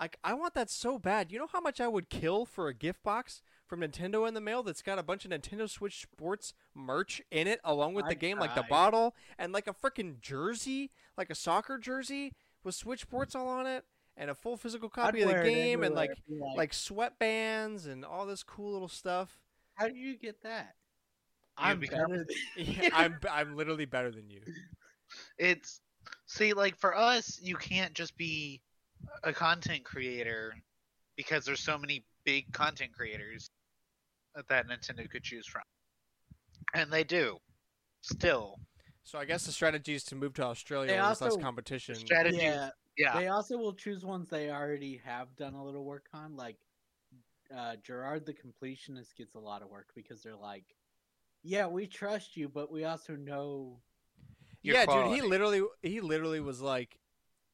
[0.00, 1.30] Like I want that so bad.
[1.32, 4.40] You know how much I would kill for a gift box from Nintendo in the
[4.40, 8.12] mail that's got a bunch of Nintendo Switch Sports merch in it along with the
[8.12, 8.68] I'd game like the cry.
[8.68, 12.32] bottle and like a freaking jersey, like a soccer jersey
[12.64, 13.84] with Switch Sports all on it
[14.16, 18.04] and a full physical copy I'd of the game and like like, like sweatbands and
[18.04, 19.38] all this cool little stuff.
[19.74, 20.74] how do you get that?
[21.58, 22.26] You I'm better than
[22.56, 24.40] Yeah, I'm I'm literally better than you.
[25.38, 25.80] It's
[26.26, 28.60] see, like for us, you can't just be
[29.24, 30.54] a content creator
[31.16, 33.48] because there's so many big content creators
[34.50, 35.62] that Nintendo could choose from,
[36.74, 37.38] and they do.
[38.02, 38.58] Still,
[39.02, 41.40] So I guess the strategy is to move to Australia They where there's less also-
[41.42, 41.94] competition.
[41.94, 42.36] strategy.
[42.38, 46.36] Yeah, Yeah, they also will choose ones they already have done a little work on.
[46.36, 46.56] Like
[47.54, 50.64] uh, Jirard the completionist gets a lot of work because they're like,
[51.42, 53.80] yeah, we trust you, but we also know.
[54.62, 56.98] Your yeah, dude, he literally he literally was like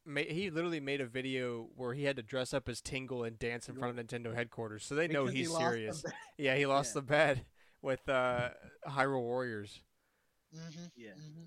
[0.05, 3.39] ma- he literally made a video where he had to dress up as Tingle and
[3.39, 4.85] dance in front of Nintendo headquarters.
[4.85, 6.05] So they know because he he's lost the serious.
[6.39, 7.01] Yeah, he lost Yeah.
[7.01, 7.45] the bet
[7.83, 8.51] with uh
[8.89, 9.81] Hyrule Warriors.
[10.53, 11.13] hmm Yeah.
[11.15, 11.45] hmm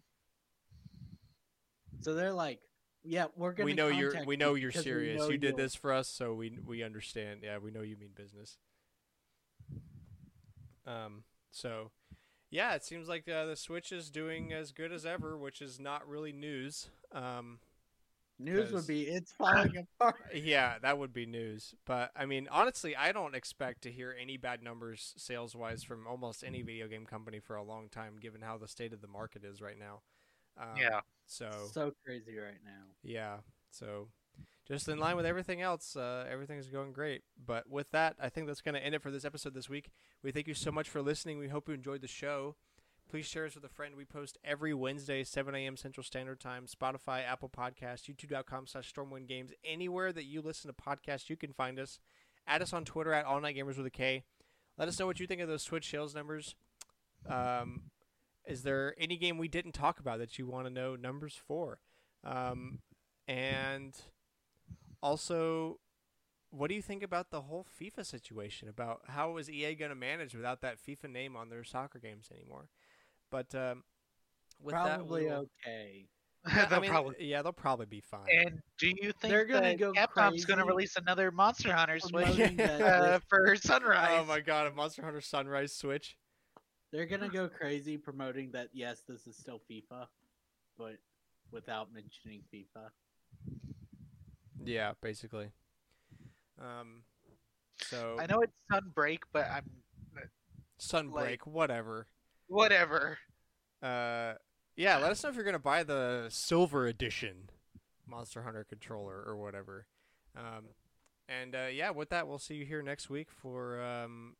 [2.01, 2.59] So they're like,
[3.03, 3.65] yeah, we're gonna.
[3.65, 5.19] We know you're we know you're serious.
[5.19, 7.41] know you did you'll- this for us, so we we understand.
[7.43, 8.57] Yeah, we know you mean business.
[10.85, 11.91] Um so
[12.51, 15.79] yeah, it seems like uh, the Switch is doing as good as ever, which is
[15.79, 16.89] not really news.
[17.11, 17.59] Um
[18.37, 19.31] News 'cause- would be it's
[19.71, 20.33] falling apart.
[20.35, 21.73] Yeah, that would be news.
[21.85, 26.05] But I mean, honestly, I don't expect to hear any bad numbers sales wise from
[26.07, 29.07] almost any video game company for a long time, given how the state of the
[29.07, 30.01] market is right now.
[30.57, 31.01] Um, Yeah.
[31.27, 32.83] So So crazy right now.
[33.03, 33.37] yeah.
[33.71, 34.09] So
[34.67, 37.23] just in line with everything else, uh, everything's going great.
[37.37, 39.91] But with that, I think that's going to end it for this episode this week.
[40.23, 41.37] We thank you so much for listening.
[41.39, 42.55] We hope you enjoyed the show.
[43.15, 43.95] Please share us with a friend.
[43.95, 45.77] We post every Wednesday, 7 a.m.
[45.77, 49.53] Central Standard Time, Spotify, Apple Podcasts, YouTube.com slash Stormwind Games.
[49.63, 52.01] Anywhere that you listen to podcasts, you can find us.
[52.45, 54.25] Add us on Twitter at All Night Gamers with a K.
[54.77, 56.55] Let us know what you think of those Switch sales numbers.
[57.25, 57.83] Um,
[58.45, 61.79] is there any game we didn't talk about that you want to know numbers for?
[62.21, 62.79] Um,
[63.29, 63.93] and
[65.01, 65.79] also,
[66.49, 68.67] what do you think about the whole FIFA situation?
[68.67, 72.27] About how is EA going to manage without that FIFA name on their soccer games
[72.29, 72.67] anymore?
[73.35, 73.83] But um,
[74.61, 76.05] with Probably that, we'll- okay.
[76.47, 77.15] Yeah, I They'll mean, probably.
[77.21, 78.27] yeah, they'll probably be fine.
[78.29, 81.73] And do you think They're gonna that go Capcom's going to crazy release another Monster
[81.73, 84.19] Hunter Switch uh, for Sunrise?
[84.21, 86.15] oh my god, a Monster Hunter Sunrise Switch.
[86.91, 88.67] They're gonna go crazy promoting that.
[88.73, 90.05] Yes, this is still FIFA,
[90.77, 90.97] but
[91.51, 92.89] without mentioning FIFA.
[94.63, 95.49] Yeah, basically.
[96.61, 97.01] Um,
[97.81, 99.63] so I know it's Sunbreak, but I'm
[100.79, 102.05] Sunbreak, like- whatever.
[102.47, 103.17] whatever.
[103.85, 104.33] Uh,
[104.75, 107.49] yeah, let us know if you're gonna buy the silver edition
[108.07, 109.85] Monster Hunter controller or whatever.
[110.35, 110.69] Um,
[111.27, 114.35] and uh, yeah, with that, we'll see you here next week for um,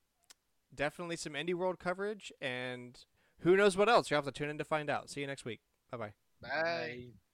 [0.74, 2.98] definitely some Indie World coverage and
[3.40, 4.10] who knows what else.
[4.10, 5.10] You will have to tune in to find out.
[5.10, 5.62] See you next week.
[5.92, 6.14] Bye bye.
[6.42, 6.50] Bye.
[6.50, 7.25] Bye.